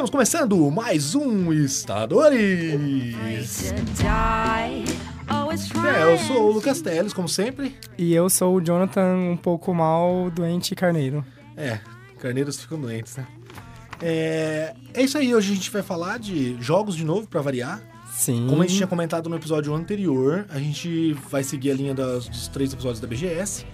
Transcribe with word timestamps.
Estamos 0.00 0.10
começando 0.12 0.70
mais 0.70 1.14
um 1.14 1.52
Estadores. 1.52 3.20
É, 5.84 6.14
eu 6.14 6.18
sou 6.26 6.48
o 6.48 6.52
Lucas 6.52 6.80
Teles, 6.80 7.12
como 7.12 7.28
sempre. 7.28 7.76
E 7.98 8.14
eu 8.14 8.30
sou 8.30 8.56
o 8.56 8.60
Jonathan, 8.64 9.14
um 9.16 9.36
pouco 9.36 9.74
mal, 9.74 10.30
doente 10.30 10.74
carneiro. 10.74 11.22
É, 11.54 11.80
carneiros 12.18 12.58
ficam 12.62 12.80
doentes, 12.80 13.18
né? 13.18 13.26
É, 14.00 14.72
é 14.94 15.02
isso 15.02 15.18
aí, 15.18 15.34
hoje 15.34 15.52
a 15.52 15.54
gente 15.54 15.70
vai 15.70 15.82
falar 15.82 16.18
de 16.18 16.56
jogos 16.62 16.96
de 16.96 17.04
novo, 17.04 17.28
pra 17.28 17.42
variar. 17.42 17.82
Sim. 18.10 18.46
Como 18.48 18.62
a 18.62 18.66
gente 18.66 18.76
tinha 18.78 18.86
comentado 18.86 19.28
no 19.28 19.36
episódio 19.36 19.74
anterior, 19.74 20.46
a 20.48 20.58
gente 20.58 21.12
vai 21.28 21.44
seguir 21.44 21.72
a 21.72 21.74
linha 21.74 21.92
das- 21.94 22.26
dos 22.26 22.48
três 22.48 22.72
episódios 22.72 23.00
da 23.00 23.06
BGS. 23.06 23.66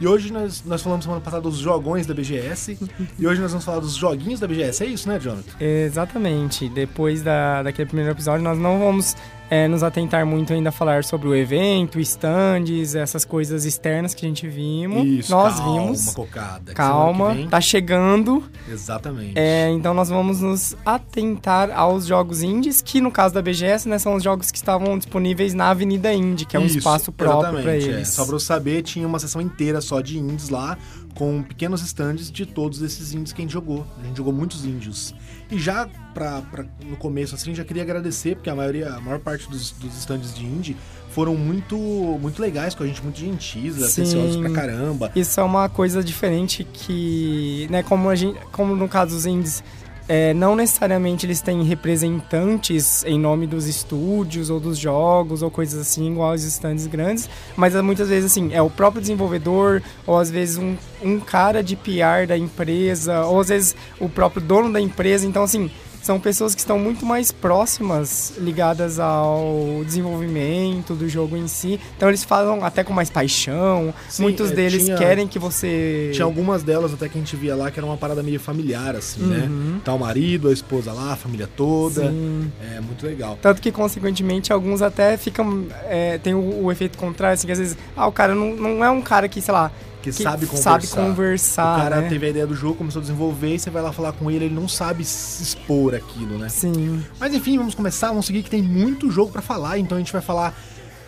E 0.00 0.06
hoje 0.06 0.32
nós, 0.32 0.64
nós 0.64 0.82
falamos 0.82 1.04
semana 1.04 1.20
passada 1.20 1.42
dos 1.42 1.58
jogões 1.58 2.06
da 2.06 2.14
BGS. 2.14 2.78
e 3.18 3.26
hoje 3.26 3.40
nós 3.40 3.52
vamos 3.52 3.64
falar 3.64 3.80
dos 3.80 3.94
joguinhos 3.94 4.40
da 4.40 4.46
BGS. 4.46 4.84
É 4.84 4.86
isso, 4.86 5.08
né, 5.08 5.18
Jonathan? 5.20 5.52
Exatamente. 5.60 6.68
Depois 6.68 7.22
da, 7.22 7.62
daquele 7.62 7.86
primeiro 7.86 8.10
episódio, 8.10 8.42
nós 8.42 8.58
não 8.58 8.78
vamos 8.78 9.16
é, 9.50 9.68
nos 9.68 9.82
atentar 9.82 10.24
muito 10.26 10.52
ainda 10.52 10.70
a 10.70 10.72
falar 10.72 11.04
sobre 11.04 11.28
o 11.28 11.34
evento, 11.34 12.00
stands, 12.00 12.94
essas 12.94 13.24
coisas 13.24 13.64
externas 13.64 14.14
que 14.14 14.24
a 14.24 14.28
gente 14.28 14.48
vimos. 14.48 15.06
Isso, 15.06 15.30
nós 15.30 15.56
calma, 15.60 15.80
vimos. 15.82 16.14
cocada. 16.14 16.72
Calma, 16.72 17.34
vem- 17.34 17.48
tá 17.48 17.60
chegando. 17.60 18.42
Exatamente. 18.68 19.32
É, 19.38 19.70
então 19.70 19.92
nós 19.94 20.08
vamos 20.08 20.40
nos 20.40 20.76
atentar 20.84 21.70
aos 21.70 22.06
jogos 22.06 22.42
indies, 22.42 22.80
que 22.82 23.00
no 23.00 23.10
caso 23.10 23.34
da 23.34 23.42
BGS, 23.42 23.88
né, 23.88 23.98
são 23.98 24.14
os 24.14 24.22
jogos 24.22 24.50
que 24.50 24.56
estavam 24.56 24.96
disponíveis 24.98 25.52
na 25.54 25.68
Avenida 25.70 26.12
Indie, 26.12 26.44
que 26.46 26.56
é 26.56 26.60
um 26.60 26.66
Isso, 26.66 26.78
espaço 26.78 27.12
próprio 27.12 27.62
para 27.62 27.72
é. 27.74 27.78
eles. 27.78 28.08
Só 28.08 28.24
pra 28.24 28.34
eu 28.34 28.40
saber, 28.40 28.82
tinha 28.82 29.06
uma 29.06 29.18
sessão 29.18 29.40
inteira 29.40 29.80
só 29.80 30.00
de 30.00 30.18
indies 30.18 30.48
lá, 30.48 30.76
com 31.14 31.42
pequenos 31.42 31.80
stands 31.82 32.30
de 32.30 32.44
todos 32.44 32.82
esses 32.82 33.12
indies 33.14 33.32
que 33.32 33.40
a 33.40 33.44
gente 33.44 33.52
jogou. 33.52 33.86
A 34.02 34.06
gente 34.06 34.16
jogou 34.16 34.32
muitos 34.32 34.64
índios. 34.64 35.14
E 35.50 35.58
já 35.58 35.88
pra, 36.12 36.42
pra- 36.42 36.64
no 36.84 36.96
começo, 36.96 37.34
assim, 37.34 37.54
já 37.54 37.64
queria 37.64 37.82
agradecer, 37.82 38.34
porque 38.36 38.50
a 38.50 38.54
maioria, 38.54 38.92
a 38.94 39.00
maior 39.00 39.20
parte 39.20 39.48
dos, 39.48 39.70
dos 39.72 39.96
stands 39.98 40.34
de 40.34 40.44
indie 40.44 40.76
foram 41.10 41.36
muito, 41.36 41.76
muito 42.20 42.42
legais 42.42 42.74
com 42.74 42.82
a 42.82 42.86
gente, 42.86 43.00
muito 43.02 43.20
gentis, 43.20 43.80
atenciosos 43.80 44.36
pra 44.36 44.50
caramba. 44.50 45.12
Isso 45.14 45.38
é 45.38 45.42
uma 45.44 45.68
coisa 45.68 46.02
diferente 46.02 46.64
que, 46.72 47.68
né, 47.70 47.84
como, 47.84 48.08
a 48.10 48.16
gente, 48.16 48.36
como 48.50 48.74
no 48.74 48.88
caso 48.88 49.14
dos 49.14 49.24
indies, 49.24 49.62
é, 50.08 50.34
não 50.34 50.54
necessariamente 50.54 51.24
eles 51.24 51.40
têm 51.40 51.62
representantes 51.62 53.04
em 53.04 53.18
nome 53.18 53.46
dos 53.46 53.66
estúdios 53.66 54.50
ou 54.50 54.60
dos 54.60 54.78
jogos 54.78 55.42
ou 55.42 55.50
coisas 55.50 55.80
assim, 55.80 56.12
igual 56.12 56.32
aos 56.32 56.42
stands 56.42 56.86
grandes, 56.86 57.28
mas 57.56 57.74
é, 57.74 57.82
muitas 57.82 58.08
vezes 58.08 58.30
assim, 58.30 58.52
é 58.52 58.60
o 58.60 58.68
próprio 58.68 59.00
desenvolvedor 59.00 59.82
ou 60.06 60.18
às 60.18 60.30
vezes 60.30 60.58
um, 60.58 60.76
um 61.02 61.18
cara 61.18 61.62
de 61.62 61.74
PR 61.76 62.26
da 62.28 62.36
empresa 62.36 63.24
ou 63.24 63.40
às 63.40 63.48
vezes 63.48 63.76
o 63.98 64.08
próprio 64.08 64.42
dono 64.42 64.72
da 64.72 64.80
empresa, 64.80 65.26
então 65.26 65.42
assim, 65.42 65.70
são 66.04 66.20
pessoas 66.20 66.54
que 66.54 66.60
estão 66.60 66.78
muito 66.78 67.04
mais 67.06 67.32
próximas, 67.32 68.34
ligadas 68.38 69.00
ao 69.00 69.82
desenvolvimento 69.86 70.94
do 70.94 71.08
jogo 71.08 71.36
em 71.36 71.48
si. 71.48 71.80
Então 71.96 72.08
eles 72.08 72.22
falam 72.22 72.64
até 72.64 72.84
com 72.84 72.92
mais 72.92 73.08
paixão. 73.10 73.92
Sim, 74.08 74.22
Muitos 74.22 74.50
é, 74.50 74.54
deles 74.54 74.84
tinha- 74.84 74.96
querem 74.96 75.26
que 75.26 75.38
você. 75.38 76.10
Tinha 76.12 76.24
algumas 76.24 76.62
delas 76.62 76.92
até 76.92 77.08
que 77.08 77.16
a 77.16 77.20
gente 77.20 77.34
via 77.36 77.56
lá 77.56 77.70
que 77.70 77.78
era 77.80 77.86
uma 77.86 77.96
parada 77.96 78.22
meio 78.22 78.38
familiar, 78.38 78.94
assim, 78.94 79.22
Uhum. 79.22 79.28
né? 79.28 79.80
Tá 79.84 79.94
o 79.94 79.98
marido, 79.98 80.48
a 80.48 80.52
esposa 80.52 80.92
lá, 80.92 81.12
a 81.12 81.16
família 81.16 81.48
toda. 81.56 82.02
Sim. 82.10 82.52
É 82.76 82.80
muito 82.80 83.04
legal. 83.06 83.38
Tanto 83.40 83.62
que, 83.62 83.72
consequentemente, 83.72 84.52
alguns 84.52 84.82
até 84.82 85.16
ficam. 85.16 85.64
é, 85.88 86.18
tem 86.18 86.34
o, 86.34 86.64
o 86.64 86.70
efeito 86.72 86.98
contrário, 86.98 87.34
assim, 87.34 87.46
que 87.46 87.52
às 87.52 87.58
vezes. 87.58 87.76
Ah, 87.96 88.06
o 88.06 88.12
cara 88.12 88.34
não, 88.34 88.54
não 88.54 88.84
é 88.84 88.90
um 88.90 89.00
cara 89.00 89.26
que, 89.28 89.40
sei 89.40 89.52
lá. 89.54 89.70
Que, 90.04 90.12
sabe 90.12 90.46
conversar. 90.46 90.80
sabe 90.82 91.08
conversar, 91.08 91.78
O 91.78 91.82
cara 91.82 92.00
né? 92.02 92.08
teve 92.08 92.26
a 92.26 92.28
ideia 92.28 92.46
do 92.46 92.54
jogo, 92.54 92.74
começou 92.74 93.00
a 93.00 93.02
desenvolver, 93.02 93.54
e 93.54 93.58
você 93.58 93.70
vai 93.70 93.82
lá 93.82 93.92
falar 93.92 94.12
com 94.12 94.30
ele, 94.30 94.46
ele 94.46 94.54
não 94.54 94.68
sabe 94.68 95.04
se 95.04 95.42
expor 95.42 95.94
aquilo, 95.94 96.36
né? 96.36 96.48
Sim. 96.48 97.02
Mas 97.18 97.32
enfim, 97.32 97.56
vamos 97.56 97.74
começar, 97.74 98.08
vamos 98.08 98.26
seguir 98.26 98.42
que 98.42 98.50
tem 98.50 98.62
muito 98.62 99.10
jogo 99.10 99.32
pra 99.32 99.40
falar, 99.40 99.78
então 99.78 99.96
a 99.96 100.00
gente 100.00 100.12
vai 100.12 100.20
falar 100.20 100.54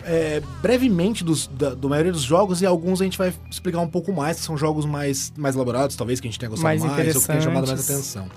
é, 0.03 0.41
brevemente 0.61 1.23
dos, 1.23 1.47
da, 1.47 1.73
do 1.73 1.89
maioria 1.89 2.11
dos 2.11 2.21
jogos 2.21 2.61
e 2.61 2.65
alguns 2.65 3.01
a 3.01 3.03
gente 3.03 3.17
vai 3.17 3.33
explicar 3.51 3.81
um 3.81 3.87
pouco 3.87 4.11
mais, 4.13 4.37
que 4.37 4.45
são 4.45 4.57
jogos 4.57 4.85
mais, 4.85 5.31
mais 5.37 5.53
elaborados, 5.53 5.95
talvez 5.95 6.19
que 6.19 6.27
a 6.27 6.31
gente 6.31 6.39
tenha 6.39 6.49
gostado 6.49 6.63
Mais 6.63 6.81
mais, 6.81 7.15
ou 7.15 7.21
que 7.21 7.27
tenha 7.27 7.41
chamado 7.41 7.67
mais 7.67 7.89
atenção. 7.89 8.27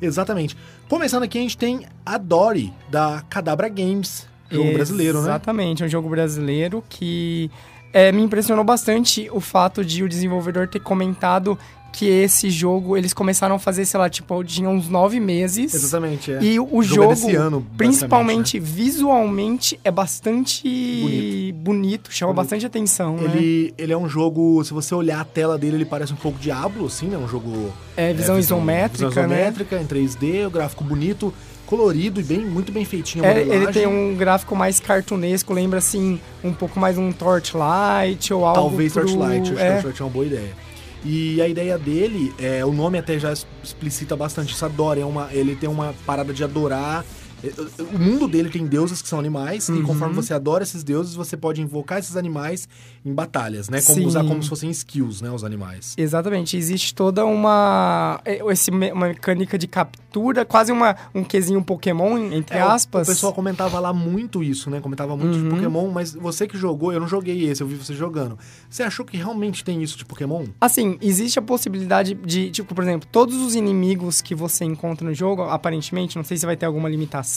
Exatamente. 0.00 0.56
Começando 0.88 1.24
aqui, 1.24 1.38
a 1.38 1.42
gente 1.42 1.58
tem 1.58 1.86
a 2.04 2.16
Dory, 2.18 2.72
da 2.90 3.22
Cadabra 3.28 3.68
Games, 3.68 4.26
jogo 4.50 4.72
brasileiro, 4.72 5.18
né? 5.18 5.24
Exatamente, 5.24 5.82
é 5.82 5.86
um 5.86 5.88
jogo 5.88 6.08
brasileiro 6.08 6.82
que 6.88 7.50
é, 7.92 8.12
me 8.12 8.22
impressionou 8.22 8.64
bastante 8.64 9.28
o 9.32 9.40
fato 9.40 9.84
de 9.84 10.02
o 10.02 10.08
desenvolvedor 10.08 10.68
ter 10.68 10.80
comentado 10.80 11.58
que 11.90 12.06
esse 12.06 12.50
jogo 12.50 12.96
eles 12.98 13.14
começaram 13.14 13.54
a 13.54 13.58
fazer, 13.58 13.84
sei 13.86 13.98
lá, 13.98 14.10
tipo, 14.10 14.44
tinha 14.44 14.68
uns 14.68 14.88
nove 14.90 15.18
meses. 15.18 15.74
Exatamente, 15.74 16.30
é. 16.30 16.38
E 16.42 16.60
o 16.60 16.82
jogo 16.82 16.82
é 16.82 16.84
jogo, 16.84 17.08
desse 17.14 17.34
ano, 17.34 17.66
principalmente 17.78 18.60
visualmente, 18.60 19.80
é 19.82 19.90
bastante 19.90 20.62
Bonito. 20.68 21.56
bonito, 21.64 22.12
chama 22.12 22.32
Bonito. 22.32 22.44
bastante 22.44 22.66
atenção, 22.66 23.16
né? 23.16 23.24
Ele, 23.34 23.74
ele 23.78 23.92
é 23.92 23.96
um 23.96 24.08
jogo, 24.08 24.62
se 24.64 24.72
você 24.74 24.94
olhar 24.94 25.20
a 25.20 25.24
tela 25.24 25.56
dele, 25.56 25.76
ele 25.76 25.84
parece 25.86 26.12
um 26.12 26.16
pouco 26.16 26.38
Diablo, 26.38 26.86
assim, 26.86 27.06
né? 27.06 27.16
Um 27.16 27.26
jogo 27.26 27.72
É 27.96 28.12
visão 28.12 28.36
É, 28.36 28.40
isométrica, 28.40 29.08
visão 29.08 29.26
né? 29.26 29.36
isométrica, 29.36 29.80
em 29.80 29.86
3D, 29.86 30.46
o 30.46 30.50
gráfico 30.50 30.84
bonito, 30.84 31.32
colorido 31.68 32.18
e 32.18 32.22
bem, 32.24 32.40
muito 32.40 32.72
bem 32.72 32.82
feitinho 32.86 33.22
É, 33.22 33.42
ele 33.42 33.70
tem 33.70 33.86
um 33.86 34.16
gráfico 34.16 34.56
mais 34.56 34.80
cartunesco, 34.80 35.52
lembra 35.52 35.78
assim, 35.78 36.18
um 36.42 36.50
pouco 36.50 36.80
mais 36.80 36.96
um 36.96 37.12
Torchlight 37.12 38.32
ou 38.32 38.46
algo 38.46 38.60
Talvez 38.60 38.94
pro... 38.94 39.02
Torchlight, 39.02 39.42
acho 39.42 39.52
que 39.52 39.60
é, 39.60 39.72
Torchlight 39.74 40.00
é 40.00 40.04
uma 40.04 40.10
boa 40.10 40.24
ideia. 40.24 40.50
E 41.04 41.42
a 41.42 41.46
ideia 41.46 41.76
dele, 41.76 42.32
é, 42.38 42.64
o 42.64 42.72
nome 42.72 42.98
até 42.98 43.18
já 43.18 43.34
explicita 43.62 44.16
bastante 44.16 44.54
isso, 44.54 44.64
adora, 44.64 44.98
é 44.98 45.04
uma, 45.04 45.28
ele 45.30 45.54
tem 45.54 45.68
uma 45.68 45.94
parada 46.06 46.32
de 46.32 46.42
adorar... 46.42 47.04
O 47.94 47.98
mundo 47.98 48.26
dele 48.26 48.48
tem 48.50 48.66
deuses 48.66 49.00
que 49.00 49.08
são 49.08 49.18
animais, 49.18 49.68
e 49.68 49.72
Uhum. 49.72 49.82
conforme 49.84 50.14
você 50.14 50.34
adora 50.34 50.64
esses 50.64 50.82
deuses, 50.82 51.14
você 51.14 51.36
pode 51.36 51.60
invocar 51.62 51.98
esses 52.00 52.16
animais 52.16 52.68
em 53.04 53.14
batalhas, 53.14 53.68
né? 53.68 53.80
Como 53.80 53.98
Sim. 54.00 54.06
usar 54.06 54.24
como 54.24 54.42
se 54.42 54.48
fossem 54.48 54.68
skills, 54.70 55.20
né? 55.22 55.30
Os 55.30 55.44
animais. 55.44 55.94
Exatamente, 55.96 56.56
existe 56.56 56.92
toda 56.94 57.24
uma 57.24 58.20
é, 58.24 58.40
esse, 58.50 58.70
uma 58.70 59.06
mecânica 59.06 59.56
de 59.56 59.68
captura, 59.68 60.44
quase 60.44 60.72
uma, 60.72 60.96
um 61.14 61.22
quesinho 61.22 61.62
Pokémon, 61.62 62.18
entre 62.32 62.58
É, 62.58 62.60
aspas. 62.60 63.06
O 63.06 63.10
pessoal 63.12 63.32
comentava 63.32 63.78
lá 63.78 63.92
muito 63.92 64.42
isso, 64.42 64.68
né? 64.68 64.80
Comentava 64.80 65.16
muito 65.16 65.38
de 65.38 65.44
Uhum. 65.44 65.50
Pokémon, 65.50 65.90
mas 65.92 66.14
você 66.14 66.46
que 66.48 66.58
jogou, 66.58 66.92
eu 66.92 66.98
não 66.98 67.06
joguei 67.06 67.48
esse, 67.48 67.62
eu 67.62 67.68
vi 67.68 67.76
você 67.76 67.94
jogando. 67.94 68.36
Você 68.68 68.82
achou 68.82 69.04
que 69.06 69.16
realmente 69.16 69.62
tem 69.62 69.80
isso 69.82 69.96
de 69.96 70.04
Pokémon? 70.04 70.44
Assim, 70.60 70.98
existe 71.00 71.38
a 71.38 71.42
possibilidade 71.42 72.14
de, 72.14 72.50
tipo, 72.50 72.74
por 72.74 72.82
exemplo, 72.82 73.08
todos 73.12 73.36
os 73.36 73.54
inimigos 73.54 74.20
que 74.20 74.34
você 74.34 74.64
encontra 74.64 75.06
no 75.06 75.14
jogo, 75.14 75.42
aparentemente, 75.42 76.16
não 76.16 76.24
sei 76.24 76.36
se 76.36 76.44
vai 76.44 76.56
ter 76.56 76.66
alguma 76.66 76.88
limitação 76.88 77.27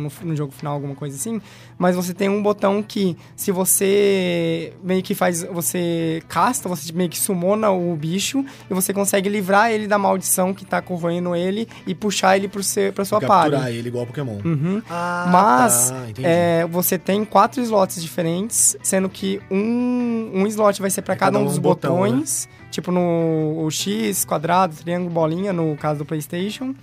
no, 0.00 0.12
no 0.22 0.36
jogo 0.36 0.52
final, 0.52 0.74
alguma 0.74 0.94
coisa 0.94 1.16
assim, 1.16 1.40
mas 1.78 1.96
você 1.96 2.12
tem 2.12 2.28
um 2.28 2.42
botão 2.42 2.82
que, 2.82 3.16
se 3.34 3.50
você 3.52 4.72
meio 4.82 5.02
que 5.02 5.14
faz, 5.14 5.42
você 5.44 6.22
casta, 6.28 6.68
você 6.68 6.92
meio 6.92 7.08
que 7.08 7.18
sumona 7.18 7.70
o 7.70 7.94
bicho 7.96 8.44
e 8.70 8.74
você 8.74 8.92
consegue 8.92 9.28
livrar 9.28 9.70
ele 9.70 9.86
da 9.86 9.98
maldição 9.98 10.52
que 10.52 10.64
tá 10.64 10.80
corroendo 10.82 11.34
ele 11.34 11.68
e 11.86 11.94
puxar 11.94 12.36
ele 12.36 12.48
pro 12.48 12.62
seu, 12.62 12.92
pra 12.92 13.04
sua 13.04 13.20
Capturar 13.20 13.60
party. 13.60 13.76
ele 13.76 13.88
igual 13.88 14.06
Pokémon. 14.06 14.38
Uhum. 14.44 14.82
Ah, 14.88 15.28
Mas 15.30 15.90
tá, 15.90 16.06
é, 16.22 16.66
você 16.66 16.98
tem 16.98 17.24
quatro 17.24 17.60
slots 17.62 18.02
diferentes, 18.02 18.76
sendo 18.82 19.08
que 19.08 19.40
um, 19.50 20.30
um 20.34 20.46
slot 20.46 20.80
vai 20.80 20.90
ser 20.90 21.02
para 21.02 21.14
É 21.14 21.16
cada 21.16 21.32
cada 21.32 21.38
um 21.38 21.42
um 21.42 21.46
dos 21.46 21.58
um 21.58 21.62
botão, 21.62 21.96
botões. 21.96 22.48
Tipo 22.70 22.92
no 22.92 23.64
o 23.64 23.70
X, 23.70 24.24
quadrado, 24.24 24.74
triângulo, 24.74 25.10
bolinha, 25.10 25.52
no 25.52 25.74
caso 25.76 26.00
do 26.00 26.04
PlayStation. 26.04 26.74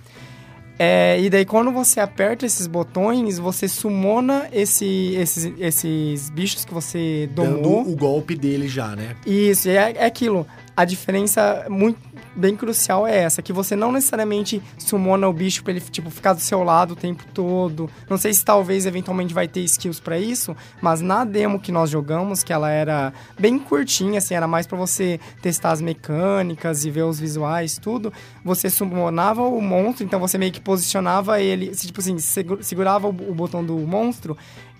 É, 0.78 1.18
e 1.20 1.30
daí 1.30 1.44
quando 1.44 1.72
você 1.72 2.00
aperta 2.00 2.44
esses 2.44 2.66
botões, 2.66 3.38
você 3.38 3.66
sumona 3.66 4.48
esse, 4.52 5.14
esses, 5.14 5.52
esses 5.58 6.30
bichos 6.30 6.64
que 6.64 6.74
você 6.74 7.28
Dando 7.34 7.62
domou. 7.62 7.88
o 7.88 7.96
golpe 7.96 8.34
dele 8.34 8.68
já, 8.68 8.94
né? 8.94 9.16
Isso, 9.26 9.68
é, 9.68 9.92
é 9.92 10.04
aquilo. 10.04 10.46
A 10.76 10.84
diferença 10.84 11.64
muito 11.70 11.98
bem 12.36 12.54
crucial 12.54 13.06
é 13.06 13.16
essa, 13.22 13.40
que 13.40 13.50
você 13.50 13.74
não 13.74 13.90
necessariamente 13.90 14.62
sumona 14.76 15.26
o 15.26 15.32
bicho 15.32 15.64
pra 15.64 15.72
ele, 15.72 15.80
tipo, 15.80 16.10
ficar 16.10 16.34
do 16.34 16.40
seu 16.40 16.62
lado 16.62 16.92
o 16.92 16.96
tempo 16.96 17.24
todo. 17.32 17.88
Não 18.10 18.18
sei 18.18 18.34
se 18.34 18.44
talvez, 18.44 18.84
eventualmente, 18.84 19.32
vai 19.32 19.48
ter 19.48 19.60
skills 19.60 20.00
pra 20.00 20.18
isso, 20.18 20.54
mas 20.82 21.00
na 21.00 21.24
demo 21.24 21.58
que 21.58 21.72
nós 21.72 21.88
jogamos, 21.88 22.42
que 22.44 22.52
ela 22.52 22.70
era 22.70 23.10
bem 23.40 23.58
curtinha, 23.58 24.18
assim, 24.18 24.34
era 24.34 24.46
mais 24.46 24.66
pra 24.66 24.76
você 24.76 25.18
testar 25.40 25.70
as 25.72 25.80
mecânicas 25.80 26.84
e 26.84 26.90
ver 26.90 27.04
os 27.04 27.18
visuais, 27.18 27.78
tudo, 27.78 28.12
você 28.44 28.68
summonava 28.68 29.42
o 29.42 29.62
monstro, 29.62 30.04
então 30.04 30.20
você 30.20 30.36
meio 30.36 30.52
que 30.52 30.60
posicionava 30.60 31.40
ele, 31.40 31.68
tipo 31.70 32.00
assim, 32.00 32.18
segu- 32.18 32.62
segurava 32.62 33.08
o 33.08 33.12
botão 33.12 33.64
do 33.64 33.78
monstro, 33.78 34.36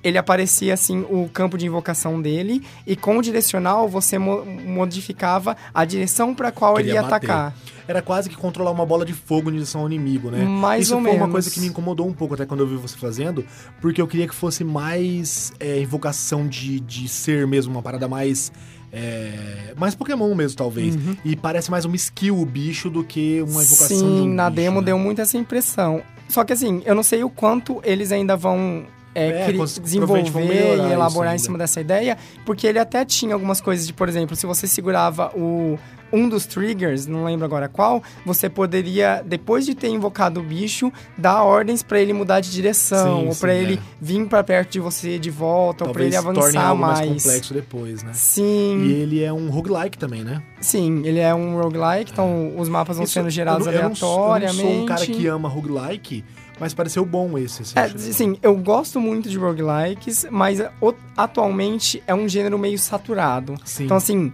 ele 0.06 0.18
aparecia 0.18 0.74
assim 0.74 1.00
o 1.10 1.28
campo 1.32 1.58
de 1.58 1.66
invocação 1.66 2.20
dele 2.22 2.62
e 2.86 2.94
com 2.96 3.18
o 3.18 3.22
direcional 3.22 3.88
você 3.88 4.18
mo- 4.18 4.44
modificava 4.44 5.56
a 5.74 5.84
direção 5.84 6.34
para 6.34 6.50
qual 6.52 6.78
ele 6.78 6.92
ia 6.92 7.02
bater. 7.02 7.16
atacar. 7.30 7.54
Era 7.88 8.02
quase 8.02 8.28
que 8.28 8.36
controlar 8.36 8.70
uma 8.72 8.84
bola 8.84 9.04
de 9.04 9.12
fogo 9.12 9.48
em 9.48 9.54
direção 9.54 9.82
ao 9.82 9.86
inimigo, 9.86 10.30
né? 10.30 10.44
Mais 10.44 10.86
Isso 10.86 10.96
ou 10.96 11.00
foi 11.02 11.10
uma 11.10 11.18
menos. 11.20 11.32
coisa 11.32 11.50
que 11.50 11.60
me 11.60 11.66
incomodou 11.68 12.06
um 12.08 12.12
pouco 12.12 12.34
até 12.34 12.44
quando 12.44 12.60
eu 12.60 12.66
vi 12.66 12.74
você 12.76 12.96
fazendo, 12.96 13.44
porque 13.80 14.00
eu 14.00 14.06
queria 14.08 14.26
que 14.26 14.34
fosse 14.34 14.64
mais 14.64 15.52
é, 15.60 15.80
invocação 15.80 16.46
de, 16.48 16.80
de 16.80 17.08
ser 17.08 17.46
mesmo, 17.46 17.72
uma 17.72 17.82
parada 17.82 18.08
mais. 18.08 18.50
é, 18.92 19.72
mais 19.76 19.94
Pokémon 19.94 20.34
mesmo, 20.34 20.56
talvez. 20.56 20.96
E 21.24 21.36
parece 21.36 21.70
mais 21.70 21.84
uma 21.84 21.94
skill 21.96 22.38
o 22.40 22.46
bicho 22.46 22.90
do 22.90 23.04
que 23.04 23.40
uma 23.42 23.62
invocação 23.62 23.98
de 23.98 24.04
Uhum. 24.04 24.16
Sim, 24.24 24.30
um 24.30 24.34
na 24.34 24.50
bicho, 24.50 24.62
demo 24.62 24.80
né? 24.80 24.86
deu 24.86 24.98
muito 24.98 25.20
essa 25.20 25.36
impressão. 25.38 26.02
Só 26.28 26.42
que 26.44 26.52
assim, 26.52 26.82
eu 26.84 26.94
não 26.94 27.04
sei 27.04 27.22
o 27.22 27.30
quanto 27.30 27.80
eles 27.84 28.10
ainda 28.10 28.36
vão 28.36 28.84
é, 29.16 29.48
É, 29.48 29.52
desenvolver 29.82 30.76
e 30.76 30.92
elaborar 30.92 31.34
em 31.34 31.38
cima 31.38 31.56
dessa 31.58 31.80
ideia, 31.80 32.16
porque 32.44 32.66
ele 32.66 32.78
até 32.78 33.04
tinha 33.04 33.34
algumas 33.34 33.60
coisas 33.60 33.86
de, 33.86 33.92
por 33.92 34.08
exemplo, 34.08 34.36
se 34.36 34.46
você 34.46 34.66
segurava 34.66 35.30
o 35.34 35.78
um 36.12 36.28
dos 36.28 36.46
triggers, 36.46 37.04
não 37.04 37.24
lembro 37.24 37.44
agora 37.44 37.68
qual, 37.68 38.00
você 38.24 38.48
poderia, 38.48 39.24
depois 39.26 39.66
de 39.66 39.74
ter 39.74 39.88
invocado 39.88 40.38
o 40.38 40.42
bicho, 40.42 40.92
dar 41.18 41.42
ordens 41.42 41.82
pra 41.82 41.98
ele 42.00 42.12
mudar 42.12 42.38
de 42.38 42.48
direção, 42.52 43.22
Sim, 43.22 43.26
ou 43.28 43.34
pra 43.34 43.52
sim, 43.52 43.58
ele 43.58 43.74
é. 43.74 43.78
vir 44.00 44.24
pra 44.28 44.44
perto 44.44 44.70
de 44.70 44.80
você 44.80 45.18
de 45.18 45.30
volta, 45.30 45.84
ou 45.84 45.90
pra 45.92 46.00
Talvez 46.04 46.14
ele 46.14 46.16
se 46.16 46.22
torne 46.22 46.38
avançar 46.56 46.68
algo 46.68 46.80
mais. 46.82 47.00
mais. 47.08 47.22
complexo 47.24 47.52
depois, 47.54 48.02
né? 48.04 48.12
Sim, 48.14 48.84
E 48.84 48.92
ele 48.92 49.22
é 49.24 49.32
um 49.32 49.50
roguelike 49.50 49.98
também, 49.98 50.22
né? 50.22 50.40
sim, 50.60 51.02
ele 51.04 51.18
é 51.18 51.34
um 51.34 51.60
roguelike, 51.60 52.12
então 52.12 52.52
os 52.56 52.68
mapas 52.68 52.96
vão 52.96 53.04
Isso- 53.04 53.12
sendo 53.14 53.28
gerados 53.28 53.66
eu 53.66 53.72
não- 53.72 53.80
eu 53.80 53.88
não 53.88 53.94
sou- 53.96 54.32
aleatoriamente. 54.32 54.60
Eu 54.60 54.64
não 54.64 54.72
sou 54.74 54.82
um 54.82 54.86
cara 54.86 55.06
que 55.06 55.26
ama 55.26 55.48
roguelike, 55.48 56.24
mas 56.58 56.72
pareceu 56.74 57.04
bom 57.04 57.36
esse. 57.38 57.64
você 57.64 57.78
É, 57.78 57.88
sim, 57.88 58.38
eu 58.42 58.56
gosto 58.56 59.00
muito 59.00 59.28
de 59.28 59.36
roguelikes, 59.38 60.26
mas 60.30 60.60
o- 60.80 60.94
atualmente 61.16 62.02
é 62.06 62.14
um 62.14 62.28
gênero 62.28 62.58
meio 62.58 62.78
saturado. 62.78 63.54
Sim. 63.64 63.84
Então, 63.84 63.96
assim, 63.96 64.32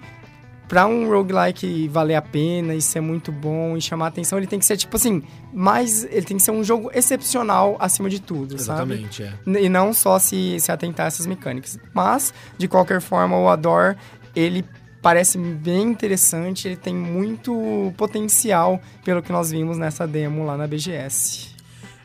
pra 0.69 0.87
um 0.87 1.09
roguelike 1.11 1.89
valer 1.89 2.15
a 2.15 2.23
pena 2.23 2.75
e 2.75 2.81
ser 2.81 3.01
muito 3.01 3.31
bom 3.31 3.77
e 3.77 3.81
chamar 3.83 4.07
atenção, 4.07 4.39
ele 4.39 4.47
tem 4.47 4.59
que 4.59 4.65
ser, 4.65 4.77
tipo 4.77 4.97
assim, 4.97 5.23
mais. 5.53 6.05
Ele 6.05 6.23
tem 6.23 6.37
que 6.37 6.43
ser 6.43 6.51
um 6.51 6.65
jogo 6.65 6.91
excepcional 6.95 7.77
acima 7.79 8.09
de 8.09 8.21
tudo, 8.21 8.59
sabe? 8.59 8.95
Exatamente, 8.95 9.23
é. 9.23 9.61
E 9.63 9.69
não 9.69 9.93
só 9.93 10.19
se, 10.19 10.59
se 10.61 10.71
atentar 10.73 11.05
a 11.05 11.09
essas 11.09 11.27
mecânicas. 11.27 11.79
Mas, 11.93 12.33
de 12.57 12.69
qualquer 12.69 13.01
forma, 13.01 13.37
o 13.39 13.49
Ador, 13.49 13.97
ele 14.35 14.65
parece 15.03 15.37
bem 15.37 15.83
interessante, 15.83 16.69
ele 16.69 16.77
tem 16.77 16.95
muito 16.95 17.93
potencial 17.97 18.81
pelo 19.05 19.21
que 19.21 19.33
nós 19.33 19.51
vimos 19.51 19.77
nessa 19.77 20.07
demo 20.07 20.47
lá 20.47 20.57
na 20.57 20.67
BGS. 20.67 21.52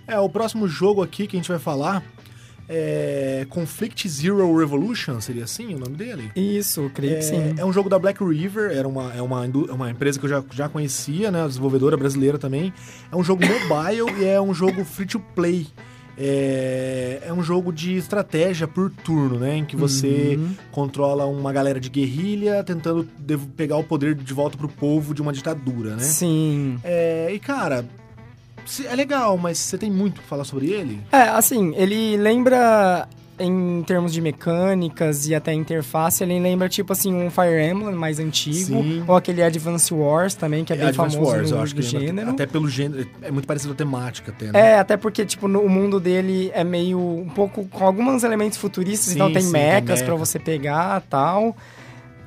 É, 0.07 0.18
o 0.19 0.30
próximo 0.30 0.68
jogo 0.68 1.04
aqui 1.04 1.27
que 1.27 1.36
a 1.36 1.39
gente 1.39 1.50
vai 1.50 1.59
falar 1.59 2.01
é 2.69 3.45
Conflict 3.50 4.07
Zero 4.09 4.56
Revolution, 4.57 5.21
seria 5.21 5.45
assim 5.45 5.74
o 5.75 5.80
nome 5.80 5.95
dele? 5.95 6.31
Isso, 6.36 6.89
creio 6.94 7.15
que 7.18 7.21
sim. 7.24 7.56
É, 7.57 7.62
é 7.62 7.65
um 7.65 7.71
jogo 7.71 7.89
da 7.89 7.98
Black 7.98 8.24
River, 8.24 8.71
era 8.71 8.88
uma, 8.88 9.13
é 9.13 9.21
uma, 9.21 9.45
é 9.45 9.71
uma 9.71 9.89
empresa 9.89 10.19
que 10.19 10.25
eu 10.25 10.30
já, 10.30 10.44
já 10.51 10.68
conhecia, 10.69 11.31
né? 11.31 11.45
Desenvolvedora 11.48 11.95
brasileira 11.95 12.38
também. 12.38 12.74
É 13.12 13.15
um 13.15 13.24
jogo 13.24 13.42
mobile 13.45 14.21
e 14.21 14.25
é 14.25 14.39
um 14.42 14.54
jogo 14.54 14.83
free 14.83 15.06
to 15.06 15.19
play. 15.33 15.68
É, 16.19 17.21
é 17.27 17.31
um 17.33 17.44
jogo 17.44 17.71
de 17.71 17.95
estratégia 17.95 18.68
por 18.68 18.89
turno, 18.89 19.38
né? 19.39 19.57
Em 19.57 19.65
que 19.65 19.75
você 19.75 20.36
Uhum. 20.38 20.56
controla 20.71 21.25
uma 21.25 21.53
galera 21.53 21.80
de 21.80 21.89
guerrilha 21.89 22.63
tentando 22.63 23.07
pegar 23.56 23.77
o 23.77 23.83
poder 23.83 24.15
de 24.15 24.33
volta 24.33 24.57
pro 24.57 24.68
povo 24.68 25.13
de 25.13 25.21
uma 25.21 25.31
ditadura, 25.31 25.92
né? 25.95 26.01
Sim. 26.03 26.80
É, 26.83 27.30
e 27.31 27.39
cara, 27.39 27.86
é 28.86 28.96
legal, 28.96 29.38
mas 29.38 29.58
você 29.58 29.78
tem 29.78 29.90
muito 29.92 30.16
pra 30.16 30.24
falar 30.24 30.44
sobre 30.44 30.68
ele? 30.68 31.00
É, 31.12 31.24
assim, 31.30 31.74
ele 31.75 32.18
lembra 32.18 33.08
em 33.40 33.84
termos 33.86 34.12
de 34.12 34.19
mecânicas 34.19 35.28
e 35.28 35.36
até 35.36 35.54
interface, 35.54 36.24
ele 36.24 36.40
lembra 36.40 36.68
tipo 36.68 36.92
assim 36.92 37.14
um 37.14 37.30
Fire 37.30 37.62
Emblem 37.64 37.94
mais 37.96 38.19
antigo, 38.19 38.56
Sim. 38.81 39.04
ou 39.08 39.16
aquele 39.16 39.44
Advance 39.44 39.94
Wars 39.94 40.34
também, 40.34 40.66
que 40.66 40.74
é, 40.74 40.75
bem 40.75 40.88
Advance 40.88 41.16
famoso 41.16 41.31
Wars, 41.36 41.52
no, 41.52 41.58
eu 41.58 41.62
acho 41.62 41.75
que 41.75 41.81
gênero. 41.84 42.31
até 42.31 42.46
pelo 42.48 42.68
gênero, 42.68 43.08
é 43.22 43.30
muito 43.30 43.46
parecido 43.48 43.74
a 43.74 43.75
temática 43.75 44.31
até, 44.31 44.52
né? 44.52 44.60
É, 44.72 44.80
até 44.80 44.98
porque, 44.98 45.24
tipo, 45.24 45.48
no, 45.48 45.62
o 45.62 45.70
mundo 45.70 46.00
dele 46.00 46.50
é 46.54 46.63
meio 46.63 47.00
um 47.00 47.30
pouco 47.30 47.66
com 47.66 47.86
alguns 47.86 48.24
elementos 48.24 48.58
futuristas, 48.58 49.10
Sim, 49.10 49.16
então 49.20 49.31
tem 49.31 49.44
sim, 49.44 49.52
tem 49.52 49.62
mechas 49.62 50.02
pra 50.02 50.13
mecha. 50.13 50.25
você 50.25 50.40
pegar 50.40 51.02
tal. 51.08 51.56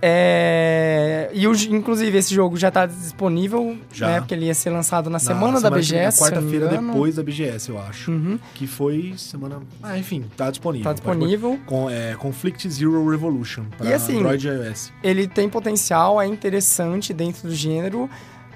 É... 0.02 1.30
E 1.32 1.46
o, 1.46 1.52
inclusive 1.54 2.16
esse 2.18 2.34
jogo 2.34 2.56
já 2.56 2.70
tá 2.70 2.86
disponível, 2.86 3.76
Já. 3.92 4.06
né? 4.08 4.18
Porque 4.20 4.34
ele 4.34 4.46
ia 4.46 4.54
ser 4.54 4.70
lançado 4.70 5.06
na, 5.06 5.14
Na 5.14 5.18
semana, 5.18 5.60
da 5.60 5.70
que- 5.70 5.76
BGS. 5.76 6.18
Quarta-feira 6.20 6.68
depois 6.68 7.16
da 7.16 7.22
BGS, 7.22 7.68
eu 7.70 7.78
acho. 7.78 8.10
Uhum, 8.10 8.38
Que 8.54 8.66
foi 8.66 9.14
semana. 9.16 9.60
Ah, 9.82 9.96
enfim, 9.98 10.24
tá 10.36 10.50
disponível. 10.50 10.84
tá 10.84 10.92
disponível. 10.92 11.58
Com, 11.66 11.88
é, 11.88 12.14
Conflict 12.14 12.68
Zero 12.68 13.08
Revolution 13.08 13.64
pra 13.76 13.88
E 13.90 13.92
assim, 13.92 14.18
Android 14.18 14.46
e 14.46 14.50
iOS. 14.50 14.92
ele 15.02 15.26
tem 15.28 15.48
potencial, 15.48 16.20
é 16.20 16.26
interessante 16.26 17.12
dentro 17.12 17.48
do 17.48 17.54
gênero, 17.54 18.08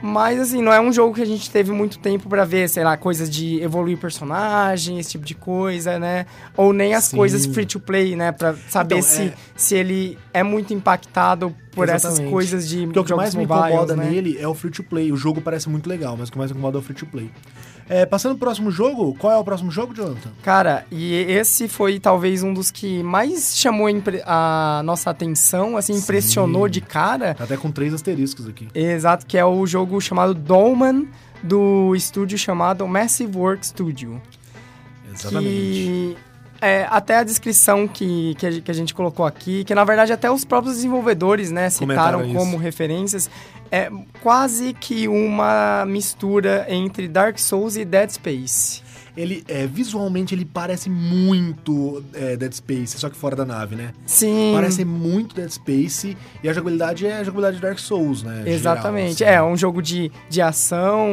mas 0.07 0.39
assim, 0.39 0.61
não 0.61 0.71
é 0.71 0.79
um 0.79 0.93
jogo 0.93 1.15
que 1.15 1.23
a 1.23 1.27
gente 1.27 1.51
teve 1.51 1.73
muito 1.73 1.99
tempo 1.99 2.29
pra 2.29 2.45
ver, 2.45 2.69
sei 2.69 2.85
lá, 2.85 2.95
coisas 2.95 3.31
de 3.31 3.63
evoluir 3.63 3.97
personagem, 3.97 4.99
esse 4.99 5.13
tipo 5.13 5.25
de 5.25 5.35
coisa, 5.35 5.99
né? 5.99 6.27
Ou 6.57 6.75
nem 6.75 6.93
as 6.95 7.05
Sim. 7.05 7.17
coisas 7.17 7.47
free 7.47 7.65
to 7.65 7.81
play, 7.81 8.15
né? 8.15 8.31
Pra 8.31 8.55
saber 8.69 8.97
Então, 8.97 9.03
se, 9.09 9.23
é- 9.23 9.35
se 9.57 9.75
ele 9.75 10.19
é 10.33 10.43
muito 10.43 10.75
impactado 10.75 11.55
por 11.73 11.89
essas 11.89 12.05
Exatamente. 12.13 12.31
coisas 12.33 12.69
de 12.69 12.85
Porque 12.87 12.99
o 12.99 13.05
que 13.05 13.15
mais 13.15 13.35
me 13.35 13.45
incomoda 13.45 13.97
né? 13.97 14.11
nele 14.11 14.37
é 14.39 14.47
o 14.47 14.55
free 14.55 14.71
to 14.71 14.85
play. 14.85 15.11
O 15.11 15.17
jogo 15.17 15.41
parece 15.41 15.69
muito 15.71 15.89
legal, 15.89 16.17
mas 16.19 16.29
o 16.29 16.33
que 16.33 16.37
mais 16.39 16.51
me 16.53 16.59
incomoda 16.59 16.77
é 16.77 16.81
o 16.81 16.83
free 16.83 16.95
to 16.95 17.07
play. 17.07 17.31
É, 17.89 18.07
passando 18.07 18.33
pro 18.33 18.47
próximo 18.47 18.71
jogo, 18.71 19.15
qual 19.19 19.33
é 19.33 19.37
o 19.37 19.45
próximo 19.45 19.71
jogo, 19.71 19.95
Jonathan? 19.95 20.31
Cara, 20.43 20.87
e 20.91 21.15
esse 21.15 21.69
foi 21.69 22.01
talvez 22.01 22.43
um 22.43 22.55
dos 22.55 22.71
que 22.71 23.03
mais 23.03 23.57
chamou 23.57 23.89
a 24.25 24.83
nossa 24.85 25.11
atenção, 25.11 25.77
assim, 25.77 25.93
Sim. 25.93 26.01
impressionou 26.01 26.69
de 26.69 26.81
cara. 26.81 27.35
Tá 27.35 27.45
até 27.45 27.57
com 27.57 27.71
três 27.71 27.93
asteriscos 27.93 28.49
aqui. 28.49 28.69
Exato, 28.75 29.27
que 29.27 29.37
é 29.37 29.45
o 29.45 29.67
jogo 29.67 30.01
chamado 30.01 30.33
Dolman, 30.33 31.07
do 31.43 31.95
estúdio 31.95 32.39
chamado 32.39 32.87
Massive 32.89 33.37
Work 33.37 33.67
Studio. 33.67 34.21
Exatamente. 35.13 35.49
Que 35.49 36.17
é, 36.65 36.87
até 36.89 37.19
a 37.19 37.23
descrição 37.23 37.87
que, 37.87 38.35
que, 38.37 38.71
a, 38.71 38.75
gente 38.75 38.95
colocou 38.95 39.27
aqui, 39.27 39.65
que 39.65 39.75
na 39.75 39.85
verdade 39.85 40.15
até 40.15 40.31
os 40.31 40.47
próprios 40.47 40.77
desenvolvedores, 40.77 41.51
né, 41.51 41.69
Comentaram 41.71 42.21
citaram 42.21 42.25
isso. 42.25 42.35
como 42.35 42.57
referências, 42.57 43.29
é 43.71 43.91
quase 44.23 44.73
que 44.75 45.09
uma 45.09 45.85
mistura 45.87 46.67
entre 46.69 47.09
Dark 47.09 47.39
Souls 47.39 47.77
e 47.77 47.85
Dead 47.85 48.11
Space. 48.11 48.83
Ele, 49.17 49.45
é, 49.47 49.65
visualmente, 49.65 50.35
ele 50.35 50.45
parece 50.45 50.91
muito 50.91 52.03
é, 52.15 52.37
Dead 52.37 52.53
Space, 52.53 52.99
só 52.99 53.09
que 53.09 53.17
fora 53.17 53.37
da 53.37 53.45
nave, 53.45 53.77
né? 53.77 53.93
Sim. 54.05 54.51
Parece 54.53 54.85
muito 54.85 55.37
Dead 55.37 55.49
Space 55.51 56.17
e 56.43 56.49
a 56.49 56.53
jogabilidade 56.53 57.07
é 57.07 57.19
a 57.19 57.23
jogabilidade 57.23 57.57
de 57.57 57.63
Dark 57.63 57.79
Souls, 57.79 58.25
né? 58.25 58.43
Exatamente. 58.45 59.19
Geral, 59.19 59.33
É, 59.35 59.39
assim. 59.39 59.53
um 59.53 59.57
jogo 59.57 59.81
de, 59.81 60.11
de 60.29 60.43
ação, 60.43 61.09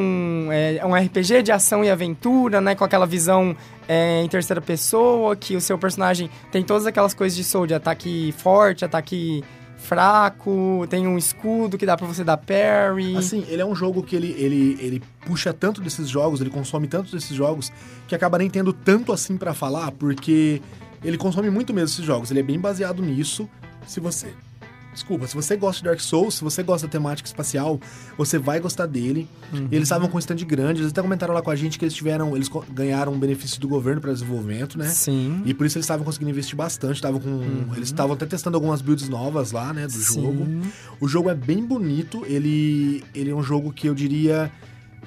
é 0.51 0.83
um 0.83 0.95
RPG 0.95 1.43
de 1.43 1.51
ação 1.51 1.83
e 1.83 1.91
aventura, 1.91 2.59
né? 2.59 2.73
Com 2.73 2.83
aquela 2.83 3.05
visão 3.05 3.55
é, 3.87 4.23
em 4.23 4.27
terceira 4.27 4.61
pessoa, 4.61 5.35
que 5.35 5.55
o 5.55 5.61
seu 5.61 5.77
personagem 5.77 6.27
tem 6.51 6.63
todas 6.63 6.87
aquelas 6.87 7.13
coisas 7.13 7.37
de 7.37 7.43
soul, 7.43 7.67
de 7.67 7.75
ataque 7.75 8.33
forte, 8.35 8.83
ataque 8.83 9.43
fraco, 9.81 10.85
tem 10.89 11.07
um 11.07 11.17
escudo 11.17 11.77
que 11.77 11.85
dá 11.85 11.97
pra 11.97 12.07
você 12.07 12.23
dar 12.23 12.37
parry. 12.37 13.17
Assim, 13.17 13.43
ele 13.47 13.61
é 13.61 13.65
um 13.65 13.75
jogo 13.75 14.03
que 14.03 14.15
ele, 14.15 14.31
ele, 14.37 14.77
ele 14.79 15.03
puxa 15.25 15.51
tanto 15.51 15.81
desses 15.81 16.07
jogos, 16.07 16.39
ele 16.39 16.49
consome 16.49 16.87
tanto 16.87 17.11
desses 17.11 17.35
jogos, 17.35 17.71
que 18.07 18.15
acaba 18.15 18.37
nem 18.37 18.49
tendo 18.49 18.71
tanto 18.71 19.11
assim 19.11 19.37
pra 19.37 19.53
falar, 19.53 19.91
porque 19.91 20.61
ele 21.03 21.17
consome 21.17 21.49
muito 21.49 21.73
mesmo 21.73 21.93
esses 21.93 22.05
jogos. 22.05 22.31
Ele 22.31 22.39
é 22.39 22.43
bem 22.43 22.59
baseado 22.59 23.01
nisso. 23.01 23.49
Se 23.87 23.99
você. 23.99 24.33
Desculpa, 24.93 25.25
se 25.25 25.33
você 25.33 25.55
gosta 25.55 25.81
de 25.81 25.85
Dark 25.85 25.99
Souls, 25.99 26.35
se 26.35 26.43
você 26.43 26.61
gosta 26.61 26.85
da 26.85 26.91
temática 26.91 27.27
espacial, 27.27 27.79
você 28.17 28.37
vai 28.37 28.59
gostar 28.59 28.85
dele. 28.85 29.27
Uhum. 29.53 29.67
Eles 29.71 29.83
estavam 29.83 30.07
com 30.09 30.17
um 30.17 30.19
stand 30.19 30.37
grande, 30.45 30.81
eles 30.81 30.91
até 30.91 31.01
comentaram 31.01 31.33
lá 31.33 31.41
com 31.41 31.49
a 31.49 31.55
gente 31.55 31.79
que 31.79 31.85
eles 31.85 31.93
tiveram. 31.93 32.35
Eles 32.35 32.49
ganharam 32.69 33.13
um 33.13 33.19
benefício 33.19 33.59
do 33.59 33.67
governo 33.67 34.01
para 34.01 34.11
desenvolvimento, 34.11 34.77
né? 34.77 34.87
Sim. 34.87 35.41
E 35.45 35.53
por 35.53 35.65
isso 35.65 35.77
eles 35.77 35.85
estavam 35.85 36.03
conseguindo 36.03 36.31
investir 36.31 36.55
bastante, 36.55 36.95
estavam 36.95 37.19
com. 37.19 37.73
Eles 37.75 37.87
estavam 37.87 38.13
até 38.13 38.25
testando 38.25 38.57
algumas 38.57 38.81
builds 38.81 39.07
novas 39.07 39.51
lá, 39.51 39.73
né, 39.73 39.87
do 39.87 39.93
Sim. 39.93 40.21
jogo. 40.21 40.47
O 40.99 41.07
jogo 41.07 41.29
é 41.29 41.35
bem 41.35 41.65
bonito, 41.65 42.23
ele, 42.25 43.03
ele 43.15 43.31
é 43.31 43.35
um 43.35 43.43
jogo 43.43 43.71
que 43.71 43.87
eu 43.87 43.95
diria. 43.95 44.51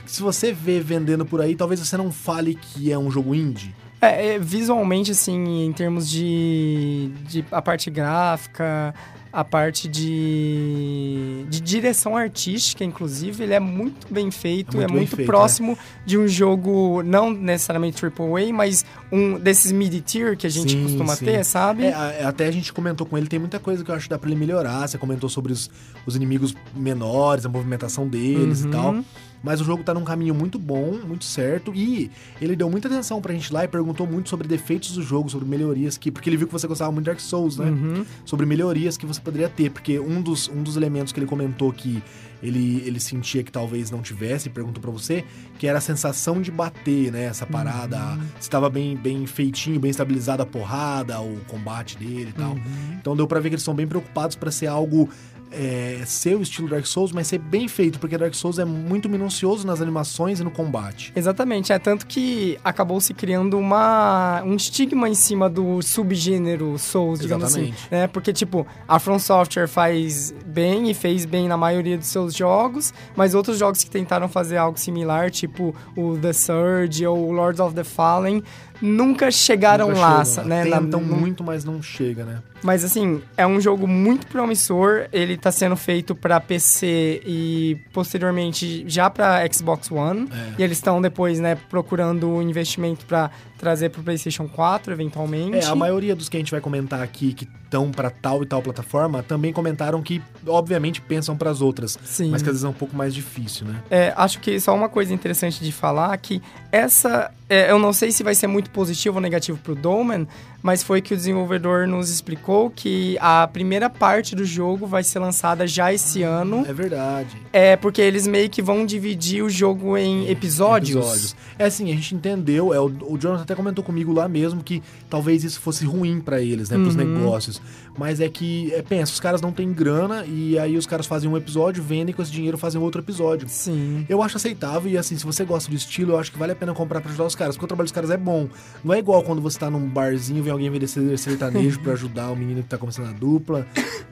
Se 0.06 0.22
você 0.22 0.52
vê 0.52 0.80
vendendo 0.80 1.24
por 1.24 1.40
aí, 1.40 1.54
talvez 1.54 1.80
você 1.80 1.96
não 1.96 2.10
fale 2.10 2.54
que 2.54 2.90
é 2.90 2.98
um 2.98 3.10
jogo 3.10 3.34
indie. 3.34 3.74
É, 4.00 4.34
é, 4.34 4.38
visualmente, 4.38 5.12
assim, 5.12 5.64
em 5.64 5.72
termos 5.72 6.08
de, 6.08 7.10
de 7.26 7.44
a 7.50 7.62
parte 7.62 7.90
gráfica, 7.90 8.94
a 9.34 9.42
parte 9.44 9.88
de, 9.88 11.44
de 11.48 11.60
direção 11.60 12.16
artística, 12.16 12.84
inclusive, 12.84 13.42
ele 13.42 13.52
é 13.54 13.58
muito 13.60 14.06
bem 14.12 14.30
feito, 14.30 14.76
É 14.80 14.84
é 14.84 14.86
muito 14.86 14.92
muito, 14.92 15.08
bem 15.10 15.16
feito, 15.16 15.26
próximo 15.26 15.76
de 16.06 16.16
um 16.16 16.28
jogo, 16.28 17.02
não 17.02 17.32
necessariamente 17.32 18.00
AAA, 18.04 18.52
mas 18.52 18.84
um 19.10 19.38
desses 19.38 19.72
mid-tier 19.72 20.36
que 20.36 20.46
a 20.46 20.50
gente 20.50 20.72
Sim, 20.72 20.82
costuma 20.84 21.16
sim. 21.16 21.24
ter, 21.24 21.44
sabe? 21.44 21.84
É, 21.86 21.92
a- 21.92 22.28
até 22.28 22.46
a 22.46 22.50
gente 22.50 22.72
comentou 22.72 23.06
com 23.06 23.18
ele, 23.18 23.26
tem 23.26 23.38
muita 23.40 23.58
coisa 23.58 23.82
que 23.84 23.90
eu 23.90 23.94
acho 23.94 24.04
que 24.04 24.10
dá 24.10 24.18
pra 24.18 24.30
ele 24.30 24.38
melhorar. 24.38 24.86
Você 24.86 24.98
comentou 24.98 25.28
sobre 25.28 25.52
os, 25.52 25.68
os 26.06 26.14
inimigos 26.14 26.54
menores, 26.74 27.44
a 27.44 27.48
movimentação 27.48 28.06
deles 28.08 28.62
Uhum. 28.62 28.68
e 28.68 28.72
tal. 28.72 28.96
Mas 29.44 29.60
o 29.60 29.64
jogo 29.64 29.84
tá 29.84 29.92
num 29.92 30.04
caminho 30.04 30.34
muito 30.34 30.58
bom, 30.58 30.98
muito 31.06 31.24
certo. 31.24 31.72
E 31.74 32.10
ele 32.40 32.56
deu 32.56 32.70
muita 32.70 32.88
atenção 32.88 33.20
pra 33.20 33.34
gente 33.34 33.52
lá 33.52 33.62
e 33.62 33.68
perguntou 33.68 34.06
muito 34.06 34.30
sobre 34.30 34.48
defeitos 34.48 34.92
do 34.92 35.02
jogo, 35.02 35.28
sobre 35.28 35.46
melhorias 35.46 35.98
que. 35.98 36.10
Porque 36.10 36.30
ele 36.30 36.38
viu 36.38 36.46
que 36.46 36.52
você 36.52 36.66
gostava 36.66 36.90
muito 36.90 37.04
de 37.04 37.10
Dark 37.10 37.20
Souls, 37.20 37.58
né? 37.58 37.66
Uhum. 37.66 38.06
sobre 38.24 38.46
melhorias 38.46 38.96
que 38.96 39.04
você 39.04 39.20
poderia 39.20 39.48
ter, 39.48 39.70
porque 39.70 40.00
um 40.00 40.22
dos, 40.22 40.48
um 40.48 40.62
dos 40.62 40.76
elementos 40.76 41.12
que 41.12 41.20
ele 41.20 41.26
comentou 41.26 41.70
que 41.72 42.02
ele, 42.42 42.82
ele 42.86 43.00
sentia 43.00 43.42
que 43.42 43.52
talvez 43.52 43.90
não 43.90 44.02
tivesse, 44.02 44.50
perguntou 44.50 44.80
pra 44.80 44.90
você, 44.90 45.24
que 45.58 45.66
era 45.66 45.78
a 45.78 45.80
sensação 45.80 46.40
de 46.40 46.50
bater, 46.50 47.10
né? 47.12 47.24
Essa 47.24 47.46
parada, 47.46 47.98
se 48.38 48.42
estava 48.42 48.68
bem, 48.70 48.96
bem 48.96 49.26
feitinho, 49.26 49.78
bem 49.80 49.90
estabilizada 49.90 50.42
a 50.42 50.46
porrada, 50.46 51.20
o 51.20 51.40
combate 51.48 51.96
dele 51.98 52.30
e 52.30 52.32
tal. 52.32 52.52
Uhum. 52.52 52.96
Então 53.00 53.16
deu 53.16 53.26
pra 53.26 53.40
ver 53.40 53.48
que 53.50 53.54
eles 53.54 53.64
são 53.64 53.74
bem 53.74 53.86
preocupados 53.86 54.36
pra 54.36 54.50
ser 54.50 54.66
algo 54.66 55.08
é, 55.54 56.02
ser 56.04 56.36
o 56.36 56.42
estilo 56.42 56.68
Dark 56.68 56.86
Souls, 56.86 57.12
mas 57.12 57.26
ser 57.26 57.38
bem 57.38 57.68
feito, 57.68 57.98
porque 57.98 58.18
Dark 58.18 58.34
Souls 58.34 58.58
é 58.58 58.64
muito 58.64 59.08
minucioso 59.08 59.66
nas 59.66 59.80
animações 59.80 60.40
e 60.40 60.44
no 60.44 60.50
combate. 60.50 61.12
Exatamente, 61.14 61.72
é 61.72 61.78
tanto 61.78 62.06
que 62.06 62.58
acabou 62.64 63.00
se 63.00 63.14
criando 63.14 63.58
uma, 63.58 64.42
um 64.44 64.56
estigma 64.56 65.08
em 65.08 65.14
cima 65.14 65.48
do 65.48 65.80
subgênero 65.82 66.78
Souls, 66.78 67.20
digamos 67.20 67.44
assim, 67.44 67.68
Exatamente. 67.68 67.88
né? 67.90 68.06
Porque, 68.08 68.32
tipo, 68.32 68.66
a 68.86 68.98
From 68.98 69.18
Software 69.18 69.68
faz 69.68 70.34
bem 70.46 70.90
e 70.90 70.94
fez 70.94 71.24
bem 71.24 71.48
na 71.48 71.56
maioria 71.56 71.96
dos 71.96 72.08
seus 72.08 72.34
jogos, 72.34 72.92
mas 73.16 73.34
outros 73.34 73.58
jogos 73.58 73.84
que 73.84 73.90
tentaram 73.90 74.28
fazer 74.28 74.56
algo 74.56 74.78
similar, 74.78 75.30
tipo 75.30 75.74
o 75.96 76.16
The 76.18 76.32
Surge 76.32 77.06
ou 77.06 77.28
o 77.28 77.32
Lords 77.32 77.60
of 77.60 77.74
the 77.74 77.84
Fallen, 77.84 78.42
nunca 78.80 79.30
chegaram 79.30 79.88
Nunca 79.88 80.00
lá, 80.00 80.24
chegam, 80.24 80.44
né? 80.48 80.64
Na- 80.64 80.80
Tentam 80.80 81.00
no- 81.00 81.16
muito, 81.16 81.42
mas 81.44 81.64
não 81.64 81.82
chega, 81.82 82.24
né? 82.24 82.42
Mas 82.62 82.82
assim, 82.82 83.20
é 83.36 83.46
um 83.46 83.60
jogo 83.60 83.86
muito 83.86 84.26
promissor. 84.26 85.06
Ele 85.12 85.36
tá 85.36 85.52
sendo 85.52 85.76
feito 85.76 86.14
pra 86.14 86.40
PC 86.40 87.20
e 87.26 87.76
posteriormente 87.92 88.84
já 88.86 89.10
pra 89.10 89.40
Xbox 89.52 89.90
One. 89.90 90.28
É. 90.32 90.54
E 90.58 90.62
eles 90.62 90.78
estão 90.78 91.00
depois, 91.00 91.38
né, 91.40 91.56
procurando 91.68 92.40
investimento 92.40 93.04
pra 93.04 93.30
trazer 93.58 93.90
pro 93.90 94.02
PlayStation 94.02 94.48
4 94.48 94.92
eventualmente. 94.92 95.58
É, 95.58 95.66
a 95.66 95.74
maioria 95.74 96.14
dos 96.14 96.28
que 96.28 96.36
a 96.36 96.40
gente 96.40 96.50
vai 96.50 96.60
comentar 96.60 97.02
aqui 97.02 97.32
que 97.32 97.48
estão 97.64 97.90
pra 97.90 98.10
tal 98.10 98.42
e 98.42 98.46
tal 98.46 98.62
plataforma 98.62 99.22
também 99.22 99.52
comentaram 99.52 100.02
que, 100.02 100.22
obviamente, 100.46 101.00
pensam 101.00 101.36
pras 101.36 101.60
outras. 101.60 101.98
Sim. 102.04 102.30
Mas 102.30 102.42
que 102.42 102.48
às 102.48 102.54
vezes 102.54 102.64
é 102.64 102.68
um 102.68 102.74
pouco 102.74 102.96
mais 102.96 103.14
difícil, 103.14 103.66
né? 103.66 103.82
É, 103.90 104.12
acho 104.16 104.38
que 104.40 104.60
só 104.60 104.74
uma 104.74 104.88
coisa 104.88 105.12
interessante 105.12 105.62
de 105.62 105.72
falar 105.72 106.16
que 106.18 106.40
essa, 106.70 107.30
é, 107.48 107.70
eu 107.70 107.78
não 107.78 107.92
sei 107.92 108.12
se 108.12 108.22
vai 108.22 108.34
ser 108.34 108.46
muito 108.46 108.70
positivo 108.70 109.16
ou 109.16 109.20
negativo 109.20 109.58
pro 109.58 109.74
Dolmen, 109.74 110.26
mas 110.64 110.82
foi 110.82 111.02
que 111.02 111.12
o 111.12 111.16
desenvolvedor 111.16 111.86
nos 111.86 112.08
explicou 112.08 112.70
que 112.70 113.18
a 113.20 113.46
primeira 113.46 113.90
parte 113.90 114.34
do 114.34 114.46
jogo 114.46 114.86
vai 114.86 115.04
ser 115.04 115.18
lançada 115.18 115.66
já 115.66 115.92
esse 115.92 116.22
ano. 116.22 116.64
É 116.66 116.72
verdade. 116.72 117.36
É 117.52 117.76
porque 117.76 118.00
eles 118.00 118.26
meio 118.26 118.48
que 118.48 118.62
vão 118.62 118.86
dividir 118.86 119.44
o 119.44 119.50
jogo 119.50 119.94
em 119.98 120.26
episódios. 120.30 121.36
É 121.58 121.66
assim, 121.66 121.92
a 121.92 121.94
gente 121.94 122.14
entendeu, 122.14 122.72
é, 122.72 122.80
o, 122.80 122.86
o 122.86 123.18
Jonathan 123.18 123.42
até 123.42 123.54
comentou 123.54 123.84
comigo 123.84 124.10
lá 124.10 124.26
mesmo 124.26 124.62
que 124.64 124.82
talvez 125.10 125.44
isso 125.44 125.60
fosse 125.60 125.84
ruim 125.84 126.18
pra 126.18 126.40
eles, 126.40 126.70
né, 126.70 126.78
pros 126.78 126.96
Uhum. 126.96 127.04
negócios. 127.14 127.60
Mas 127.96 128.20
é 128.20 128.28
que, 128.28 128.72
é, 128.74 128.82
pensa, 128.82 129.12
os 129.12 129.20
caras 129.20 129.40
não 129.40 129.52
têm 129.52 129.72
grana 129.72 130.24
e 130.26 130.58
aí 130.58 130.76
os 130.76 130.86
caras 130.86 131.06
fazem 131.06 131.30
um 131.30 131.36
episódio, 131.36 131.82
vendem 131.82 132.14
com 132.14 132.22
esse 132.22 132.30
dinheiro 132.30 132.58
fazem 132.58 132.80
outro 132.80 133.00
episódio. 133.00 133.48
Sim. 133.48 134.04
Eu 134.08 134.22
acho 134.22 134.36
aceitável 134.36 134.90
e 134.90 134.98
assim, 134.98 135.16
se 135.16 135.24
você 135.24 135.44
gosta 135.44 135.70
do 135.70 135.76
estilo, 135.76 136.12
eu 136.12 136.18
acho 136.18 136.32
que 136.32 136.38
vale 136.38 136.52
a 136.52 136.56
pena 136.56 136.74
comprar 136.74 137.00
pra 137.00 137.10
ajudar 137.10 137.24
os 137.24 137.34
caras, 137.34 137.56
porque 137.56 137.64
o 137.64 137.68
trabalho 137.68 137.86
dos 137.86 137.92
caras 137.92 138.10
é 138.10 138.16
bom. 138.16 138.48
Não 138.82 138.92
é 138.92 138.98
igual 138.98 139.22
quando 139.22 139.40
você 139.40 139.58
tá 139.58 139.70
num 139.70 139.88
barzinho, 139.88 140.42
vem 140.42 140.52
alguém 140.52 140.70
vender 140.70 140.88
sertanejo 140.88 141.80
pra 141.80 141.92
ajudar 141.92 142.30
o 142.30 142.36
menino 142.36 142.62
que 142.62 142.68
tá 142.68 142.78
começando 142.78 143.08
a 143.08 143.12
dupla, 143.12 143.66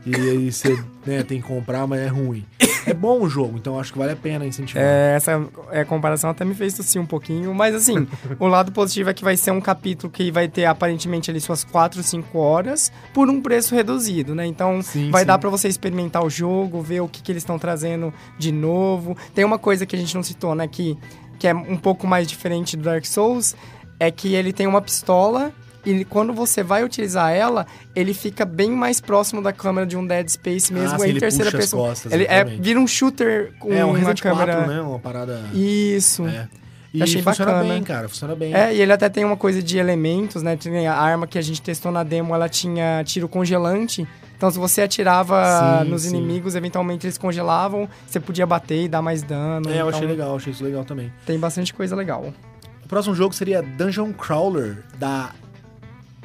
e 0.07 0.15
aí 0.15 0.53
você 0.53 0.77
né, 1.05 1.23
tem 1.23 1.41
que 1.41 1.47
comprar, 1.47 1.87
mas 1.87 2.01
é 2.01 2.07
ruim. 2.07 2.45
É 2.87 2.95
bom 2.95 3.21
o 3.21 3.29
jogo, 3.29 3.59
então 3.59 3.79
acho 3.79 3.93
que 3.93 3.99
vale 3.99 4.13
a 4.13 4.17
pena 4.17 4.47
incentivar. 4.47 4.83
É, 4.83 5.15
essa 5.17 5.45
é, 5.71 5.85
comparação 5.85 6.31
até 6.31 6.45
me 6.45 6.55
fez 6.55 6.75
tossir 6.75 7.01
um 7.01 7.07
pouquinho, 7.07 7.55
mas 7.55 7.75
assim, 7.75 8.07
o 8.39 8.47
lado 8.47 8.73
positivo 8.73 9.11
é 9.11 9.15
que 9.15 9.25
vai 9.25 9.37
ser 9.37 9.51
um 9.51 9.61
capítulo 9.61 10.13
que 10.13 10.31
vai 10.31 10.49
ter 10.49 10.65
aparentemente 10.65 11.31
ali 11.31 11.41
suas 11.41 11.65
4, 11.65 12.03
5 12.03 12.39
horas 12.39 12.93
por 13.13 13.29
um 13.29 13.41
preço 13.41 13.75
reduzido, 13.75 14.35
né? 14.35 14.47
Então 14.47 14.83
Sim, 14.83 15.11
vai 15.11 15.23
sim. 15.23 15.27
dar 15.27 15.39
pra 15.39 15.51
você 15.51 15.69
experimentar 15.69 16.25
o 16.25 16.31
jogo, 16.31 16.81
ver 16.81 17.01
o 17.01 17.09
que, 17.09 17.23
que 17.23 17.33
eles 17.33 17.43
estão 17.43 17.59
trazendo 17.59 18.13
de 18.39 18.53
novo. 18.53 19.17
Tem 19.35 19.45
uma 19.45 19.59
coisa 19.59 19.87
que 19.87 19.97
a 19.97 19.99
gente 19.99 20.15
não 20.15 20.23
citou, 20.23 20.55
né? 20.55 20.67
Que, 20.69 20.97
que 21.39 21.47
é 21.47 21.55
um 21.55 21.77
pouco 21.77 22.07
mais 22.07 22.27
diferente 22.27 22.77
do 22.77 22.85
Dark 22.85 23.05
Souls, 23.05 23.55
é 23.99 24.11
que 24.11 24.35
ele 24.35 24.53
tem 24.53 24.67
uma 24.67 24.81
pistola. 24.81 25.53
E 25.85 26.05
quando 26.05 26.33
você 26.33 26.63
vai 26.63 26.85
utilizar 26.85 27.33
ela, 27.33 27.67
ele 27.95 28.15
fica 28.15 28.45
bem 28.45 28.71
mais 28.71 29.01
próximo 29.01 29.43
da 29.43 29.53
câmera 29.53 29.87
de 29.87 29.97
um 29.97 30.07
Dead 30.07 30.29
Space 30.29 30.73
mesmo, 30.73 31.03
Ah, 31.03 31.07
em 31.07 31.11
ele 31.11 31.21
terceira 31.21 31.51
puxa 31.51 31.59
as 31.59 31.65
pessoa. 31.65 31.89
costas, 31.89 32.13
ele 32.13 32.25
é, 32.29 32.45
vira 32.45 32.79
um 32.79 32.87
shooter 32.87 33.53
com 33.59 33.73
É 33.73 33.85
um 33.85 33.91
uma 33.97 34.15
câmera. 34.15 34.57
4, 34.57 34.73
né? 34.73 34.81
Uma 34.81 34.99
parada. 34.99 35.41
Isso. 35.53 36.27
É. 36.27 36.49
E 36.95 37.03
Achei 37.03 37.23
funciona 37.23 37.53
bacana. 37.53 37.73
bem, 37.73 37.83
cara. 37.83 38.09
Funciona 38.09 38.37
bem. 38.37 38.55
É, 38.55 38.75
e 38.75 38.81
ele 38.83 38.93
até 38.93 39.09
tem 39.09 39.25
uma 39.25 39.37
coisa 39.37 39.63
de 39.63 39.79
elementos, 39.79 40.43
né? 40.43 40.57
A 40.87 40.95
arma 40.95 41.27
que 41.27 41.39
a 41.39 41.43
gente 41.43 41.63
testou 41.63 41.91
na 41.91 42.03
demo, 42.03 42.35
ela 42.35 42.49
tinha 42.51 43.03
tiro 43.05 43.29
congelante. 43.29 44.07
Então, 44.37 44.51
se 44.51 44.59
você 44.59 44.83
atirava 44.83 45.83
Sim, 45.85 45.89
nos 45.89 46.03
sim. 46.03 46.17
inimigos, 46.17 46.55
eventualmente 46.55 47.07
eles 47.07 47.17
congelavam, 47.17 47.89
você 48.07 48.21
podia 48.21 48.45
bater 48.45 48.85
e 48.85 48.89
dar 48.89 49.01
mais 49.01 49.23
dano. 49.23 49.69
É, 49.69 49.73
eu 49.73 49.77
então, 49.77 49.89
achei 49.89 50.07
legal, 50.07 50.37
achei 50.37 50.53
isso 50.53 50.63
legal 50.65 50.85
também. 50.85 51.13
Tem 51.25 51.39
bastante 51.39 51.73
coisa 51.73 51.97
legal. 51.97 52.31
O 52.85 52.89
próximo 52.89 53.15
jogo 53.15 53.35
seria 53.35 53.63
Dungeon 53.63 54.13
Crawler, 54.13 54.83
da. 54.99 55.31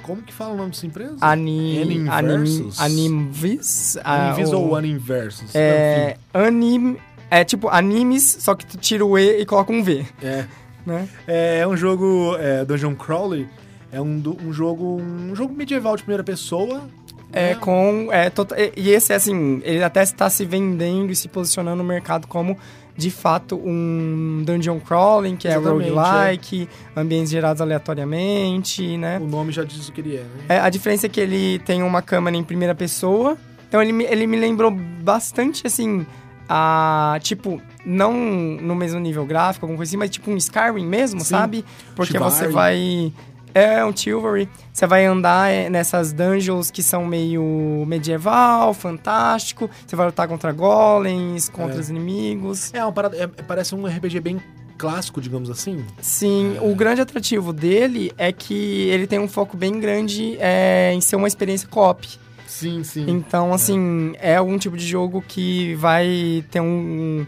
Como 0.07 0.21
que 0.23 0.33
fala 0.33 0.53
o 0.53 0.57
nome 0.57 0.71
dessa 0.71 0.85
empresa? 0.87 1.17
Ani, 1.21 1.81
anim, 1.81 2.07
Animversus? 2.09 2.79
Animvis? 2.79 3.97
ah, 4.03 4.29
Animvis 4.29 4.53
ou 4.53 4.75
Animversus? 4.75 5.53
É, 5.53 6.17
anim, 6.33 6.97
é 7.29 7.43
tipo 7.43 7.67
animes, 7.67 8.37
só 8.39 8.55
que 8.55 8.65
tu 8.65 8.77
tira 8.77 9.05
o 9.05 9.19
E 9.19 9.41
e 9.41 9.45
coloca 9.45 9.71
um 9.71 9.83
V, 9.83 10.05
É. 10.23 10.45
né? 10.85 11.07
É 11.27 11.67
um 11.67 11.75
jogo. 11.75 12.35
É, 12.39 12.63
Dungeon 12.63 12.95
Crawler 12.95 13.45
é 13.91 14.01
um, 14.01 14.23
um 14.43 14.53
jogo. 14.53 15.01
Um 15.01 15.35
jogo 15.35 15.53
medieval 15.53 15.95
de 15.97 16.03
primeira 16.03 16.23
pessoa. 16.23 16.83
É, 17.33 17.49
né? 17.49 17.55
com. 17.55 18.07
É, 18.09 18.29
tota- 18.29 18.55
e 18.57 18.89
esse, 18.89 19.11
assim, 19.11 19.61
ele 19.65 19.83
até 19.83 20.01
está 20.01 20.29
se 20.29 20.45
vendendo 20.45 21.11
e 21.11 21.15
se 21.15 21.27
posicionando 21.27 21.75
no 21.77 21.83
mercado 21.83 22.25
como, 22.27 22.57
de 22.97 23.11
fato, 23.11 23.55
um 23.63 24.41
dungeon 24.43 24.79
crawling, 24.79 25.35
que 25.35 25.47
Exatamente, 25.47 25.87
é 25.87 25.93
roguelike, 25.93 26.69
ambientes 26.95 27.31
gerados 27.31 27.61
aleatoriamente, 27.61 28.97
né? 28.97 29.19
O 29.21 29.27
nome 29.27 29.51
já 29.51 29.63
diz 29.63 29.87
o 29.87 29.91
que 29.91 30.01
ele 30.01 30.15
é, 30.15 30.21
né? 30.21 30.27
É, 30.49 30.59
a 30.59 30.69
diferença 30.69 31.05
é 31.05 31.09
que 31.09 31.19
ele 31.19 31.59
tem 31.59 31.83
uma 31.83 32.01
câmera 32.01 32.35
em 32.35 32.43
primeira 32.43 32.73
pessoa. 32.73 33.37
Então 33.67 33.81
ele, 33.81 33.91
me- 33.91 34.05
ele 34.05 34.25
me 34.25 34.37
lembrou 34.37 34.71
bastante, 34.71 35.67
assim, 35.67 36.05
a. 36.49 37.19
Tipo, 37.21 37.61
não 37.85 38.13
no 38.13 38.73
mesmo 38.75 38.99
nível 38.99 39.25
gráfico, 39.25 39.65
alguma 39.65 39.77
coisa 39.77 39.89
assim, 39.91 39.97
mas 39.97 40.09
tipo 40.09 40.31
um 40.31 40.37
Skyrim 40.37 40.85
mesmo, 40.85 41.19
Sim. 41.19 41.25
sabe? 41.25 41.65
Porque 41.95 42.17
você 42.17 42.47
vai. 42.47 43.11
É, 43.53 43.83
um 43.83 43.95
Chivalry. 43.95 44.47
Você 44.71 44.85
vai 44.85 45.05
andar 45.05 45.51
é, 45.51 45.69
nessas 45.69 46.13
dungeons 46.13 46.69
que 46.69 46.83
são 46.83 47.05
meio 47.05 47.83
medieval, 47.87 48.73
fantástico. 48.73 49.69
Você 49.85 49.95
vai 49.95 50.05
lutar 50.05 50.27
contra 50.27 50.51
golems, 50.51 51.49
contra 51.49 51.77
É. 51.77 51.79
os 51.79 51.89
inimigos. 51.89 52.73
É, 52.73 52.83
uma 52.83 52.91
parada, 52.91 53.17
é- 53.17 53.27
parece 53.27 53.73
um 53.73 53.85
RPG 53.87 54.19
bem 54.19 54.39
clássico, 54.77 55.19
digamos 55.19 55.49
assim. 55.49 55.83
Sim, 55.99 56.57
o 56.61 56.75
grande 56.75 57.01
atrativo 57.01 57.51
dele 57.51 58.11
é 58.17 58.31
que 58.31 58.53
ele 58.89 59.07
tem 59.07 59.17
um 59.17 59.27
foco 59.27 59.57
bem 59.57 59.79
grande 59.79 60.37
é, 60.39 60.91
em 60.93 61.01
ser 61.01 61.15
uma 61.15 61.27
experiência 61.27 61.67
co-op. 61.67 62.07
Sim, 62.45 62.83
sim. 62.83 63.05
Então, 63.09 63.53
assim, 63.53 64.13
é 64.19 64.39
um 64.39 64.57
tipo 64.57 64.77
de 64.77 64.85
jogo 64.85 65.23
que 65.27 65.73
vai 65.75 66.43
ter 66.51 66.61
um, 66.61 66.65
um 66.65 67.27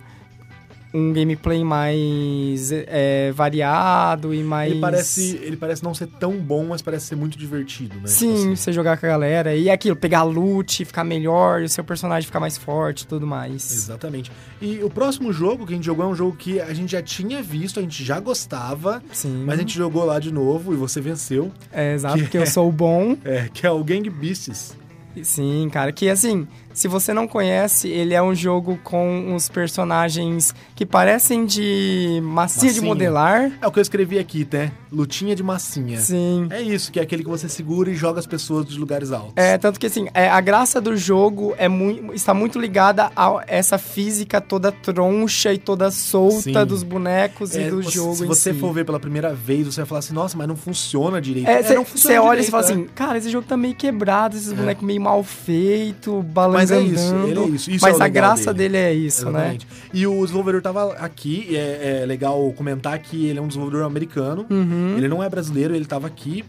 gameplay 0.93 1.63
mais 1.63 2.71
é, 2.71 3.31
variado 3.31 4.33
e 4.33 4.43
mais. 4.43 4.71
Ele 4.71 4.81
parece, 4.81 5.39
ele 5.43 5.57
parece 5.57 5.83
não 5.83 5.93
ser 5.93 6.07
tão 6.07 6.37
bom, 6.37 6.65
mas 6.65 6.81
parece 6.81 7.07
ser 7.07 7.15
muito 7.15 7.37
divertido, 7.37 7.95
né? 7.95 8.07
Sim, 8.07 8.27
Tipo 8.27 8.37
assim. 8.39 8.55
você 8.55 8.73
jogar 8.73 8.97
com 8.97 9.05
a 9.05 9.09
galera. 9.09 9.55
E 9.55 9.69
é 9.69 9.71
aquilo, 9.71 9.95
pegar 9.95 10.23
loot, 10.23 10.83
ficar 10.85 11.03
melhor, 11.03 11.61
o 11.61 11.69
seu 11.69 11.83
personagem 11.83 12.25
ficar 12.25 12.39
mais 12.39 12.57
forte 12.57 13.01
e 13.01 13.07
tudo 13.07 13.27
mais. 13.27 13.71
Exatamente. 13.71 14.31
E 14.61 14.83
o 14.83 14.89
próximo 14.89 15.31
jogo 15.31 15.65
que 15.65 15.73
a 15.73 15.75
gente 15.75 15.85
jogou 15.85 16.05
é 16.05 16.07
um 16.07 16.15
jogo 16.15 16.35
que 16.35 16.59
a 16.59 16.73
gente 16.73 16.91
já 16.91 17.01
tinha 17.01 17.41
visto, 17.41 17.79
a 17.79 17.83
gente 17.83 18.03
já 18.03 18.19
gostava, 18.19 19.01
Sim. 19.11 19.43
mas 19.45 19.57
a 19.57 19.61
gente 19.61 19.75
jogou 19.77 20.05
lá 20.05 20.19
de 20.19 20.33
novo 20.33 20.73
e 20.73 20.75
você 20.75 20.99
venceu. 20.99 21.51
É, 21.71 21.93
exato, 21.93 22.15
que 22.17 22.23
porque 22.23 22.37
eu 22.37 22.47
sou 22.47 22.67
o 22.67 22.71
bom. 22.71 23.15
É, 23.23 23.47
que 23.53 23.65
é 23.67 23.71
o 23.71 23.83
Gang 23.83 24.09
Beasts. 24.09 24.75
Sim, 25.21 25.69
cara, 25.71 25.91
que 25.91 26.09
assim, 26.09 26.47
se 26.73 26.87
você 26.87 27.13
não 27.13 27.27
conhece, 27.27 27.87
ele 27.89 28.13
é 28.13 28.21
um 28.21 28.33
jogo 28.33 28.79
com 28.83 29.33
uns 29.33 29.49
personagens 29.49 30.53
que 30.75 30.85
parecem 30.85 31.45
de 31.45 32.19
massinha, 32.23 32.71
de 32.71 32.79
Massinha. 32.79 32.85
modelar. 32.85 33.51
É 33.61 33.67
o 33.67 33.71
que 33.71 33.79
eu 33.79 33.81
escrevi 33.81 34.17
aqui, 34.19 34.47
né? 34.51 34.71
Lutinha 34.91 35.35
de 35.35 35.43
massinha. 35.43 35.99
Sim. 35.99 36.47
É 36.49 36.61
isso, 36.61 36.91
que 36.91 36.99
é 36.99 37.03
aquele 37.03 37.23
que 37.23 37.29
você 37.29 37.47
segura 37.49 37.89
e 37.91 37.95
joga 37.95 38.19
as 38.19 38.25
pessoas 38.25 38.65
dos 38.65 38.77
lugares 38.77 39.11
altos. 39.11 39.33
É, 39.35 39.57
tanto 39.57 39.79
que 39.79 39.85
assim, 39.85 40.07
é, 40.13 40.29
a 40.29 40.39
graça 40.41 40.79
do 40.81 40.95
jogo 40.97 41.53
é 41.57 41.67
mui- 41.67 42.09
está 42.13 42.33
muito 42.33 42.59
ligada 42.59 43.11
a 43.15 43.43
essa 43.47 43.77
física 43.77 44.39
toda 44.41 44.71
troncha 44.71 45.53
e 45.53 45.57
toda 45.57 45.91
solta 45.91 46.41
Sim. 46.41 46.65
dos 46.65 46.81
bonecos 46.83 47.55
e 47.55 47.61
É, 47.61 47.69
do 47.69 47.83
você- 47.83 47.91
jogo 47.91 48.15
Se 48.15 48.25
você 48.25 48.53
si. 48.53 48.59
for 48.59 48.73
ver 48.73 48.85
pela 48.85 48.99
primeira 48.99 49.33
vez, 49.33 49.67
você 49.67 49.81
vai 49.81 49.85
falar 49.87 49.99
assim, 49.99 50.13
nossa, 50.13 50.37
mas 50.37 50.47
não 50.47 50.55
funciona 50.55 51.21
direito. 51.21 51.47
É, 51.49 51.61
não 51.73 51.83
você 51.83 51.91
funciona 51.91 52.21
olha 52.23 52.39
e 52.41 52.43
fala 52.45 52.63
é. 52.63 52.65
assim, 52.65 52.85
cara, 52.95 53.17
esse 53.17 53.29
jogo 53.29 53.45
tá 53.47 53.55
meio 53.57 53.75
quebrado, 53.75 54.35
esses 54.37 54.51
É. 54.51 54.55
bonecos 54.55 54.83
meio 54.83 55.01
mal 55.01 55.23
feitos, 55.23 56.23
Mas 56.59 56.71
é 56.71 56.81
isso, 56.81 57.15
ele 57.15 57.39
é 57.39 57.45
isso. 57.47 57.71
isso 57.71 57.85
Mas 57.85 57.99
é 57.99 58.03
a 58.03 58.07
graça 58.07 58.53
dele. 58.53 58.73
dele, 58.73 58.77
é 58.77 58.93
isso, 58.93 59.25
né? 59.29 59.39
Exatamente. 59.39 59.67
E 59.93 60.05
o 60.05 60.21
desenvolvedor 60.21 60.61
tava 60.61 60.93
aqui, 60.93 61.55
é, 61.55 62.01
é 62.01 62.05
legal 62.05 62.51
comentar 62.53 62.97
que 62.99 63.27
ele 63.27 63.39
é 63.39 63.41
um 63.41 63.47
desenvolvedor 63.47 63.85
americano. 63.85 64.45
Uhum. 64.49 64.95
Ele 64.97 65.07
não 65.07 65.23
é 65.23 65.29
brasileiro, 65.29 65.75
ele 65.75 65.85
tava 65.85 66.07
aqui. 66.07 66.43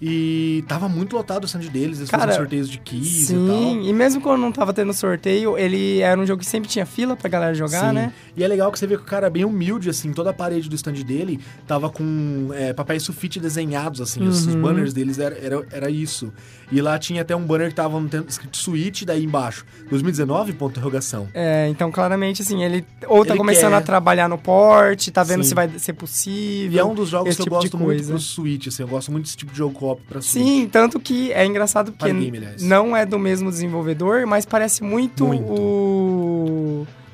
E 0.00 0.62
tava 0.68 0.88
muito 0.88 1.16
lotado 1.16 1.44
o 1.44 1.46
stand 1.46 1.60
deles, 1.70 1.98
eles 1.98 2.10
Cara, 2.10 2.34
sorteios 2.34 2.68
de 2.68 2.78
keys 2.78 3.06
e 3.22 3.26
Sim, 3.28 3.46
tal. 3.46 3.82
e 3.82 3.92
mesmo 3.94 4.20
quando 4.20 4.40
não 4.42 4.52
tava 4.52 4.72
tendo 4.74 4.92
sorteio, 4.92 5.56
ele 5.56 6.00
era 6.00 6.20
um 6.20 6.26
jogo 6.26 6.40
que 6.40 6.46
sempre 6.46 6.68
tinha 6.68 6.84
fila 6.84 7.16
pra 7.16 7.30
galera 7.30 7.54
jogar, 7.54 7.88
Sim. 7.88 7.94
né? 7.94 8.12
E 8.36 8.44
é 8.44 8.48
legal 8.48 8.70
que 8.70 8.78
você 8.78 8.86
vê 8.86 8.96
que 8.96 9.02
o 9.02 9.06
cara 9.06 9.28
é 9.28 9.30
bem 9.30 9.44
humilde, 9.44 9.88
assim, 9.88 10.12
toda 10.12 10.30
a 10.30 10.32
parede 10.34 10.68
do 10.68 10.74
stand 10.76 10.92
dele 11.02 11.40
tava 11.66 11.88
com 11.88 12.50
é, 12.52 12.74
papéis 12.74 13.02
sulfite 13.04 13.40
desenhados, 13.40 14.00
assim, 14.02 14.22
os, 14.26 14.46
os 14.46 14.54
Uhum. 14.54 14.60
banners 14.62 14.92
deles 14.92 15.18
era, 15.18 15.36
era, 15.38 15.66
era 15.72 15.90
isso. 15.90 16.30
E 16.70 16.80
lá 16.82 16.98
tinha 16.98 17.22
até 17.22 17.34
um 17.34 17.44
banner 17.46 17.68
que 17.68 17.74
tava 17.74 17.96
escrito 18.28 18.56
Switch, 18.56 19.04
daí 19.04 19.24
embaixo, 19.24 19.64
2019, 19.88 20.52
ponto 20.54 20.72
interrogação. 20.72 21.28
É, 21.32 21.68
então 21.68 21.90
claramente, 21.90 22.42
assim, 22.42 22.62
ele 22.62 22.84
ou 23.08 23.24
tá 23.24 23.30
Ele 23.32 23.38
começando 23.38 23.70
quer. 23.72 23.76
a 23.78 23.80
trabalhar 23.80 24.28
no 24.28 24.36
porte, 24.36 25.10
tá 25.10 25.22
vendo 25.22 25.42
Sim. 25.42 25.48
se 25.50 25.54
vai 25.54 25.70
ser 25.78 25.92
possível. 25.94 26.72
E 26.76 26.78
é 26.78 26.84
um 26.84 26.94
dos 26.94 27.08
jogos 27.08 27.34
que 27.34 27.40
eu 27.40 27.44
tipo 27.44 27.56
gosto 27.56 27.78
muito 27.78 28.04
pro 28.04 28.18
Switch, 28.18 28.66
assim, 28.66 28.82
eu 28.82 28.88
gosto 28.88 29.10
muito 29.10 29.24
desse 29.24 29.36
tipo 29.36 29.52
de 29.52 29.58
jogo 29.58 29.72
co-op 29.86 30.02
pra 30.08 30.20
Switch. 30.20 30.44
Sim, 30.44 30.68
tanto 30.70 30.98
que 30.98 31.32
é 31.32 31.44
engraçado 31.46 31.92
porque 31.92 32.12
game, 32.12 32.40
não 32.60 32.96
é 32.96 33.06
do 33.06 33.18
mesmo 33.18 33.50
desenvolvedor, 33.50 34.26
mas 34.26 34.44
parece 34.44 34.82
muito, 34.82 35.26
Muito. 35.26 35.52
o 35.52 36.15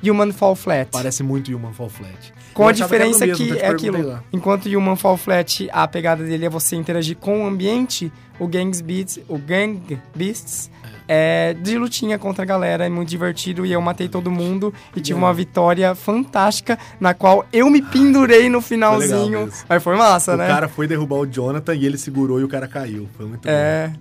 Human 0.03 0.31
Fall 0.31 0.55
Flat. 0.55 0.89
Parece 0.91 1.23
muito 1.23 1.55
Human 1.55 1.73
Fall 1.73 1.89
Flat. 1.89 2.33
Com 2.53 2.63
Eu 2.63 2.67
a 2.67 2.71
achava 2.71 2.89
que 2.89 2.95
diferença 2.97 3.25
mesmo, 3.25 3.45
que 3.45 3.57
é 3.59 3.67
aquilo. 3.67 4.07
lá. 4.07 4.23
Enquanto 4.31 4.65
o 4.67 4.77
Human 4.77 4.95
Fall 4.95 5.17
Flat, 5.17 5.67
a 5.71 5.87
pegada 5.87 6.23
dele 6.23 6.45
é 6.45 6.49
você 6.49 6.75
interagir 6.75 7.17
com 7.17 7.43
o 7.43 7.47
ambiente, 7.47 8.11
o 8.39 8.47
Gangs 8.47 8.81
Beats, 8.83 9.19
o 9.27 9.37
Gang 9.37 9.81
Beasts 10.15 10.69
é 11.07 11.53
de 11.61 11.77
lutinha 11.77 12.17
contra 12.17 12.43
a 12.43 12.45
galera, 12.45 12.85
é 12.85 12.89
muito 12.89 13.09
divertido 13.09 13.65
e 13.65 13.71
eu 13.73 13.81
matei 13.81 14.07
todo 14.07 14.31
mundo 14.31 14.73
e 14.95 15.01
tive 15.01 15.17
uma 15.19 15.33
vitória 15.33 15.93
fantástica 15.95 16.77
na 16.99 17.13
qual 17.13 17.45
eu 17.51 17.69
me 17.69 17.81
pendurei 17.81 18.47
no 18.49 18.61
finalzinho. 18.61 19.45
mesmo. 19.47 19.65
Mas 19.67 19.83
foi 19.83 19.97
massa, 19.97 20.33
O 20.35 20.37
né? 20.37 20.47
cara 20.47 20.67
foi 20.69 20.87
derrubar 20.87 21.17
o 21.17 21.25
Jonathan 21.25 21.75
e 21.75 21.85
ele 21.85 21.97
segurou 21.97 22.39
e 22.39 22.43
o 22.43 22.47
cara 22.47 22.67
caiu. 22.67 23.09
Foi 23.17 23.25
muito 23.25 23.41
bom. 23.43 23.49
É, 23.51 23.91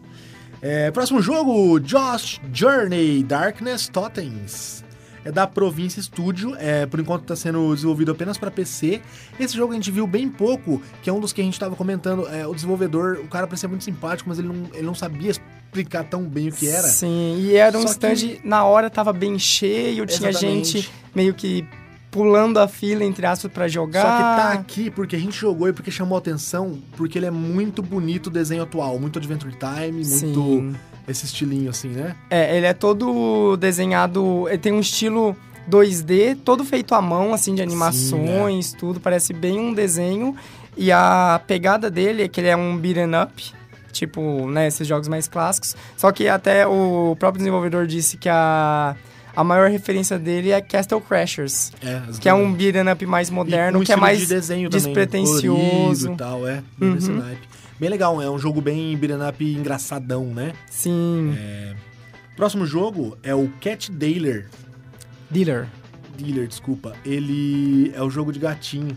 É, 0.61 0.91
próximo 0.93 1.21
jogo, 1.21 1.81
Josh 1.81 2.41
Journey 2.53 3.25
Darkness 3.25 3.89
Totems. 3.89 4.82
É 5.25 5.31
da 5.31 5.47
Província 5.47 6.03
Studio, 6.03 6.55
é, 6.59 6.85
por 6.87 6.99
enquanto 6.99 7.23
está 7.23 7.37
sendo 7.37 7.73
desenvolvido 7.75 8.11
apenas 8.13 8.37
para 8.39 8.51
PC. 8.51 9.01
Esse 9.39 9.57
jogo 9.57 9.73
a 9.73 9.77
gente 9.77 9.91
viu 9.91 10.07
bem 10.07 10.29
pouco, 10.29 10.83
que 11.03 11.09
é 11.09 11.13
um 11.13 11.21
dos 11.21 11.33
que 11.33 11.41
a 11.41 11.45
gente 11.45 11.55
estava 11.55 11.77
comentando. 11.77 12.27
É, 12.29 12.47
o 12.47 12.55
desenvolvedor, 12.55 13.21
o 13.25 13.29
cara 13.29 13.47
parecia 13.47 13.69
muito 13.69 13.85
simpático, 13.85 14.29
mas 14.29 14.39
ele 14.39 14.49
não, 14.49 14.67
ele 14.75 14.83
não 14.87 14.95
sabia 14.95 15.31
explicar 15.31 16.05
tão 16.05 16.25
bem 16.25 16.49
o 16.49 16.53
que 16.53 16.69
era. 16.69 16.83
Sim, 16.89 17.37
e 17.41 17.55
era 17.55 17.79
um 17.79 17.83
Só 17.83 17.89
stand, 17.91 18.15
que- 18.17 18.41
na 18.45 18.65
hora 18.65 18.91
tava 18.91 19.13
bem 19.13 19.39
cheio, 19.39 20.05
tinha 20.07 20.31
Exatamente. 20.31 20.79
gente 20.81 20.91
meio 21.15 21.33
que 21.35 21.65
pulando 22.11 22.59
a 22.59 22.69
fila, 22.69 23.05
entre 23.05 23.25
aspas, 23.25 23.51
pra 23.51 23.67
jogar. 23.69 24.03
Só 24.03 24.09
que 24.17 24.23
tá 24.23 24.53
aqui 24.53 24.91
porque 24.91 25.17
a 25.17 25.19
gente 25.19 25.35
jogou 25.39 25.69
e 25.69 25.73
porque 25.73 25.91
chamou 25.91 26.19
atenção, 26.19 26.79
porque 26.97 27.19
ele 27.19 27.25
é 27.27 27.31
muito 27.31 27.83
bonito 27.83 28.27
o 28.27 28.31
desenho 28.31 28.63
atual, 28.65 28.99
muito 28.99 29.19
Adventure 29.19 29.55
Time, 29.55 30.05
muito 30.05 30.07
Sim. 30.19 30.75
Esse 31.09 31.25
estilinho 31.27 31.71
assim, 31.71 31.89
né? 31.89 32.15
É, 32.31 32.57
ele 32.57 32.67
é 32.67 32.73
todo 32.73 33.57
desenhado. 33.57 34.47
Ele 34.49 34.59
tem 34.59 34.73
um 34.73 34.81
estilo 34.81 35.37
2D, 35.71 36.39
todo 36.45 36.65
feito 36.65 36.95
à 36.95 37.03
mão, 37.03 37.33
assim, 37.33 37.55
de 37.55 37.63
animações, 37.63 38.73
tudo. 38.73 39.01
Parece 39.01 39.33
bem 39.33 39.59
um 39.59 39.73
desenho. 39.73 40.35
E 40.77 40.91
a 40.91 41.41
pegada 41.47 41.91
dele 41.91 42.23
é 42.23 42.29
que 42.29 42.41
ele 42.41 42.49
é 42.49 42.57
um 42.57 42.77
beat'em 42.77 43.11
up. 43.23 43.53
Tipo, 43.93 44.49
né, 44.49 44.69
esses 44.69 44.87
jogos 44.89 45.07
mais 45.07 45.29
clássicos. 45.29 45.77
Só 45.99 46.11
que 46.11 46.27
até 46.27 46.67
o 46.67 47.15
próprio 47.19 47.39
desenvolvedor 47.41 47.87
disse 47.87 48.17
que 48.17 48.27
a, 48.27 48.97
a 49.37 49.45
maior 49.45 49.69
referência 49.69 50.19
dele 50.19 50.51
é 50.51 50.63
Castle 50.63 50.99
Crashers. 50.99 51.71
É, 51.83 52.01
Que 52.19 52.27
é 52.27 52.33
um 52.33 52.51
beat'em 52.55 52.91
up 52.91 53.05
mais 53.05 53.29
moderno, 53.29 53.81
com 53.81 53.85
que 53.85 53.93
é 53.93 53.97
mais 53.97 54.19
de 54.21 54.27
desenho 54.27 54.71
também, 54.71 54.87
despretensioso. 54.87 56.13
e 56.13 56.17
tal, 56.17 56.49
é. 56.49 56.63
Uhum. 56.81 57.23
Bem 57.79 57.89
legal, 57.91 58.23
é 58.23 58.31
um 58.31 58.39
jogo 58.39 58.61
bem 58.61 58.97
beat'em 58.97 59.29
up 59.29 59.45
engraçadão, 59.45 60.27
né? 60.27 60.53
Sim, 60.71 61.35
Próximo 62.37 62.65
jogo 62.65 63.17
é 63.23 63.35
o 63.35 63.49
Cat 63.61 63.91
Dealer. 63.91 64.49
dealer. 65.31 65.69
Dealer, 66.17 66.47
desculpa. 66.47 66.95
Ele 67.05 67.93
é 67.95 68.03
o 68.03 68.09
jogo 68.11 68.33
de 68.33 68.39
gatinho. 68.39 68.97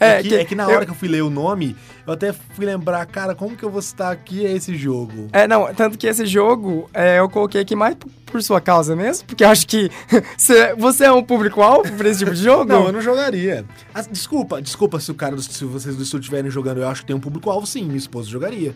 É, 0.00 0.18
É, 0.18 0.22
que, 0.22 0.28
que 0.28 0.34
é 0.36 0.44
que 0.44 0.54
na 0.54 0.64
eu- 0.64 0.70
hora 0.76 0.84
que 0.84 0.90
eu 0.90 0.94
fui 0.94 1.08
ler 1.08 1.22
o 1.22 1.30
nome, 1.30 1.76
eu 2.06 2.12
até 2.12 2.32
fui 2.32 2.64
lembrar, 2.64 3.04
cara, 3.06 3.34
como 3.34 3.56
que 3.56 3.62
eu 3.64 3.70
vou 3.70 3.82
citar 3.82 4.12
aqui 4.12 4.44
esse 4.44 4.76
jogo? 4.76 5.28
É, 5.32 5.46
não, 5.48 5.72
tanto 5.74 5.98
que 5.98 6.06
esse 6.06 6.24
jogo 6.26 6.88
é, 6.94 7.18
eu 7.18 7.28
coloquei 7.28 7.60
aqui 7.60 7.74
mais 7.74 7.96
por 8.26 8.42
sua 8.42 8.60
causa 8.60 8.94
mesmo, 8.94 9.26
porque 9.26 9.42
eu 9.42 9.48
acho 9.48 9.66
que 9.66 9.90
cê- 10.36 10.74
você 10.76 11.04
é 11.06 11.12
um 11.12 11.22
público-alvo 11.22 11.90
pra 11.96 12.08
esse 12.08 12.20
tipo 12.20 12.34
de 12.34 12.42
jogo. 12.42 12.64
Não, 12.66 12.86
eu 12.86 12.92
não 12.92 13.00
jogaria. 13.00 13.64
Ah, 13.94 14.02
desculpa, 14.02 14.60
desculpa 14.62 15.00
se 15.00 15.10
o 15.10 15.14
cara, 15.14 15.36
se 15.38 15.64
vocês 15.64 15.96
do 15.96 16.02
estúdio 16.02 16.24
estiverem 16.24 16.50
jogando, 16.50 16.80
eu 16.80 16.88
acho 16.88 17.00
que 17.00 17.06
tem 17.08 17.16
um 17.16 17.20
público-alvo, 17.20 17.66
sim, 17.66 17.84
minha 17.84 17.96
esposa 17.96 18.28
jogaria. 18.28 18.74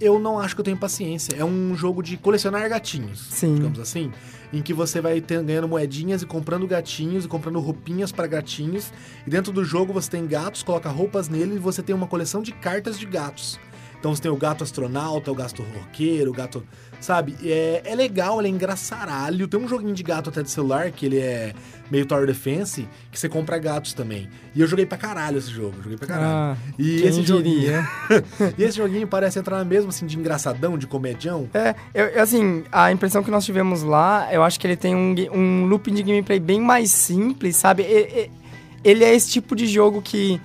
Eu 0.00 0.18
não 0.18 0.38
acho 0.38 0.54
que 0.56 0.60
eu 0.60 0.64
tenho 0.64 0.76
paciência. 0.76 1.34
É 1.38 1.44
um 1.44 1.76
jogo 1.76 2.02
de 2.02 2.16
colecionar 2.16 2.68
gatinhos, 2.68 3.20
Sim. 3.30 3.54
digamos 3.54 3.78
assim, 3.78 4.10
em 4.52 4.60
que 4.62 4.74
você 4.74 5.00
vai 5.00 5.20
ter- 5.20 5.42
ganhando 5.42 5.68
moedinhas 5.68 6.22
e 6.22 6.26
comprando 6.26 6.66
gatinhos 6.66 7.24
e 7.24 7.28
comprando 7.28 7.58
roupinhas 7.58 8.12
para 8.12 8.26
gatinhos. 8.26 8.92
E 9.26 9.30
dentro 9.30 9.52
do 9.52 9.64
jogo 9.64 9.92
você 9.92 10.10
tem 10.10 10.26
gatos, 10.26 10.62
coloca 10.62 10.88
roupas 10.90 11.28
nele 11.28 11.54
e 11.54 11.58
você 11.58 11.82
tem 11.82 11.94
uma 11.94 12.06
coleção 12.06 12.42
de 12.42 12.52
cartas 12.52 12.98
de 12.98 13.06
gatos. 13.06 13.58
Então 14.02 14.12
você 14.12 14.20
tem 14.20 14.32
o 14.32 14.36
gato 14.36 14.64
astronauta, 14.64 15.30
o 15.30 15.34
gato 15.34 15.62
roqueiro, 15.62 16.32
o 16.32 16.34
gato. 16.34 16.64
Sabe? 17.00 17.36
É, 17.44 17.82
é 17.84 17.94
legal, 17.94 18.40
ele 18.40 18.48
é 18.48 18.50
engraçaralho. 18.50 19.46
Tem 19.46 19.60
um 19.60 19.68
joguinho 19.68 19.94
de 19.94 20.02
gato 20.02 20.28
até 20.28 20.42
de 20.42 20.50
celular, 20.50 20.90
que 20.90 21.06
ele 21.06 21.18
é 21.20 21.52
meio 21.88 22.04
Tower 22.04 22.26
Defense, 22.26 22.88
que 23.12 23.18
você 23.18 23.28
compra 23.28 23.58
gatos 23.58 23.92
também. 23.92 24.28
E 24.56 24.60
eu 24.60 24.66
joguei 24.66 24.86
pra 24.86 24.98
caralho 24.98 25.38
esse 25.38 25.50
jogo, 25.50 25.74
joguei 25.82 25.96
pra 25.96 26.08
caralho. 26.08 26.28
Ah, 26.32 26.56
e 26.76 27.02
esse 27.02 27.22
joguinho. 27.22 27.60
diria? 27.60 27.88
e 28.58 28.62
esse 28.64 28.76
joguinho 28.76 29.06
parece 29.06 29.38
entrar 29.38 29.58
na 29.58 29.64
mesma 29.64 29.90
assim 29.90 30.04
de 30.06 30.18
engraçadão, 30.18 30.76
de 30.76 30.88
comedião. 30.88 31.48
É, 31.54 31.74
eu, 31.94 32.20
assim, 32.20 32.64
a 32.72 32.90
impressão 32.90 33.22
que 33.22 33.30
nós 33.30 33.44
tivemos 33.44 33.82
lá, 33.84 34.28
eu 34.32 34.42
acho 34.42 34.58
que 34.58 34.66
ele 34.66 34.76
tem 34.76 34.96
um, 34.96 35.14
um 35.32 35.66
looping 35.66 35.94
de 35.94 36.02
gameplay 36.02 36.40
bem 36.40 36.60
mais 36.60 36.90
simples, 36.90 37.54
sabe? 37.56 37.82
E- 37.84 38.24
e- 38.26 38.30
Ele 38.84 39.04
é 39.04 39.14
esse 39.14 39.30
tipo 39.30 39.54
de 39.54 39.66
jogo 39.68 40.02
que, 40.02 40.40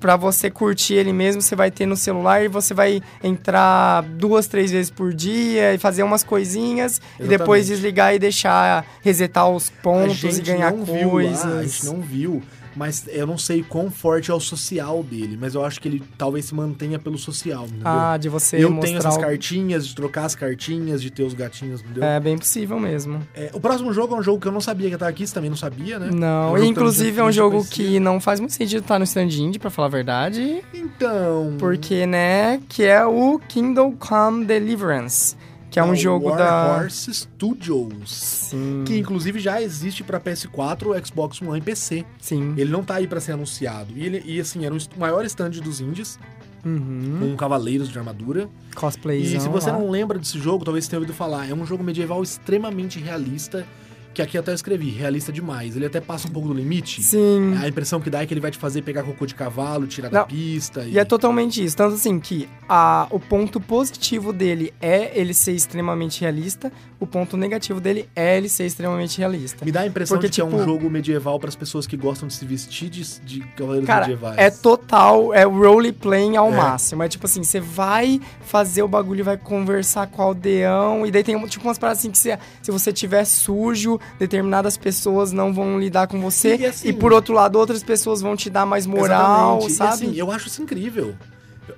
pra 0.00 0.16
você 0.16 0.50
curtir 0.50 0.94
ele 0.94 1.12
mesmo, 1.12 1.42
você 1.42 1.54
vai 1.54 1.70
ter 1.70 1.84
no 1.86 1.96
celular 1.96 2.42
e 2.42 2.48
você 2.48 2.72
vai 2.72 3.02
entrar 3.22 4.02
duas, 4.02 4.46
três 4.46 4.70
vezes 4.70 4.90
por 4.90 5.12
dia 5.12 5.74
e 5.74 5.78
fazer 5.78 6.02
umas 6.02 6.24
coisinhas 6.24 7.00
e 7.18 7.24
depois 7.24 7.66
Exatamente. 7.66 7.66
desligar 7.66 8.14
e 8.14 8.18
deixar 8.18 8.86
resetar 9.02 9.48
os 9.48 9.68
pontos 9.68 10.38
e 10.38 10.42
ganhar 10.42 10.72
coisas. 10.72 11.44
lá, 11.44 11.60
a 11.60 11.62
gente 11.62 11.84
não 11.84 12.00
viu, 12.00 12.42
mas 12.76 13.04
eu 13.08 13.26
não 13.26 13.36
sei 13.38 13.62
quão 13.62 13.90
forte 13.90 14.30
é 14.30 14.34
o 14.34 14.40
social 14.40 15.02
dele, 15.02 15.36
mas 15.40 15.54
eu 15.54 15.64
acho 15.64 15.80
que 15.80 15.88
ele 15.88 16.02
talvez 16.16 16.44
se 16.46 16.54
mantenha 16.54 16.98
pelo 16.98 17.18
social, 17.18 17.64
entendeu? 17.66 17.86
Ah, 17.86 18.16
de 18.16 18.28
você 18.28 18.56
eu 18.62 18.72
tenho 18.80 18.98
essas 18.98 19.16
o- 19.16 19.20
cartinhas, 19.20 19.86
de 19.86 19.94
trocar 19.94 20.24
as 20.24 20.34
cartinhas, 20.34 21.02
de 21.02 21.10
ter 21.10 21.22
os 21.22 21.34
gatinhos, 21.34 21.80
entendeu? 21.80 22.04
É 22.04 22.18
bem 22.20 22.36
possível 22.38 22.78
mesmo. 22.78 23.20
É, 23.34 23.50
o 23.52 23.60
próximo 23.60 23.92
jogo 23.92 24.14
é 24.14 24.18
um 24.18 24.22
jogo 24.22 24.40
que 24.40 24.48
eu 24.48 24.52
não 24.52 24.60
sabia 24.60 24.88
que 24.88 24.94
estar 24.94 25.08
aqui, 25.08 25.26
você 25.26 25.34
também 25.34 25.50
não 25.50 25.56
sabia, 25.56 25.98
né? 25.98 26.10
Não, 26.12 26.52
um 26.52 26.54
que 26.56 26.60
eu 26.60 26.64
inclusive 26.64 27.20
é 27.20 27.24
um 27.24 27.32
jogo 27.32 27.56
conhecia. 27.58 27.86
que 27.86 28.00
não 28.00 28.20
faz 28.20 28.40
muito 28.40 28.52
sentido 28.54 28.80
estar 28.82 28.98
no 28.98 29.04
stand 29.04 29.24
indie, 29.30 29.58
pra 29.58 29.70
falar 29.70 29.86
a 29.88 29.90
verdade. 29.90 30.62
Então... 30.72 31.56
Porque, 31.58 32.06
né, 32.06 32.60
que 32.68 32.84
é 32.84 33.04
o 33.04 33.38
Kingdom 33.48 33.92
Come 33.96 34.44
Deliverance, 34.44 35.36
que 35.70 35.78
é 35.78 35.84
um 35.84 35.92
o 35.92 35.96
jogo 35.96 36.28
War 36.28 36.38
da... 36.38 36.76
Horse 36.78 37.14
Studios. 37.14 38.10
Sim, 38.10 38.82
Que 38.86 38.98
inclusive 38.98 39.38
já 39.38 39.62
existe 39.62 40.02
pra 40.02 40.20
PS4, 40.20 41.06
Xbox 41.06 41.40
One 41.40 41.58
e 41.58 41.62
PC. 41.62 42.04
sim. 42.20 42.54
Ele 42.56 42.70
não 42.70 42.82
tá 42.82 42.96
aí 42.96 43.06
pra 43.06 43.20
ser 43.20 43.32
anunciado. 43.32 43.92
E, 43.96 44.04
ele, 44.04 44.22
e 44.26 44.40
assim, 44.40 44.64
era 44.66 44.74
o 44.74 44.78
maior 44.98 45.24
stand 45.24 45.50
dos 45.50 45.80
indies, 45.80 46.18
Uhum. 46.62 47.18
com 47.20 47.36
cavaleiros 47.36 47.88
de 47.88 47.98
armadura. 47.98 48.46
Cosplayzão 48.74 49.38
E 49.38 49.40
se 49.40 49.48
você 49.48 49.70
lá. 49.70 49.78
não 49.78 49.88
lembra 49.90 50.18
desse 50.18 50.38
jogo, 50.38 50.62
talvez 50.64 50.84
você 50.84 50.90
tenha 50.90 51.00
ouvido 51.00 51.14
falar. 51.16 51.48
É 51.48 51.54
um 51.54 51.64
jogo 51.64 51.82
medieval 51.82 52.22
extremamente 52.22 52.98
realista, 52.98 53.66
que 54.12 54.20
aqui 54.20 54.36
até 54.36 54.50
eu 54.50 54.54
escrevi, 54.54 54.90
realista 54.90 55.32
demais. 55.32 55.76
Ele 55.76 55.86
até 55.86 56.00
passa 56.00 56.26
um 56.26 56.30
pouco 56.30 56.48
do 56.48 56.54
limite. 56.54 57.02
Sim. 57.02 57.54
A 57.62 57.68
impressão 57.68 58.00
que 58.00 58.10
dá 58.10 58.22
é 58.22 58.26
que 58.26 58.34
ele 58.34 58.40
vai 58.40 58.50
te 58.50 58.58
fazer 58.58 58.82
pegar 58.82 59.02
cocô 59.04 59.24
de 59.24 59.34
cavalo, 59.34 59.86
tirar 59.86 60.08
da 60.08 60.20
Não. 60.20 60.26
pista. 60.26 60.82
E 60.84 60.98
é 60.98 61.04
totalmente 61.04 61.64
isso. 61.64 61.76
Tanto 61.76 61.94
assim 61.94 62.18
que 62.18 62.48
a, 62.68 63.06
o 63.10 63.20
ponto 63.20 63.60
positivo 63.60 64.32
dele 64.32 64.72
é 64.80 65.12
ele 65.18 65.32
ser 65.32 65.52
extremamente 65.52 66.20
realista, 66.22 66.72
o 66.98 67.06
ponto 67.06 67.36
negativo 67.36 67.80
dele 67.80 68.08
é 68.16 68.36
ele 68.36 68.48
ser 68.48 68.66
extremamente 68.66 69.16
realista. 69.18 69.64
Me 69.64 69.70
dá 69.72 69.80
a 69.82 69.86
impressão 69.86 70.16
Porque, 70.16 70.28
de 70.28 70.34
que 70.34 70.40
é 70.40 70.44
um 70.44 70.50
tipo- 70.50 70.64
jogo 70.64 70.90
medieval 70.90 71.38
para 71.38 71.48
as 71.48 71.56
pessoas 71.56 71.86
que 71.86 71.96
gostam 71.96 72.26
de 72.28 72.34
se 72.34 72.44
vestir 72.44 72.90
de, 72.90 73.02
de 73.20 73.40
cavaleiros 73.56 73.86
Cara, 73.86 74.00
medievais. 74.06 74.36
é 74.38 74.50
total, 74.50 75.32
é 75.32 75.44
roleplaying 75.44 76.36
ao 76.36 76.52
É. 76.52 76.56
máximo. 76.56 77.02
É 77.02 77.08
tipo 77.08 77.26
assim, 77.26 77.42
você 77.44 77.60
vai 77.60 78.20
fazer 78.42 78.82
o 78.82 78.88
bagulho, 78.88 79.24
vai 79.24 79.36
conversar 79.36 80.08
com 80.08 80.20
o 80.20 80.24
aldeão, 80.24 81.06
e 81.06 81.10
daí 81.10 81.22
tem 81.22 81.40
tipo 81.46 81.64
umas 81.66 81.78
paradas 81.78 82.00
assim 82.00 82.10
que 82.10 82.18
se, 82.18 82.36
se 82.62 82.70
você 82.70 82.92
tiver 82.92 83.24
sujo, 83.24 83.99
determinadas 84.18 84.76
pessoas 84.76 85.32
não 85.32 85.52
vão 85.52 85.78
lidar 85.78 86.06
com 86.06 86.20
você, 86.20 86.56
E, 86.56 86.66
assim- 86.66 86.88
e 86.88 86.92
por 86.92 87.12
outro 87.12 87.34
lado, 87.34 87.56
outras 87.58 87.82
pessoas 87.82 88.20
vão 88.20 88.36
te 88.36 88.48
dar 88.50 88.64
mais 88.66 88.86
moral, 88.86 89.58
Exatamente. 89.64 89.72
sabe? 89.74 90.04
E 90.04 90.08
assim, 90.10 90.18
eu 90.18 90.30
acho 90.30 90.48
isso 90.48 90.62
incrível. 90.62 91.14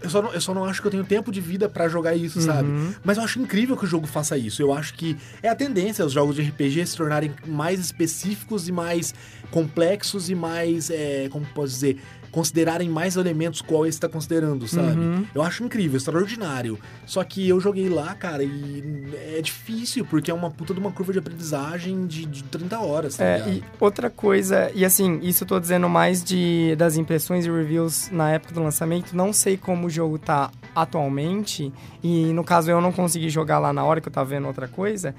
Eu 0.03 0.09
só, 0.09 0.23
não, 0.23 0.33
eu 0.33 0.41
só 0.41 0.55
não 0.55 0.65
acho 0.65 0.81
que 0.81 0.87
eu 0.87 0.91
tenho 0.91 1.05
tempo 1.05 1.31
de 1.31 1.39
vida 1.41 1.69
pra 1.69 1.87
jogar 1.87 2.15
isso, 2.17 2.39
Uhum. 2.39 2.47
sabe? 2.47 2.69
Mas 3.05 3.19
eu 3.19 3.25
acho 3.25 3.39
incrível 3.41 3.77
que 3.77 3.85
o 3.85 3.87
jogo 3.87 4.07
faça 4.07 4.39
isso. 4.39 4.63
Eu 4.63 4.73
acho 4.73 4.95
que 4.95 5.17
é 5.43 5.49
a 5.51 5.55
tendência 5.55 6.05
os 6.05 6.13
jogos 6.13 6.35
de 6.35 6.41
RPG 6.43 6.87
se 6.87 6.97
tornarem 6.97 7.31
mais 7.47 7.79
específicos 7.79 8.69
e 8.69 8.73
mais 8.73 9.15
complexos 9.51 10.31
e 10.31 10.35
mais, 10.35 10.89
é, 10.91 11.29
como 11.31 11.45
posso 11.55 11.75
dizer, 11.75 11.99
considerarem 12.33 12.89
mais 12.89 13.15
elementos 13.17 13.61
qual 13.61 13.87
esse 13.87 14.01
tá 14.01 14.09
considerando, 14.09 14.67
sabe? 14.67 14.99
Uhum. 14.99 15.27
Eu 15.35 15.43
acho 15.43 15.63
incrível, 15.63 15.99
extraordinário. 15.99 16.79
Só 17.07 17.23
que 17.23 17.47
eu 17.47 17.61
joguei 17.61 17.91
lá, 17.91 18.15
cara, 18.15 18.43
e 18.43 19.05
é 19.37 19.41
difícil, 19.43 20.05
porque 20.07 20.31
é 20.31 20.35
uma 20.35 20.51
puta 20.51 20.73
de 20.73 20.81
uma 20.81 20.91
curva 20.91 21.13
de 21.13 21.19
aprendizagem 21.19 22.07
de, 22.07 22.25
de 22.25 22.43
30 22.45 22.81
horas, 22.81 23.17
tá 23.17 23.25
É, 23.25 23.49
e 23.49 23.65
outra 23.79 24.09
coisa, 24.09 24.73
e 24.75 24.83
assim, 24.83 25.21
isso 25.23 25.45
eu 25.45 25.49
tô 25.49 25.61
dizendo 25.61 25.89
mais 25.89 26.25
de 26.25 26.75
das 26.77 26.97
impressões 26.97 27.45
e 27.45 27.51
reviews 27.51 28.09
na 28.11 28.31
época 28.31 28.55
do 28.55 28.63
lançamento, 28.63 29.15
não 29.15 29.31
sei 29.31 29.59
como 29.59 29.87
o 29.87 29.91
jogo 29.91 30.19
tá 30.19 30.51
atualmente, 30.75 31.71
e 32.03 32.33
no 32.33 32.43
caso 32.43 32.71
eu 32.71 32.81
não 32.81 32.93
consegui 32.93 33.29
jogar 33.29 33.59
lá 33.59 33.75
na 33.75 33.85
hora 33.85 34.01
que 34.01 34.09
eu 34.09 34.13
tava 34.13 34.31
vendo 34.31 34.47
outra 34.47 34.67
coisa. 34.67 35.15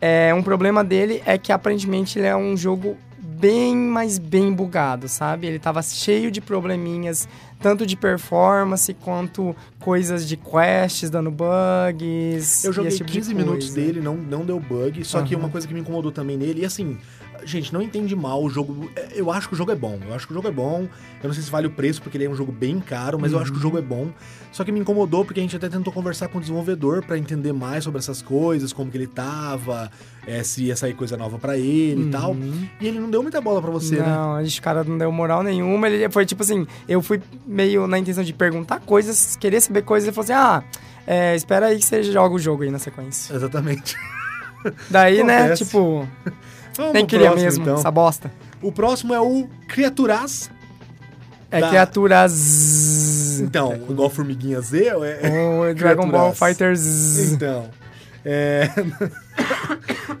É, 0.00 0.34
um 0.34 0.42
problema 0.42 0.82
dele 0.82 1.22
é 1.24 1.38
que 1.38 1.52
aparentemente 1.52 2.18
ele 2.18 2.26
é 2.26 2.34
um 2.34 2.56
jogo 2.56 2.96
bem, 3.40 3.74
mas 3.74 4.18
bem 4.18 4.52
bugado, 4.52 5.08
sabe? 5.08 5.46
Ele 5.46 5.58
tava 5.58 5.82
cheio 5.82 6.30
de 6.30 6.40
probleminhas, 6.40 7.26
tanto 7.60 7.86
de 7.86 7.96
performance 7.96 8.92
quanto 8.94 9.56
coisas 9.78 10.28
de 10.28 10.36
quests 10.36 11.08
dando 11.08 11.30
bugs. 11.30 12.64
Eu 12.64 12.72
joguei 12.72 12.90
tipo 12.92 13.06
de 13.06 13.12
15 13.12 13.34
minutos 13.34 13.70
coisa. 13.70 13.80
dele, 13.80 14.00
não, 14.00 14.14
não 14.16 14.44
deu 14.44 14.60
bug. 14.60 15.04
Só 15.04 15.22
que 15.22 15.34
Aham. 15.34 15.44
uma 15.44 15.50
coisa 15.50 15.66
que 15.66 15.72
me 15.72 15.80
incomodou 15.80 16.12
também 16.12 16.36
nele, 16.36 16.60
e 16.62 16.64
assim, 16.66 16.98
gente, 17.44 17.72
não 17.72 17.80
entende 17.82 18.14
mal 18.16 18.42
o 18.42 18.48
jogo. 18.50 18.90
é, 18.96 19.08
Eu 19.14 19.30
acho 19.30 19.48
que 19.48 19.54
o 19.54 19.56
jogo 19.56 19.70
é 19.72 19.74
bom. 19.74 19.98
Eu 20.06 20.14
acho 20.14 20.26
que 20.26 20.32
o 20.32 20.34
jogo 20.34 20.48
é 20.48 20.50
bom. 20.50 20.88
Eu 21.22 21.26
não 21.28 21.34
sei 21.34 21.42
se 21.42 21.50
vale 21.50 21.66
o 21.66 21.70
preço, 21.70 22.00
porque 22.02 22.16
ele 22.16 22.24
é 22.24 22.30
um 22.30 22.34
jogo 22.34 22.50
bem 22.52 22.80
caro, 22.80 23.18
mas 23.20 23.32
eu 23.32 23.38
acho 23.38 23.52
que 23.52 23.58
o 23.58 23.60
jogo 23.60 23.78
é 23.78 23.82
bom. 23.82 24.08
Só 24.52 24.64
que 24.64 24.72
me 24.72 24.80
incomodou 24.80 25.24
porque 25.24 25.38
a 25.38 25.42
gente 25.42 25.54
até 25.54 25.68
tentou 25.68 25.92
conversar 25.92 26.28
com 26.28 26.38
o 26.38 26.40
desenvolvedor 26.40 27.04
pra 27.04 27.16
entender 27.16 27.52
mais 27.52 27.84
sobre 27.84 27.98
essas 27.98 28.20
coisas, 28.20 28.72
como 28.72 28.90
que 28.90 28.96
ele 28.96 29.06
tava, 29.06 29.90
é, 30.26 30.42
se 30.42 30.64
ia 30.64 30.74
sair 30.76 30.94
coisa 30.94 31.16
nova 31.16 31.38
pra 31.38 31.56
ele 31.56 32.08
e 32.08 32.10
tal. 32.10 32.34
E 32.80 32.86
ele 32.88 32.98
não 32.98 33.10
deu 33.10 33.22
muita 33.22 33.40
bola 33.40 33.60
pra 33.62 33.70
você, 33.70 33.96
né? 33.96 34.06
não, 34.06 34.34
a 34.34 34.42
gente, 34.42 34.60
cara, 34.60 34.82
não 34.82 34.98
deu 34.98 35.12
moral 35.12 35.42
nenhuma. 35.42 35.88
Ele 35.88 36.08
foi 36.10 36.26
tipo 36.26 36.42
assim, 36.42 36.66
eu 36.88 37.00
fui 37.00 37.20
meio 37.46 37.86
na 37.86 37.98
intenção 37.98 38.24
de 38.24 38.32
perguntar 38.32 38.80
coisas, 38.80 39.36
querer 39.36 39.60
saber 39.60 39.82
coisas, 39.82 40.08
e 40.08 40.12
falou 40.12 40.24
assim: 40.24 40.32
ah, 40.32 40.64
é, 41.06 41.36
espera 41.36 41.66
aí 41.66 41.78
que 41.78 41.84
você 41.84 42.02
joga 42.02 42.34
o 42.34 42.38
jogo 42.38 42.62
aí 42.64 42.70
na 42.70 42.78
sequência. 42.80 43.32
Exatamente. 43.34 43.96
Daí, 44.90 45.22
né, 45.24 45.38
Acontece. 45.38 45.64
tipo, 45.64 46.06
Vamos 46.76 46.92
nem 46.92 47.06
queria 47.06 47.26
próximo, 47.28 47.44
mesmo 47.44 47.62
então. 47.64 47.74
essa 47.76 47.90
bosta. 47.90 48.32
O 48.62 48.70
próximo 48.72 49.14
é 49.14 49.20
o 49.20 49.48
Criaturas. 49.68 50.50
É 51.50 51.60
Da- 51.60 51.68
criaturas. 51.68 53.40
Então, 53.40 53.74
igual 53.88 54.08
Formiguinha 54.08 54.60
Z, 54.60 54.86
é, 54.86 54.92
O 55.70 55.74
Dragon 55.74 56.08
Ball. 56.08 56.32
Fighters. 56.32 57.32
Então. 57.32 57.68
É. 58.24 58.68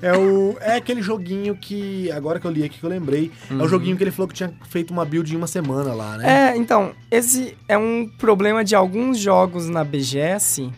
é, 0.02 0.16
o, 0.16 0.56
é 0.60 0.76
aquele 0.76 1.02
joguinho 1.02 1.54
que. 1.54 2.10
Agora 2.10 2.40
que 2.40 2.46
eu 2.46 2.50
li 2.50 2.64
aqui 2.64 2.78
que 2.78 2.84
eu 2.84 2.90
lembrei. 2.90 3.30
É 3.50 3.54
o 3.54 3.68
joguinho 3.68 3.96
que 3.96 4.02
ele 4.02 4.10
falou 4.10 4.26
que 4.28 4.34
tinha 4.34 4.52
feito 4.68 4.90
uma 4.90 5.04
build 5.04 5.32
em 5.32 5.36
uma 5.36 5.46
semana 5.46 5.92
lá, 5.92 6.16
né? 6.16 6.24
Uhum. 6.24 6.30
É, 6.30 6.56
então, 6.56 6.92
esse 7.10 7.56
é 7.68 7.76
um 7.76 8.10
problema 8.18 8.64
de 8.64 8.74
alguns 8.74 9.18
jogos 9.18 9.68
na 9.68 9.84
BGS, 9.84 10.70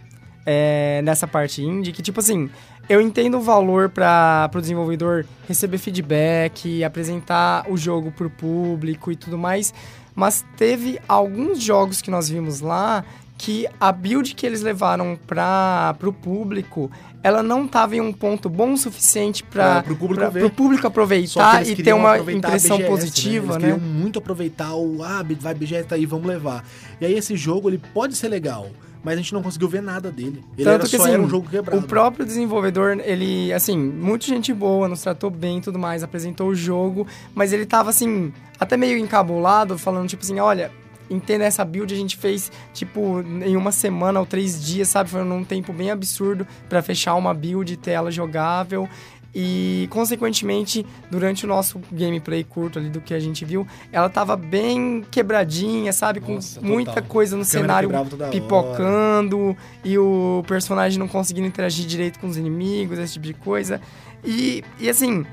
é, 0.45 1.01
nessa 1.03 1.27
parte 1.27 1.63
indie, 1.63 1.93
que 1.93 2.03
tipo 2.03 2.21
assim, 2.21 2.51
eu 2.89 3.01
entendo 3.01 3.39
o 3.39 3.41
valor 3.41 3.89
para 3.89 4.51
o 4.55 4.61
desenvolvedor 4.61 5.25
receber 5.49 5.79
feedback, 5.79 6.83
apresentar 6.85 7.65
o 7.71 7.77
jogo 7.77 8.11
pro 8.13 8.29
público 8.31 9.11
e 9.13 9.17
tudo 9.17 9.39
mais, 9.39 9.73
mas 10.15 10.45
teve 10.57 10.99
alguns 11.09 11.63
jogos 11.63 12.01
que 12.03 12.11
nós 12.11 12.29
vimos 12.29 12.61
lá 12.61 13.05
que 13.39 13.67
a 13.81 13.91
build 13.91 14.35
que 14.37 14.47
eles 14.47 14.61
levaram 14.63 15.19
para 15.27 15.97
o 16.05 16.13
público, 16.13 16.89
ela 17.25 17.43
não 17.43 17.65
estava 17.65 17.97
em 17.97 18.01
um 18.01 18.13
ponto 18.13 18.49
bom 18.49 18.73
o 18.75 18.79
suficiente 18.79 19.43
para 19.43 19.75
Pra- 19.75 19.83
pro 19.83 19.97
público 19.97 20.51
público 20.55 20.87
aproveitar 20.87 21.67
e 21.67 21.75
ter 21.75 21.93
uma 21.93 22.19
impressão 22.19 22.77
BGS, 22.77 22.91
positiva, 22.91 23.55
Eles 23.55 23.63
né? 23.69 23.75
muito 23.77 24.21
aproveitar 24.21 24.75
o. 24.75 25.03
Ah, 25.03 25.25
vai, 25.41 25.55
BGS 25.55 25.89
tá 25.89 25.97
aí, 25.97 26.07
vamos 26.07 26.27
levar. 26.27 26.65
E 27.01 27.07
aí 27.07 27.15
esse 27.15 27.37
jogo, 27.37 27.69
ele 27.69 27.79
pode 27.79 28.15
ser 28.17 28.29
legal, 28.29 28.69
mas 29.03 29.15
a 29.15 29.17
gente 29.17 29.33
não 29.33 29.43
conseguiu 29.43 29.69
ver 29.69 29.83
nada 29.83 30.11
dele. 30.11 30.45
Ele 30.57 30.69
era, 30.69 30.87
só 30.87 31.07
era 31.07 31.21
um 31.21 31.29
jogo 31.29 31.49
quebrado. 31.49 31.77
assim, 31.77 31.85
o 31.85 31.89
próprio 31.89 32.25
desenvolvedor, 32.25 32.99
ele, 33.05 33.53
assim, 33.53 33.77
muita 33.77 34.27
gente 34.27 34.53
boa, 34.53 34.89
nos 34.89 35.03
tratou 35.03 35.31
bem 35.31 35.59
e 35.59 35.61
tudo 35.61 35.79
mais, 35.79 36.03
apresentou 36.03 36.49
o 36.49 36.55
jogo, 36.55 37.07
mas 37.35 37.53
ele 37.53 37.67
tava, 37.67 37.91
assim, 37.91 38.33
até 38.59 38.77
meio 38.77 38.99
encabulado, 38.99 39.77
falando, 39.77 40.09
tipo 40.09 40.23
assim, 40.23 40.39
olha, 40.39 40.71
entenda 41.11 41.45
essa 41.45 41.65
build 41.65 41.93
a 41.93 41.97
gente 41.97 42.17
fez, 42.17 42.51
tipo, 42.73 43.21
em 43.45 43.57
uma 43.57 43.73
semana 43.73 44.21
ou 44.21 44.27
três 44.27 44.65
dias, 44.65 44.89
sabe? 44.89 45.11
Foi 45.11 45.25
num 45.25 45.45
tempo 45.45 45.73
bem 45.73 45.91
absurdo 45.91 46.47
pra 46.69 46.83
fechar 46.83 47.15
uma 47.15 47.35
build 47.35 47.73
e 47.73 47.77
ter 47.77 47.93
ela 47.93 48.11
jogável. 48.11 48.89
E, 49.35 49.89
consequentemente, 49.91 50.85
durante 51.11 51.45
o 51.45 51.49
nosso 51.49 51.81
gameplay 51.91 52.45
curto 52.45 52.79
ali 52.79 52.91
do 52.91 53.01
que 53.01 53.15
a 53.15 53.19
gente 53.19 53.45
viu, 53.45 53.67
ela 53.91 54.09
tava 54.11 54.37
bem 54.37 55.05
quebradinha, 55.11 55.93
sabe? 55.93 56.21
Com 56.21 56.35
Nossa, 56.35 56.61
muita 56.61 56.93
total. 56.93 57.09
coisa 57.09 57.37
no 57.37 57.45
cenário 57.45 57.89
toda 58.11 58.25
hora. 58.25 58.31
pipocando 58.31 59.57
e 59.83 59.97
o 59.97 60.45
personagem 60.47 60.99
não 60.99 61.09
conseguindo 61.09 61.47
interagir 61.47 61.87
direito 61.87 62.19
com 62.19 62.27
os 62.27 62.37
inimigos, 62.37 62.99
esse 62.99 63.15
tipo 63.15 63.27
de 63.27 63.35
coisa. 63.35 63.81
E, 64.23 64.63
e 64.79 64.89
assim, 64.89 65.25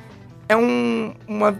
é 0.48 0.56
um, 0.56 1.14
uma. 1.28 1.58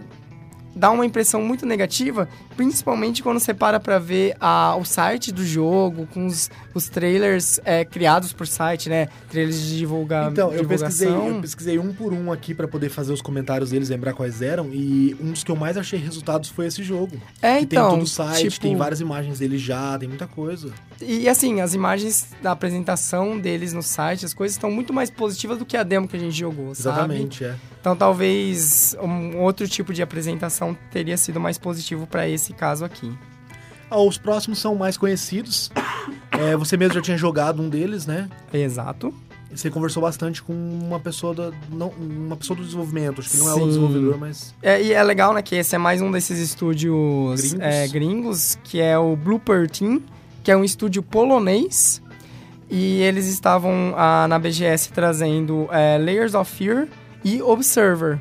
dá 0.74 0.90
uma 0.90 1.04
impressão 1.04 1.42
muito 1.42 1.66
negativa, 1.66 2.26
principalmente 2.60 3.22
quando 3.22 3.40
você 3.40 3.54
para 3.54 3.80
pra 3.80 3.98
ver 3.98 4.36
a, 4.38 4.76
o 4.76 4.84
site 4.84 5.32
do 5.32 5.42
jogo, 5.42 6.06
com 6.12 6.26
os, 6.26 6.50
os 6.74 6.90
trailers 6.90 7.58
é, 7.64 7.86
criados 7.86 8.34
por 8.34 8.46
site, 8.46 8.90
né? 8.90 9.08
Trailers 9.30 9.62
de 9.62 9.78
divulga, 9.78 10.28
Então, 10.30 10.52
eu 10.52 10.66
pesquisei, 10.68 11.06
divulgação. 11.06 11.36
eu 11.36 11.40
pesquisei 11.40 11.78
um 11.78 11.94
por 11.94 12.12
um 12.12 12.30
aqui 12.30 12.52
pra 12.52 12.68
poder 12.68 12.90
fazer 12.90 13.14
os 13.14 13.22
comentários 13.22 13.70
deles, 13.70 13.88
lembrar 13.88 14.12
quais 14.12 14.42
eram, 14.42 14.68
e 14.74 15.16
um 15.18 15.30
dos 15.30 15.42
que 15.42 15.50
eu 15.50 15.56
mais 15.56 15.78
achei 15.78 15.98
resultados 15.98 16.50
foi 16.50 16.66
esse 16.66 16.82
jogo. 16.82 17.16
É, 17.40 17.60
que 17.60 17.64
então, 17.64 17.88
tem 17.88 17.98
todo 17.98 18.04
o 18.04 18.06
site, 18.06 18.50
tipo, 18.50 18.60
tem 18.60 18.76
várias 18.76 19.00
imagens 19.00 19.38
dele 19.38 19.56
já, 19.56 19.98
tem 19.98 20.06
muita 20.06 20.26
coisa. 20.26 20.70
E 21.00 21.26
assim, 21.30 21.62
as 21.62 21.72
imagens 21.72 22.28
da 22.42 22.52
apresentação 22.52 23.38
deles 23.38 23.72
no 23.72 23.82
site, 23.82 24.26
as 24.26 24.34
coisas 24.34 24.54
estão 24.56 24.70
muito 24.70 24.92
mais 24.92 25.08
positivas 25.08 25.56
do 25.56 25.64
que 25.64 25.78
a 25.78 25.82
demo 25.82 26.06
que 26.06 26.16
a 26.16 26.20
gente 26.20 26.36
jogou, 26.36 26.74
sabe? 26.74 26.98
Exatamente, 26.98 27.42
é. 27.42 27.54
Então 27.80 27.96
talvez 27.96 28.94
um 29.00 29.38
outro 29.38 29.66
tipo 29.66 29.94
de 29.94 30.02
apresentação 30.02 30.76
teria 30.90 31.16
sido 31.16 31.40
mais 31.40 31.56
positivo 31.56 32.06
para 32.06 32.28
esse 32.28 32.49
caso 32.52 32.84
aqui. 32.84 33.12
Ah, 33.90 34.00
os 34.00 34.16
próximos 34.16 34.58
são 34.58 34.74
mais 34.74 34.96
conhecidos. 34.96 35.70
É, 36.32 36.56
você 36.56 36.74
mesmo 36.74 36.94
já 36.94 37.02
tinha 37.02 37.18
jogado 37.18 37.60
um 37.60 37.68
deles, 37.68 38.06
né? 38.06 38.26
Exato. 38.50 39.12
Você 39.52 39.68
conversou 39.68 40.02
bastante 40.02 40.40
com 40.40 40.54
uma 40.54 40.98
pessoa, 40.98 41.34
da, 41.34 41.50
não, 41.70 41.88
uma 41.88 42.36
pessoa 42.36 42.56
do 42.56 42.64
desenvolvimento. 42.64 43.20
Acho 43.20 43.30
que 43.30 43.36
não 43.36 43.48
é 43.50 43.54
o 43.54 43.58
Sim. 43.58 43.66
desenvolvedor, 43.66 44.16
mas. 44.16 44.54
É, 44.62 44.80
e 44.80 44.92
é 44.92 45.02
legal, 45.02 45.34
né, 45.34 45.42
que 45.42 45.56
esse 45.56 45.74
é 45.74 45.78
mais 45.78 46.00
um 46.00 46.10
desses 46.10 46.38
estúdios 46.38 47.52
Gringos. 47.52 47.60
é, 47.60 47.88
gringos, 47.88 48.58
que 48.62 48.80
é 48.80 48.96
o 48.96 49.16
Blooper 49.16 49.68
Team, 49.68 50.00
que 50.42 50.50
é 50.50 50.56
um 50.56 50.64
estúdio 50.64 51.02
polonês. 51.02 52.00
E 52.70 53.02
eles 53.02 53.26
estavam 53.26 53.92
ah, 53.96 54.26
na 54.28 54.38
BGS 54.38 54.92
trazendo 54.92 55.68
é, 55.72 55.98
Layers 55.98 56.34
of 56.34 56.50
Fear 56.50 56.86
e 57.24 57.42
Observer. 57.42 58.20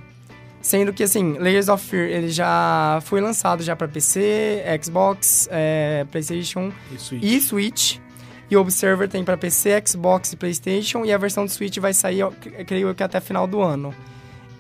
Sendo 0.70 0.94
que, 0.94 1.02
assim, 1.02 1.36
Layers 1.40 1.68
of 1.68 1.84
Fear, 1.84 2.10
ele 2.12 2.30
já 2.30 3.00
foi 3.04 3.20
lançado 3.20 3.64
já 3.64 3.76
para 3.76 3.88
PC, 3.88 4.62
Xbox, 4.84 5.50
é, 5.52 6.06
PlayStation 6.12 6.72
Isso 6.92 7.16
aí. 7.16 7.22
e 7.24 7.42
Switch. 7.42 7.98
E 8.52 8.56
Observer 8.56 9.10
tem 9.10 9.24
para 9.24 9.36
PC, 9.36 9.82
Xbox 9.84 10.32
e 10.32 10.36
PlayStation. 10.36 11.04
E 11.06 11.12
a 11.12 11.18
versão 11.18 11.44
do 11.44 11.50
Switch 11.52 11.76
vai 11.80 11.92
sair, 11.92 12.20
eu 12.20 12.32
cre- 12.34 12.64
creio 12.66 12.94
que 12.94 13.02
até 13.02 13.20
final 13.20 13.48
do 13.48 13.60
ano. 13.62 13.96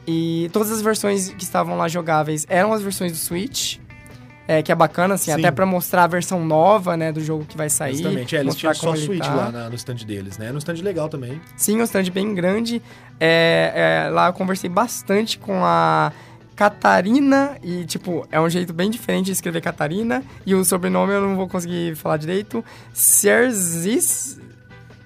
E 0.07 0.49
todas 0.51 0.71
as 0.71 0.81
versões 0.81 1.29
que 1.29 1.43
estavam 1.43 1.77
lá 1.77 1.87
jogáveis 1.87 2.43
eram 2.49 2.73
as 2.73 2.81
versões 2.81 3.11
do 3.11 3.17
Switch. 3.19 3.77
É, 4.51 4.63
que 4.63 4.71
é 4.71 4.75
bacana, 4.75 5.13
assim, 5.13 5.31
Sim. 5.31 5.37
até 5.39 5.51
pra 5.51 5.63
mostrar 5.63 6.05
a 6.05 6.07
versão 6.07 6.43
nova, 6.43 6.97
né, 6.97 7.11
do 7.11 7.21
jogo 7.23 7.45
que 7.45 7.55
vai 7.55 7.69
sair. 7.69 7.93
Exatamente, 7.93 8.35
é, 8.35 8.39
eles 8.39 8.55
tinham 8.55 8.73
só 8.73 8.95
ele 8.95 9.05
Switch 9.05 9.19
tá. 9.23 9.31
lá 9.31 9.51
na- 9.51 9.69
no 9.69 9.75
stand 9.75 9.97
deles, 9.97 10.39
né? 10.39 10.51
No 10.51 10.57
stand 10.57 10.81
legal 10.81 11.07
também. 11.07 11.39
Sim, 11.55 11.79
um 11.79 11.83
stand 11.83 12.09
bem 12.11 12.33
grande. 12.33 12.81
É, 13.19 14.05
é, 14.07 14.09
lá 14.09 14.25
eu 14.25 14.33
conversei 14.33 14.67
bastante 14.67 15.37
com 15.37 15.63
a 15.63 16.11
Catarina 16.55 17.59
e, 17.61 17.85
tipo, 17.85 18.27
é 18.31 18.41
um 18.41 18.49
jeito 18.49 18.73
bem 18.73 18.89
diferente 18.89 19.27
de 19.27 19.33
escrever 19.33 19.61
Catarina. 19.61 20.23
E 20.43 20.55
o 20.55 20.65
sobrenome 20.65 21.13
eu 21.13 21.21
não 21.21 21.35
vou 21.35 21.47
conseguir 21.47 21.95
falar 21.95 22.17
direito. 22.17 22.65
Serzis... 22.91 24.39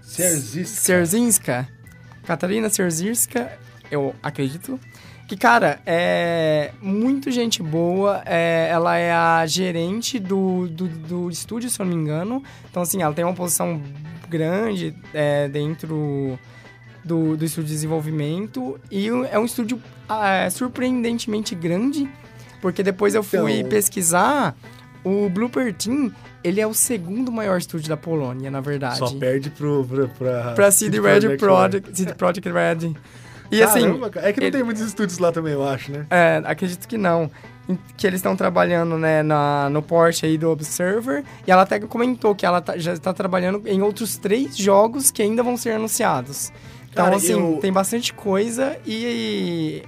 Serziska. 0.02 0.82
Serzinska. 0.82 1.68
Catarina 2.26 2.70
Serzirska, 2.70 3.52
eu 3.92 4.16
acredito. 4.24 4.80
Que, 5.28 5.38
cara, 5.38 5.80
é 5.86 6.72
muito 6.82 7.32
gente 7.32 7.64
boa. 7.64 8.22
é, 8.26 8.68
ela 8.70 8.98
é 8.98 9.12
a 9.12 9.46
gerente 9.46 10.20
do, 10.20 10.68
do, 10.68 10.88
do 10.88 11.30
estúdio, 11.30 11.70
se 11.70 11.80
eu 11.82 11.86
não 11.86 11.96
me 11.96 12.02
engano. 12.02 12.44
Então, 12.70 12.84
assim, 12.84 13.02
ela 13.02 13.14
tem 13.14 13.24
uma 13.24 13.34
posição 13.34 13.82
grande 14.30 14.94
é, 15.14 15.48
dentro 15.48 16.38
do, 17.04 17.36
do 17.38 17.46
estúdio 17.46 17.68
de 17.70 17.74
desenvolvimento. 17.74 18.80
E 18.92 19.08
é 19.08 19.40
um 19.40 19.46
estúdio 19.46 19.82
ah, 20.10 20.48
surpreendentemente 20.52 21.56
grande. 21.56 22.10
Porque 22.62 22.84
depois 22.84 23.16
eu 23.16 23.24
fui 23.24 23.60
Então- 23.60 23.70
pesquisar. 23.70 24.56
O 25.06 25.28
Blooper 25.30 25.74
Team, 25.74 26.14
ele 26.42 26.62
é 26.62 26.66
o 26.68 26.74
segundo 26.74 27.30
maior 27.30 27.58
estúdio 27.58 27.90
da 27.90 27.98
Polônia, 27.98 28.50
na 28.50 28.62
verdade 28.62 29.00
Só 29.00 29.10
perde 29.10 29.50
pro, 29.50 29.84
pro, 29.84 30.08
pra, 30.08 30.54
pra 30.54 30.72
CD 30.72 31.02
Red 31.02 31.36
Project, 31.38 31.90
CD 31.94 32.14
Project 32.14 32.50
Red. 32.50 32.94
E 33.54 33.64
assim. 33.64 33.82
Caramba, 33.82 34.10
cara. 34.10 34.30
é 34.30 34.34
que 34.34 34.40
não 34.40 34.48
ele- 34.48 34.56
tem 34.58 34.64
muitos 34.64 34.82
estúdios 34.84 35.18
lá 35.20 35.32
também, 35.32 35.54
eu 35.54 35.68
acho, 35.68 35.92
né? 35.92 36.06
É, 36.10 36.42
acredito 36.46 36.88
que 36.88 36.98
não. 36.98 37.30
Que 37.96 38.06
eles 38.06 38.18
estão 38.20 38.36
trabalhando, 38.36 38.98
né, 38.98 39.24
na, 39.24 39.70
no 39.70 39.82
porte 39.82 40.26
aí 40.26 40.38
do 40.38 40.50
Observer. 40.50 41.24
E 41.48 41.52
ela 41.52 41.62
até 41.62 41.80
comentou 41.80 42.36
que 42.36 42.46
ela 42.46 42.60
tá- 42.60 42.78
já 42.78 42.92
está 42.94 43.14
trabalhando 43.14 43.62
em 43.66 43.82
outros 43.82 44.18
três 44.18 44.58
jogos 44.58 45.12
que 45.12 45.22
ainda 45.22 45.42
vão 45.42 45.56
ser 45.56 45.72
anunciados. 45.72 46.52
Então, 46.92 47.06
Cara, 47.06 47.16
assim, 47.16 47.32
eu- 47.32 47.58
tem 47.62 47.72
bastante 47.72 48.14
coisa 48.14 48.78
e, 48.86 49.82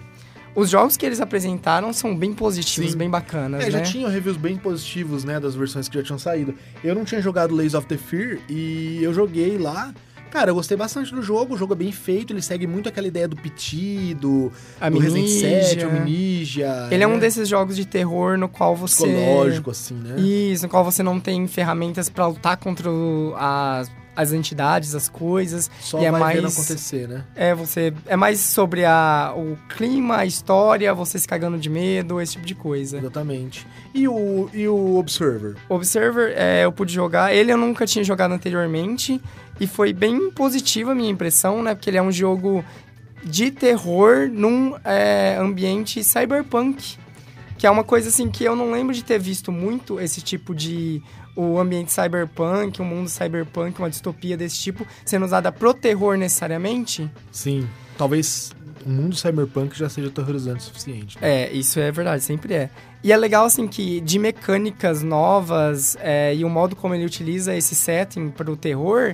os 0.55 0.69
jogos 0.69 0.95
que 0.95 1.05
eles 1.05 1.19
apresentaram 1.19 1.91
são 1.91 2.15
bem 2.15 2.33
positivos, 2.33 2.93
Sim. 2.93 2.97
bem 2.97 3.09
bacanas, 3.09 3.61
É, 3.61 3.65
né? 3.65 3.71
já 3.71 3.81
tinham 3.81 4.09
reviews 4.09 4.37
bem 4.37 4.55
positivos, 4.55 5.25
né, 5.25 5.37
das 5.37 5.53
versões 5.53 5.89
que 5.89 5.97
já 5.97 6.03
tinham 6.03 6.17
saído. 6.17 6.55
Eu 6.81 6.95
não 6.95 7.03
tinha 7.03 7.21
jogado 7.21 7.53
Lays 7.53 7.73
of 7.73 7.85
the 7.87 7.97
Fear 7.97 8.39
e 8.49 8.99
eu 9.03 9.13
joguei 9.13 9.57
lá. 9.57 9.93
Cara, 10.35 10.51
eu 10.51 10.55
gostei 10.55 10.75
bastante 10.75 11.15
do 11.15 11.21
jogo, 11.21 11.53
o 11.53 11.57
jogo 11.57 11.71
é 11.71 11.77
bem 11.77 11.93
feito, 11.93 12.33
ele 12.33 12.41
segue 12.41 12.67
muito 12.67 12.89
aquela 12.89 13.07
ideia 13.07 13.25
do 13.25 13.37
Piti, 13.37 14.13
do, 14.15 14.51
A 14.81 14.89
do 14.89 14.99
Resident 14.99 15.29
7, 15.29 15.85
Amnesia. 15.85 16.89
Ele 16.91 17.05
é 17.05 17.07
um 17.07 17.13
né? 17.13 17.19
desses 17.19 17.47
jogos 17.47 17.73
de 17.73 17.85
terror 17.85 18.37
no 18.37 18.49
qual 18.49 18.75
você... 18.75 19.05
psicológico, 19.05 19.71
assim, 19.71 19.93
né? 19.93 20.19
Isso, 20.19 20.63
no 20.63 20.69
qual 20.69 20.83
você 20.83 21.01
não 21.01 21.21
tem 21.21 21.47
ferramentas 21.47 22.09
pra 22.09 22.27
lutar 22.27 22.57
contra 22.57 22.89
as, 23.37 23.89
as 24.13 24.33
entidades, 24.33 24.93
as 24.93 25.07
coisas. 25.07 25.71
Só 25.79 26.01
e 26.01 26.05
é 26.05 26.11
mais- 26.11 26.35
vendo 26.35 26.47
acontecer, 26.49 27.07
né? 27.07 27.23
É, 27.33 27.55
você. 27.55 27.93
É 28.05 28.17
mais 28.17 28.41
sobre 28.41 28.83
a, 28.83 29.33
o 29.35 29.57
clima, 29.69 30.17
a 30.17 30.25
história, 30.25 30.93
você 30.93 31.17
se 31.17 31.25
cagando 31.25 31.57
de 31.57 31.69
medo, 31.69 32.19
esse 32.19 32.33
tipo 32.33 32.45
de 32.45 32.55
coisa. 32.55 32.97
Exatamente. 32.97 33.65
E 33.93 34.05
o, 34.05 34.49
e 34.53 34.67
o 34.67 34.97
Observer? 34.97 35.55
Observer, 35.69 36.33
é, 36.35 36.65
eu 36.65 36.73
pude 36.73 36.93
jogar. 36.93 37.33
Ele 37.33 37.53
eu 37.53 37.57
nunca 37.57 37.85
tinha 37.85 38.03
jogado 38.03 38.33
anteriormente. 38.33 39.21
E 39.59 39.67
foi 39.67 39.93
bem 39.93 40.31
positiva 40.31 40.91
a 40.91 40.95
minha 40.95 41.09
impressão, 41.09 41.63
né? 41.63 41.73
Porque 41.73 41.89
ele 41.89 41.97
é 41.97 42.01
um 42.01 42.11
jogo 42.11 42.63
de 43.23 43.49
terror 43.51 44.29
num 44.31 44.75
é, 44.83 45.37
ambiente 45.39 46.03
cyberpunk. 46.03 46.97
Que 47.57 47.65
é 47.65 47.71
uma 47.71 47.83
coisa 47.83 48.09
assim 48.09 48.29
que 48.29 48.43
eu 48.43 48.55
não 48.55 48.71
lembro 48.71 48.93
de 48.93 49.03
ter 49.03 49.17
visto 49.17 49.51
muito 49.51 49.99
esse 49.99 50.21
tipo 50.21 50.53
de. 50.53 51.01
O 51.37 51.59
ambiente 51.59 51.91
cyberpunk, 51.91 52.81
o 52.81 52.85
mundo 52.85 53.09
cyberpunk, 53.09 53.77
uma 53.77 53.89
distopia 53.89 54.37
desse 54.37 54.57
tipo, 54.57 54.87
sendo 55.03 55.25
usada 55.25 55.51
pro 55.51 55.73
terror 55.73 56.17
necessariamente. 56.17 57.11
Sim. 57.29 57.67
Talvez 57.97 58.53
o 58.85 58.89
mundo 58.89 59.15
cyberpunk 59.17 59.77
já 59.77 59.89
seja 59.89 60.07
aterrorizante 60.07 60.59
o 60.59 60.63
suficiente. 60.63 61.17
né? 61.19 61.43
É, 61.43 61.51
isso 61.51 61.77
é 61.79 61.91
verdade, 61.91 62.23
sempre 62.23 62.53
é. 62.53 62.69
E 63.03 63.11
é 63.11 63.17
legal, 63.17 63.45
assim, 63.45 63.67
que 63.67 63.99
de 63.99 64.17
mecânicas 64.17 65.03
novas 65.03 65.97
é, 65.99 66.33
e 66.33 66.45
o 66.45 66.49
modo 66.49 66.75
como 66.75 66.95
ele 66.95 67.05
utiliza 67.05 67.53
esse 67.53 67.75
setting 67.75 68.29
para 68.29 68.49
o 68.49 68.55
terror 68.55 69.13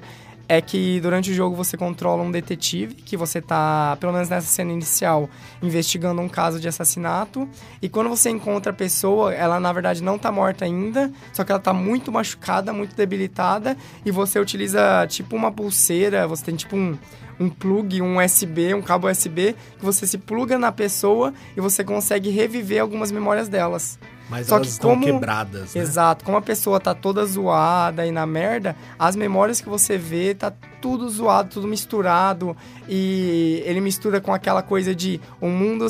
é 0.52 0.60
que 0.60 1.00
durante 1.00 1.32
o 1.32 1.34
jogo 1.34 1.56
você 1.56 1.78
controla 1.78 2.22
um 2.22 2.30
detetive, 2.30 2.94
que 2.94 3.16
você 3.16 3.40
tá, 3.40 3.96
pelo 4.02 4.12
menos 4.12 4.28
nessa 4.28 4.48
cena 4.48 4.74
inicial, 4.74 5.30
investigando 5.64 6.22
um 6.22 6.28
caso 6.28 6.60
de 6.60 6.68
assassinato. 6.68 7.48
E 7.82 7.88
quando 7.88 8.10
você 8.10 8.30
encontra 8.30 8.74
a 8.74 8.76
pessoa, 8.76 9.34
ela 9.34 9.62
na 9.62 9.72
verdade 9.72 10.04
não 10.04 10.18
tá 10.18 10.30
morta 10.30 10.66
ainda, 10.66 11.10
só 11.32 11.46
que 11.46 11.54
ela 11.54 11.62
tá 11.62 11.72
muito 11.72 12.12
machucada, 12.12 12.74
muito 12.74 12.98
debilitada, 12.98 13.78
e 14.06 14.12
você 14.12 14.40
utiliza 14.42 15.08
tipo 15.08 15.38
uma 15.38 15.54
pulseira, 15.54 16.28
você 16.28 16.44
tem 16.44 16.58
tipo 16.58 16.76
um, 16.76 16.98
um 17.42 17.50
plug, 17.50 18.02
um 18.02 18.24
USB, 18.24 18.74
um 18.74 18.82
cabo 18.82 19.10
USB, 19.10 19.56
que 19.80 19.84
você 19.86 20.06
se 20.06 20.18
pluga 20.18 20.58
na 20.60 20.72
pessoa 20.72 21.34
e 21.58 21.62
você 21.62 21.84
consegue 21.84 22.30
reviver 22.30 22.82
algumas 22.82 23.12
memórias 23.12 23.48
delas. 23.50 23.98
Mas 24.30 24.48
Só 24.48 24.56
elas 24.56 24.68
que 24.68 24.74
estão 24.74 24.92
como- 24.92 25.04
quebradas, 25.06 25.76
né? 25.76 25.82
Exato, 25.82 26.24
como 26.24 26.38
a 26.38 26.42
pessoa 26.42 26.80
tá 26.80 26.94
toda 26.96 27.26
zoada 27.26 28.06
e 28.06 28.12
na 28.12 28.26
merda, 28.26 28.76
as 28.98 29.14
memórias 29.16 29.60
que 29.60 29.68
você 29.68 29.98
vê 29.98 30.34
tá 30.34 30.54
tudo 30.82 31.10
zoado, 31.10 31.50
tudo 31.50 31.68
misturado 31.68 32.56
e 32.88 33.62
ele 33.66 33.82
mistura 33.82 34.22
com 34.22 34.34
aquela 34.34 34.62
coisa 34.62 34.96
de 34.96 35.20
um 35.42 35.50
mundo 35.50 35.90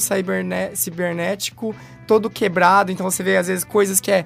cibernético 0.74 1.76
todo 2.08 2.30
quebrado, 2.30 2.92
então 2.92 3.10
você 3.10 3.22
vê 3.24 3.38
às 3.38 3.48
vezes 3.48 3.64
coisas 3.64 4.00
que 4.00 4.12
é 4.12 4.26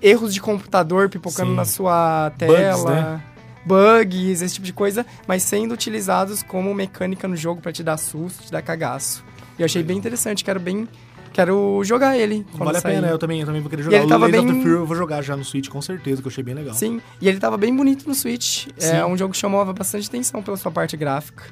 erros 0.00 0.32
de 0.32 0.40
computador 0.40 1.08
pipocando 1.08 1.50
Sim. 1.50 1.56
na 1.56 1.64
sua 1.64 2.30
Bugs, 2.30 2.38
tela. 2.38 2.90
né? 2.94 3.22
Bugs, 3.66 4.42
esse 4.42 4.54
tipo 4.54 4.66
de 4.66 4.72
coisa, 4.72 5.04
mas 5.26 5.42
sendo 5.42 5.74
utilizados 5.74 6.42
como 6.42 6.72
mecânica 6.72 7.26
no 7.26 7.36
jogo 7.36 7.60
pra 7.60 7.72
te 7.72 7.82
dar 7.82 7.96
susto, 7.96 8.44
te 8.44 8.52
dar 8.52 8.62
cagaço. 8.62 9.24
E 9.58 9.62
eu 9.62 9.66
achei 9.66 9.82
bem 9.82 9.98
interessante, 9.98 10.44
quero 10.44 10.60
bem. 10.60 10.88
Quero 11.32 11.82
jogar 11.84 12.16
ele. 12.16 12.46
Vale 12.54 12.78
a 12.78 12.80
sair. 12.80 12.94
pena, 12.94 13.08
eu 13.08 13.18
também, 13.18 13.40
eu 13.40 13.46
também 13.46 13.60
vou 13.60 13.68
querer 13.68 13.82
E 13.82 13.84
jogar. 13.84 13.96
ele 13.98 14.06
O 14.06 14.08
tava 14.08 14.26
Lays 14.26 14.38
of 14.38 14.46
bem- 14.46 14.56
the 14.56 14.62
Fear 14.62 14.76
eu 14.78 14.86
vou 14.86 14.96
jogar 14.96 15.20
já 15.20 15.36
no 15.36 15.44
Switch, 15.44 15.68
com 15.68 15.82
certeza, 15.82 16.22
que 16.22 16.28
eu 16.28 16.30
achei 16.30 16.42
bem 16.42 16.54
legal. 16.54 16.72
Sim, 16.74 16.98
e 17.20 17.28
ele 17.28 17.38
tava 17.38 17.58
bem 17.58 17.74
bonito 17.76 18.08
no 18.08 18.14
Switch. 18.14 18.68
Sim. 18.78 18.88
É 18.96 19.04
um 19.04 19.18
jogo 19.18 19.32
que 19.34 19.38
chamou 19.38 19.62
bastante 19.74 20.08
atenção 20.08 20.42
pela 20.42 20.56
sua 20.56 20.70
parte 20.72 20.96
gráfica. 20.96 21.44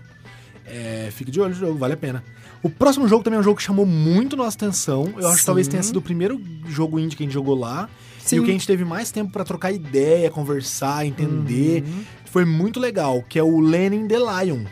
É, 0.67 1.09
fique 1.13 1.31
de 1.31 1.39
olho 1.41 1.51
no 1.51 1.61
jogo, 1.61 1.79
vale 1.79 1.93
a 1.93 1.97
pena. 1.99 2.25
O 2.63 2.71
próximo 2.71 3.07
jogo 3.07 3.23
também 3.23 3.37
é 3.37 3.41
um 3.41 3.43
jogo 3.43 3.59
que 3.59 3.63
chamou 3.63 3.85
muito 3.85 4.37
nossa 4.37 4.57
atenção. 4.57 5.13
Eu 5.19 5.27
acho 5.27 5.35
que 5.37 5.41
Sim. 5.41 5.47
talvez 5.47 5.69
tenha 5.69 5.83
sido 5.83 5.99
o 5.99 6.03
primeiro 6.03 6.41
jogo 6.67 6.99
indie 6.99 7.15
que 7.15 7.23
a 7.23 7.27
gente 7.27 7.35
jogou 7.35 7.55
lá. 7.55 7.87
Sim. 8.25 8.37
E 8.37 8.41
o 8.41 8.45
que 8.45 8.51
a 8.51 8.53
gente 8.53 8.67
teve 8.67 8.85
mais 8.85 9.11
tempo 9.11 9.31
pra 9.33 9.45
trocar 9.45 9.71
ideia, 9.73 10.31
conversar, 10.31 11.05
entender. 11.07 11.83
Uhum. 11.87 12.05
Foi 12.27 12.45
muito 12.45 12.81
legal, 12.81 13.23
que 13.29 13.39
é 13.39 13.43
o 13.43 13.61
Lenin 13.61 14.09
the 14.09 14.17
Lion. 14.19 14.65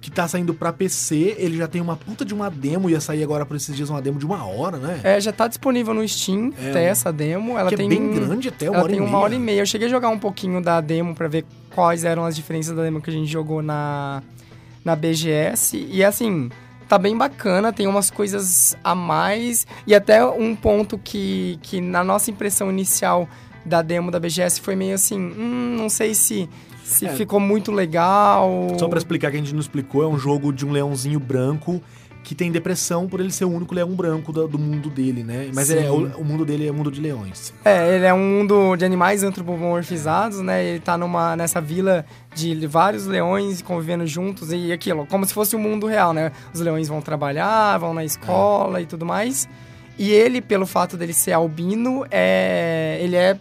Que 0.00 0.10
tá 0.10 0.26
saindo 0.26 0.54
pra 0.54 0.72
PC, 0.72 1.36
ele 1.38 1.58
já 1.58 1.68
tem 1.68 1.78
uma 1.80 1.94
puta 1.94 2.24
de 2.24 2.32
uma 2.32 2.48
demo, 2.50 2.88
ia 2.88 3.00
sair 3.00 3.22
agora 3.22 3.44
por 3.44 3.54
esses 3.54 3.76
dias 3.76 3.90
uma 3.90 4.00
demo 4.00 4.18
de 4.18 4.24
uma 4.24 4.44
hora, 4.46 4.78
né? 4.78 4.98
É, 5.04 5.20
já 5.20 5.30
tá 5.30 5.46
disponível 5.46 5.92
no 5.92 6.06
Steam, 6.08 6.54
É, 6.58 6.70
até 6.70 6.84
essa 6.84 7.12
demo. 7.12 7.58
Ela 7.58 7.68
que 7.68 7.76
tem 7.76 7.84
é 7.86 7.88
bem 7.90 8.10
grande 8.14 8.48
até, 8.48 8.70
uma 8.70 8.76
ela 8.76 8.84
hora 8.84 8.92
tem 8.92 8.98
e 8.98 9.02
uma 9.02 9.10
meia. 9.10 9.22
hora 9.22 9.34
e 9.34 9.38
meia. 9.38 9.60
Eu 9.60 9.66
cheguei 9.66 9.88
a 9.88 9.90
jogar 9.90 10.08
um 10.08 10.18
pouquinho 10.18 10.62
da 10.62 10.80
demo 10.80 11.14
pra 11.14 11.28
ver 11.28 11.44
quais 11.74 12.02
eram 12.02 12.24
as 12.24 12.34
diferenças 12.34 12.74
da 12.74 12.82
demo 12.82 13.00
que 13.02 13.10
a 13.10 13.12
gente 13.12 13.30
jogou 13.30 13.60
na, 13.62 14.22
na 14.82 14.96
BGS. 14.96 15.76
E 15.90 16.02
assim, 16.02 16.48
tá 16.90 16.98
bem 16.98 17.16
bacana, 17.16 17.72
tem 17.72 17.86
umas 17.86 18.10
coisas 18.10 18.76
a 18.82 18.96
mais. 18.96 19.64
E 19.86 19.94
até 19.94 20.26
um 20.26 20.56
ponto 20.56 20.98
que, 20.98 21.56
que 21.62 21.80
na 21.80 22.02
nossa 22.02 22.32
impressão 22.32 22.68
inicial 22.68 23.28
da 23.64 23.80
demo 23.80 24.10
da 24.10 24.18
BGS 24.18 24.60
foi 24.60 24.74
meio 24.74 24.96
assim, 24.96 25.16
hum, 25.16 25.76
não 25.78 25.88
sei 25.88 26.14
se, 26.14 26.48
se 26.82 27.06
É. 27.06 27.10
ficou 27.10 27.38
muito 27.38 27.70
legal. 27.70 28.74
Só 28.76 28.88
pra 28.88 28.98
explicar 28.98 29.30
que 29.30 29.36
a 29.36 29.38
gente 29.38 29.52
não 29.52 29.60
explicou, 29.60 30.02
é 30.02 30.06
um 30.08 30.18
jogo 30.18 30.52
de 30.52 30.66
um 30.66 30.72
leãozinho 30.72 31.20
branco 31.20 31.80
que 32.22 32.34
tem 32.34 32.50
depressão 32.50 33.08
por 33.08 33.20
ele 33.20 33.30
ser 33.30 33.44
o 33.44 33.50
único 33.50 33.74
leão 33.74 33.90
branco 33.90 34.32
do, 34.32 34.46
do 34.46 34.58
mundo 34.58 34.90
dele, 34.90 35.22
né? 35.22 35.50
Mas 35.54 35.70
é, 35.70 35.90
o, 35.90 36.06
o 36.18 36.24
mundo 36.24 36.44
dele 36.44 36.66
é 36.68 36.72
mundo 36.72 36.90
de 36.90 37.00
leões. 37.00 37.52
É, 37.64 37.94
ele 37.94 38.04
é 38.04 38.14
um 38.14 38.18
mundo 38.18 38.76
de 38.76 38.84
animais 38.84 39.22
antropomorfizados, 39.22 40.40
né? 40.40 40.64
Ele 40.64 40.80
tá 40.80 40.96
numa, 40.96 41.36
nessa 41.36 41.60
vila 41.60 42.04
de 42.34 42.66
vários 42.66 43.06
leões 43.06 43.62
convivendo 43.62 44.06
juntos 44.06 44.52
e 44.52 44.72
aquilo, 44.72 45.06
como 45.06 45.24
se 45.24 45.34
fosse 45.34 45.56
o 45.56 45.58
mundo 45.58 45.86
real, 45.86 46.12
né? 46.12 46.32
Os 46.52 46.60
leões 46.60 46.88
vão 46.88 47.00
trabalhar, 47.00 47.78
vão 47.78 47.94
na 47.94 48.04
escola 48.04 48.80
e 48.80 48.86
tudo 48.86 49.04
mais. 49.04 49.48
E 49.98 50.10
ele, 50.10 50.40
pelo 50.40 50.66
fato 50.66 50.96
dele 50.96 51.12
ser 51.12 51.32
albino, 51.32 52.06
é, 52.10 52.98
ele 53.02 53.16
é 53.16 53.38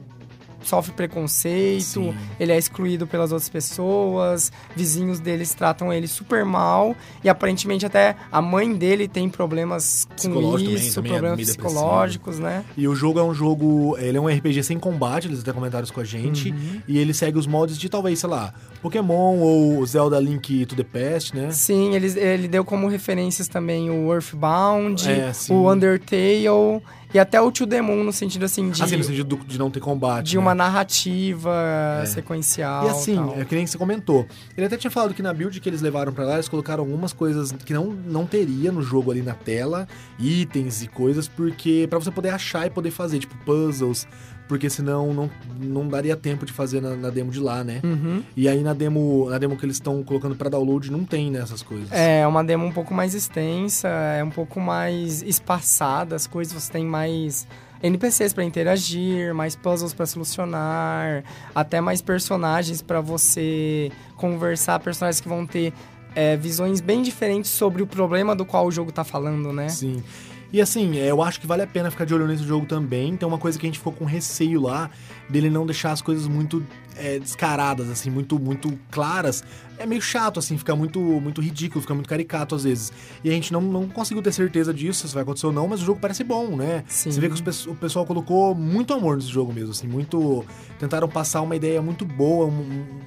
sofre 0.62 0.92
preconceito, 0.94 1.84
Sim. 1.84 2.16
ele 2.40 2.52
é 2.52 2.58
excluído 2.58 3.08
pelas 3.08 3.32
outras 3.32 3.50
pessoas, 3.50 4.52
vizinhos 4.76 5.20
deles 5.20 5.54
tratam 5.54 5.92
ele 5.92 6.08
super 6.08 6.44
mal 6.46 6.96
e 7.24 7.30
aparentemente 7.30 7.86
até 7.86 8.16
a 8.32 8.42
mãe 8.42 8.74
dele 8.74 9.08
tem 9.08 9.30
problemas 9.30 10.08
com 10.22 10.58
isso, 10.60 10.96
também 10.96 11.12
é 11.12 11.16
problemas 11.16 11.38
meio 11.38 11.48
psicológicos, 11.48 12.40
né? 12.40 12.64
E 12.78 12.88
o 12.88 12.96
jogo 12.96 13.20
é 13.20 13.24
um 13.24 13.34
jogo. 13.34 13.98
Ele 13.98 14.18
é 14.18 14.22
um 14.22 14.28
RPG 14.28 14.64
sem 14.64 14.80
combate, 14.80 15.28
eles 15.28 15.40
até 15.42 15.52
comentaram 15.54 15.84
isso 15.84 15.94
com 15.94 16.02
a 16.02 16.06
gente. 16.06 16.52
Uhum. 16.52 16.82
E 16.88 16.98
ele 16.98 17.14
segue 17.14 17.38
os 17.38 17.48
mods 17.48 17.78
de 17.78 17.90
talvez, 17.90 18.20
sei 18.20 18.30
lá, 18.30 18.54
Pokémon 18.82 19.38
ou 19.38 19.86
Zelda 19.86 20.20
Link 20.20 20.66
to 20.66 20.76
the 20.76 20.84
Past, 20.84 21.36
né? 21.36 21.52
Sim, 21.52 21.96
ele, 21.96 22.08
ele 22.20 22.48
deu 22.48 22.64
como 22.64 22.88
referências 22.88 23.48
também 23.48 23.90
o 23.90 24.14
Earthbound, 24.14 25.10
É, 25.10 25.34
sim. 25.34 25.54
o 25.54 25.72
Undertale 25.72 26.82
e 27.14 27.20
até 27.20 27.42
o 27.42 27.52
To 27.52 27.66
The 27.66 27.82
Moon, 27.82 28.04
no 28.04 28.12
sentido 28.14 28.46
assim 28.46 28.70
de, 28.70 28.82
Assim, 28.84 28.98
no 28.98 29.04
sentido 29.04 29.36
do- 29.38 29.46
de 29.46 29.58
não 29.58 29.70
ter 29.72 29.80
combate. 29.80 30.28
de 30.28 30.36
né? 30.38 30.42
uma 30.42 30.54
narrativa 30.56 32.04
sequencial. 32.06 32.86
E 32.88 32.90
assim, 32.90 33.16
tal. 33.16 33.40
é 33.40 33.46
que 33.46 33.56
nem 33.56 33.66
você 33.66 33.78
comentou. 33.78 34.28
Ele 34.56 34.66
até 34.66 34.78
tinha 34.78 34.92
falado 34.92 35.14
que 35.14 35.22
na 35.22 35.34
build 35.34 35.60
que 35.60 35.70
eles 35.70 35.82
levaram 35.82 36.12
pra 36.14 36.26
lá, 36.26 36.34
eles 36.36 36.48
colocaram 36.50 36.84
algumas 36.84 37.14
coisas 37.14 37.52
que 37.52 37.74
não, 37.74 37.86
não 37.88 38.26
teria 38.26 38.72
no 38.72 38.82
jogo 38.82 39.12
ali 39.12 39.22
na 39.22 39.34
tela, 39.34 39.88
itens 40.20 40.82
e 40.84 40.88
coisas, 40.88 41.28
porque 41.28 41.88
para 41.90 42.00
você 42.00 42.12
poder 42.12 42.30
achar 42.30 42.68
e 42.68 42.70
poder 42.70 42.92
fazer, 42.92 43.20
tipo 43.20 43.36
puzzles, 43.46 44.08
porque 44.50 44.68
senão 44.68 45.14
não, 45.14 45.30
não 45.62 45.88
daria 45.88 46.16
tempo 46.16 46.44
de 46.44 46.52
fazer 46.52 46.82
na, 46.82 46.96
na 46.96 47.12
demo 47.12 47.32
de 47.32 47.40
lá, 47.40 47.64
né? 47.64 47.80
Uhum. 47.84 48.24
E 48.36 48.50
aí 48.50 48.64
na 48.64 48.74
demo, 48.74 49.30
na 49.30 49.38
demo 49.38 49.56
que 49.56 49.64
eles 49.64 49.76
estão 49.76 50.04
colocando 50.04 50.36
pra 50.36 50.50
download 50.50 50.92
não 50.92 51.06
tem 51.06 51.30
nessas 51.30 51.62
coisas. 51.62 51.90
É 51.92 52.26
uma 52.26 52.44
demo 52.44 52.66
um 52.66 52.72
pouco 52.72 52.92
mais 52.92 53.14
extensa, 53.14 53.88
é 53.88 54.24
um 54.24 54.32
pouco 54.32 54.60
mais 54.60 55.22
espaçada, 55.22 56.16
as 56.16 56.26
coisas 56.26 56.52
você 56.52 56.72
tem 56.72 56.84
mais 56.84 57.48
NPCs 57.84 58.34
para 58.34 58.44
interagir, 58.44 59.36
mais 59.36 59.56
puzzles 59.56 59.94
para 59.94 60.08
solucionar, 60.08 61.24
até 61.54 61.80
mais 61.80 62.02
personagens 62.02 62.82
para 62.82 63.00
você 63.02 63.92
conversar, 64.18 64.80
personagens 64.80 65.22
que 65.22 65.30
vão 65.30 65.46
ter 65.46 65.72
é, 66.16 66.36
visões 66.36 66.82
bem 66.82 67.04
diferentes 67.04 67.52
sobre 67.52 67.84
o 67.84 67.88
problema 67.88 68.36
do 68.36 68.44
qual 68.44 68.66
o 68.66 68.72
jogo 68.72 68.92
tá 68.92 69.04
falando, 69.04 69.54
né? 69.54 69.70
Sim. 69.70 70.04
E 70.52 70.60
assim, 70.60 70.98
é, 70.98 71.12
eu 71.12 71.22
acho 71.22 71.40
que 71.40 71.46
vale 71.46 71.62
a 71.62 71.68
pena 71.68 71.92
ficar 71.92 72.06
de 72.06 72.14
olho 72.14 72.28
nesse 72.28 72.44
jogo 72.44 72.66
também. 72.66 73.16
Tem 73.16 73.28
uma 73.28 73.38
coisa 73.38 73.58
que 73.58 73.66
a 73.66 73.70
gente 73.70 73.78
ficou 73.78 73.94
com 73.94 74.06
receio 74.06 74.62
lá, 74.62 74.90
dele 75.30 75.50
não 75.50 75.66
deixar 75.66 75.92
as 75.92 76.02
coisas 76.02 76.28
muito 76.28 76.66
é, 76.96 77.20
descaradas, 77.20 77.90
assim, 77.90 78.10
muito, 78.10 78.38
muito 78.40 78.78
claras. 78.92 79.44
É 79.78 79.86
meio 79.86 80.02
chato, 80.02 80.40
assim, 80.40 80.58
fica 80.58 80.76
muito, 80.76 81.00
muito 81.00 81.40
ridículo, 81.40 81.82
fica 81.82 81.94
muito 81.94 82.10
caricato 82.10 82.54
às 82.56 82.64
vezes. 82.64 82.92
E 83.24 83.30
a 83.30 83.32
gente 83.32 83.54
não, 83.54 83.62
não 83.62 83.88
conseguiu 83.88 84.22
ter 84.22 84.34
certeza 84.34 84.74
disso, 84.74 85.08
se 85.08 85.14
vai 85.14 85.24
acontecer 85.24 85.46
ou 85.46 85.54
não, 85.54 85.68
mas 85.68 85.82
o 85.82 85.86
jogo 85.86 86.00
parece 86.02 86.24
bom, 86.24 86.56
né? 86.56 86.84
Sim. 86.88 87.12
Você 87.12 87.20
vê 87.22 87.30
que 87.30 87.36
os 87.36 87.66
o 87.68 87.76
pessoal 87.76 88.06
colocou 88.06 88.54
muito 88.54 88.94
amor 88.94 89.16
nesse 89.16 89.30
jogo 89.30 89.54
mesmo, 89.54 89.72
assim, 89.72 89.88
muito. 89.88 90.44
Tentaram 90.78 91.08
passar 91.08 91.42
uma 91.42 91.56
ideia 91.56 91.82
muito 91.82 92.04
boa, 92.06 92.46
um, 92.48 92.50
um- 92.50 93.00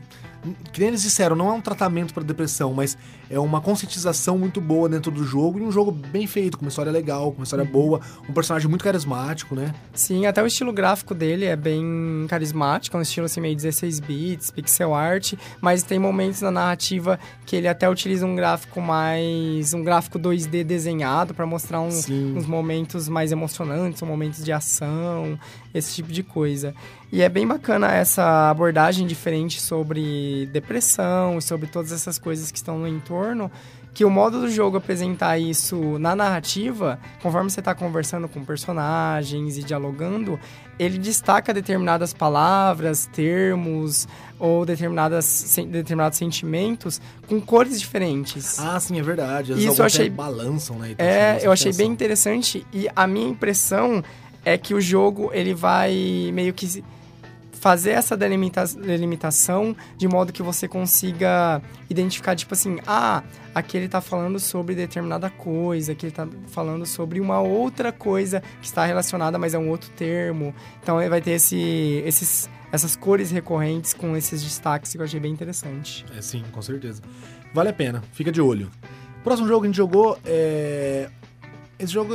que 0.72 0.80
nem 0.80 0.88
eles 0.88 1.02
disseram, 1.02 1.36
não 1.36 1.48
é 1.50 1.52
um 1.52 1.60
tratamento 1.60 2.12
para 2.12 2.24
depressão, 2.24 2.74
mas 2.74 2.98
é 3.30 3.38
uma 3.38 3.60
conscientização 3.60 4.36
muito 4.36 4.60
boa 4.60 4.88
dentro 4.88 5.08
do 5.12 5.22
jogo 5.24 5.60
e 5.60 5.62
um 5.62 5.70
jogo 5.70 5.92
bem 5.92 6.26
feito, 6.26 6.58
com 6.58 6.64
uma 6.64 6.68
história 6.68 6.90
legal, 6.90 7.30
com 7.30 7.38
uma 7.38 7.44
história 7.44 7.64
boa, 7.64 8.00
um 8.28 8.32
personagem 8.32 8.68
muito 8.68 8.82
carismático, 8.82 9.54
né? 9.54 9.72
Sim, 9.94 10.26
até 10.26 10.42
o 10.42 10.46
estilo 10.46 10.72
gráfico 10.72 11.14
dele 11.14 11.44
é 11.44 11.54
bem 11.54 11.84
carismático, 12.28 12.96
é 12.96 12.98
um 12.98 13.02
estilo 13.02 13.26
assim 13.26 13.40
meio 13.40 13.56
16 13.56 14.00
bits, 14.00 14.50
pixel 14.50 14.94
art, 14.94 15.34
mas 15.60 15.82
tem 15.82 15.98
momentos 15.98 16.40
na 16.40 16.50
narrativa 16.50 17.18
que 17.44 17.56
ele 17.56 17.68
até 17.68 17.88
utiliza 17.88 18.26
um 18.26 18.34
gráfico 18.34 18.80
mais 18.80 19.74
um 19.74 19.82
gráfico 19.82 20.18
2D 20.18 20.64
desenhado 20.64 21.34
para 21.34 21.46
mostrar 21.46 21.80
uns, 21.80 22.04
Sim. 22.04 22.36
uns 22.36 22.46
momentos 22.46 23.08
mais 23.08 23.32
emocionantes, 23.32 24.02
momentos 24.02 24.44
de 24.44 24.52
ação, 24.52 25.38
esse 25.74 25.94
tipo 25.94 26.12
de 26.12 26.22
coisa. 26.22 26.74
E 27.10 27.20
é 27.20 27.28
bem 27.28 27.46
bacana 27.46 27.92
essa 27.92 28.50
abordagem 28.50 29.06
diferente 29.06 29.60
sobre 29.60 30.46
depressão 30.52 31.38
e 31.38 31.42
sobre 31.42 31.66
todas 31.66 31.92
essas 31.92 32.18
coisas 32.18 32.50
que 32.50 32.56
estão 32.56 32.78
no 32.78 32.88
entorno, 32.88 33.50
que 33.94 34.04
o 34.04 34.10
modo 34.10 34.40
do 34.40 34.50
jogo 34.50 34.78
apresentar 34.78 35.38
isso 35.38 35.98
na 35.98 36.16
narrativa, 36.16 36.98
conforme 37.22 37.50
você 37.50 37.60
está 37.60 37.74
conversando 37.74 38.26
com 38.26 38.42
personagens 38.44 39.58
e 39.58 39.62
dialogando, 39.62 40.40
ele 40.78 40.96
destaca 40.96 41.52
determinadas 41.52 42.14
palavras, 42.14 43.06
termos 43.12 44.08
ou 44.38 44.64
determinadas, 44.64 45.56
determinados 45.68 46.16
sentimentos 46.18 47.00
com 47.28 47.40
cores 47.40 47.78
diferentes. 47.78 48.58
Ah, 48.58 48.80
sim, 48.80 48.98
é 48.98 49.02
verdade. 49.02 49.52
Às 49.52 49.58
Isso 49.58 49.82
eu 49.82 49.86
achei- 49.86 50.08
balançam, 50.10 50.78
né? 50.78 50.92
e 50.92 50.94
tal, 50.94 51.06
É, 51.06 51.38
eu 51.42 51.52
achei 51.52 51.72
bem 51.72 51.90
interessante 51.92 52.66
e 52.72 52.88
a 52.96 53.06
minha 53.06 53.28
impressão 53.28 54.02
é 54.44 54.56
que 54.56 54.72
o 54.74 54.80
jogo 54.80 55.30
ele 55.34 55.52
vai 55.54 56.30
meio 56.32 56.52
que 56.54 56.82
fazer 57.62 57.90
essa 57.90 58.16
delimita- 58.16 58.64
delimitação 58.66 59.76
de 59.96 60.08
modo 60.08 60.32
que 60.32 60.42
você 60.42 60.66
consiga 60.66 61.62
identificar, 61.88 62.34
tipo 62.34 62.54
assim, 62.54 62.78
ah, 62.84 63.22
aqui 63.54 63.76
ele 63.76 63.86
tá 63.88 64.00
falando 64.00 64.40
sobre 64.40 64.74
determinada 64.74 65.30
coisa, 65.30 65.92
aqui 65.92 66.06
ele 66.06 66.12
tá 66.12 66.26
falando 66.48 66.84
sobre 66.84 67.20
uma 67.20 67.40
outra 67.40 67.92
coisa 67.92 68.42
que 68.60 68.66
está 68.66 68.84
relacionada, 68.84 69.38
mas 69.38 69.54
é 69.54 69.58
um 69.60 69.68
outro 69.68 69.88
termo. 69.90 70.52
Então 70.82 71.00
ele 71.00 71.08
vai 71.08 71.20
ter 71.20 71.30
esse, 71.30 72.02
esses, 72.04 72.50
essas 72.72 72.96
cores 72.96 73.30
recorrentes 73.30 73.94
com 73.94 74.16
esses 74.16 74.42
destaques 74.42 74.90
que 74.90 74.98
eu 74.98 75.04
achei 75.04 75.20
bem 75.20 75.30
interessante. 75.32 76.04
É, 76.18 76.20
sim, 76.20 76.42
com 76.50 76.60
certeza. 76.60 77.00
Vale 77.54 77.68
a 77.68 77.72
pena, 77.72 78.02
fica 78.12 78.32
de 78.32 78.40
olho. 78.40 78.72
Próximo 79.22 79.46
jogo 79.46 79.60
que 79.60 79.66
a 79.66 79.68
gente 79.68 79.76
jogou 79.76 80.18
é. 80.24 81.08
Esse 81.78 81.92
jogo, 81.92 82.12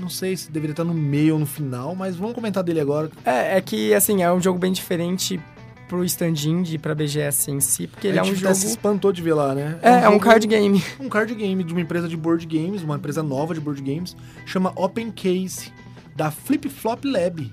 não 0.00 0.08
sei 0.08 0.36
se 0.36 0.50
deveria 0.50 0.72
estar 0.72 0.84
no 0.84 0.94
meio 0.94 1.34
ou 1.34 1.40
no 1.40 1.46
final, 1.46 1.94
mas 1.94 2.16
vamos 2.16 2.34
comentar 2.34 2.62
dele 2.62 2.80
agora. 2.80 3.10
É, 3.24 3.56
é 3.56 3.60
que, 3.60 3.92
assim, 3.94 4.22
é 4.22 4.32
um 4.32 4.40
jogo 4.40 4.58
bem 4.58 4.72
diferente 4.72 5.40
pro 5.88 6.04
stand 6.04 6.34
indie, 6.46 6.78
pra 6.78 6.94
BGS 6.94 7.50
em 7.50 7.60
si, 7.60 7.86
porque 7.86 8.08
ele 8.08 8.18
é 8.18 8.22
um 8.22 8.34
jogo... 8.34 8.54
se 8.54 8.66
espantou 8.66 9.12
de 9.12 9.22
ver 9.22 9.34
lá, 9.34 9.54
né? 9.54 9.78
É, 9.82 9.90
é 9.90 10.08
um 10.08 10.12
jogo- 10.14 10.24
card 10.24 10.46
game. 10.46 10.82
Um 10.98 11.08
card 11.08 11.34
game 11.34 11.62
de 11.62 11.72
uma 11.72 11.80
empresa 11.80 12.08
de 12.08 12.16
board 12.16 12.44
games, 12.46 12.82
uma 12.82 12.96
empresa 12.96 13.22
nova 13.22 13.54
de 13.54 13.60
board 13.60 13.80
games, 13.82 14.16
chama 14.44 14.72
Open 14.74 15.10
Case, 15.12 15.72
da 16.16 16.30
Flip 16.30 16.68
Flop 16.68 17.04
Lab. 17.04 17.52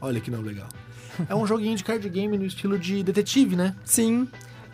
Olha 0.00 0.20
que 0.20 0.30
não 0.30 0.40
legal. 0.40 0.68
É 1.28 1.34
um 1.34 1.46
joguinho 1.46 1.76
de 1.76 1.84
card 1.84 2.08
game 2.08 2.38
no 2.38 2.44
estilo 2.46 2.78
de 2.78 3.02
detetive, 3.02 3.54
né? 3.56 3.74
Sim. 3.84 4.28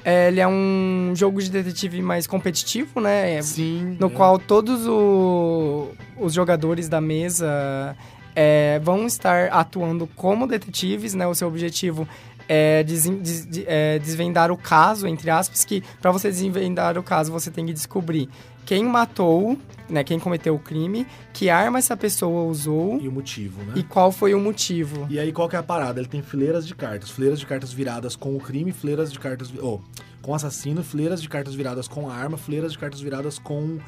É, 0.04 0.28
ele 0.28 0.40
é 0.40 0.46
um 0.48 1.12
jogo 1.14 1.42
de 1.42 1.50
detetive 1.50 2.00
mais 2.00 2.26
competitivo, 2.26 3.00
né? 3.00 3.34
É, 3.34 3.42
Sim. 3.42 3.96
no 4.00 4.06
é. 4.06 4.10
qual 4.10 4.38
todos 4.38 4.86
o- 4.86 5.88
os 6.18 6.32
jogadores 6.32 6.88
da 6.88 7.00
mesa 7.00 7.96
é, 8.34 8.78
vão 8.82 9.06
estar 9.06 9.48
atuando 9.50 10.06
como 10.14 10.46
detetives, 10.46 11.14
né? 11.14 11.26
O 11.26 11.34
seu 11.34 11.48
objetivo 11.48 12.08
é, 12.48 12.82
des- 12.84 13.44
de- 13.46 13.64
é 13.66 13.98
desvendar 13.98 14.50
o 14.50 14.56
caso, 14.56 15.06
entre 15.06 15.28
aspas, 15.28 15.64
que 15.64 15.82
para 16.00 16.10
você 16.12 16.28
desvendar 16.30 16.96
o 16.96 17.02
caso, 17.02 17.30
você 17.32 17.50
tem 17.50 17.66
que 17.66 17.72
descobrir 17.74 18.28
quem 18.68 18.84
matou, 18.84 19.56
né? 19.88 20.04
Quem 20.04 20.18
cometeu 20.18 20.54
o 20.54 20.58
crime, 20.58 21.06
que 21.32 21.48
arma 21.48 21.78
essa 21.78 21.96
pessoa 21.96 22.42
usou 22.42 23.00
E 23.00 23.08
o 23.08 23.12
motivo, 23.12 23.62
né? 23.62 23.72
e 23.76 23.82
qual 23.82 24.12
foi 24.12 24.34
o 24.34 24.38
motivo. 24.38 25.06
E 25.08 25.18
aí, 25.18 25.32
qual 25.32 25.48
que 25.48 25.56
é 25.56 25.58
a 25.58 25.62
parada? 25.62 25.98
Ele 25.98 26.06
tem 26.06 26.20
fileiras 26.20 26.66
de 26.66 26.74
cartas. 26.74 27.08
Fileiras 27.08 27.40
de 27.40 27.46
cartas 27.46 27.72
viradas 27.72 28.14
com 28.14 28.36
o 28.36 28.38
crime, 28.38 28.70
fileiras 28.70 29.10
de 29.10 29.18
cartas... 29.18 29.50
Oh, 29.58 29.80
com 30.20 30.34
assassino, 30.34 30.84
fileiras 30.84 31.22
de 31.22 31.30
cartas 31.30 31.54
viradas 31.54 31.88
com 31.88 32.10
a 32.10 32.14
arma, 32.14 32.36
fileiras 32.36 32.72
de 32.72 32.78
cartas 32.78 33.00
viradas 33.00 33.38
com... 33.38 33.78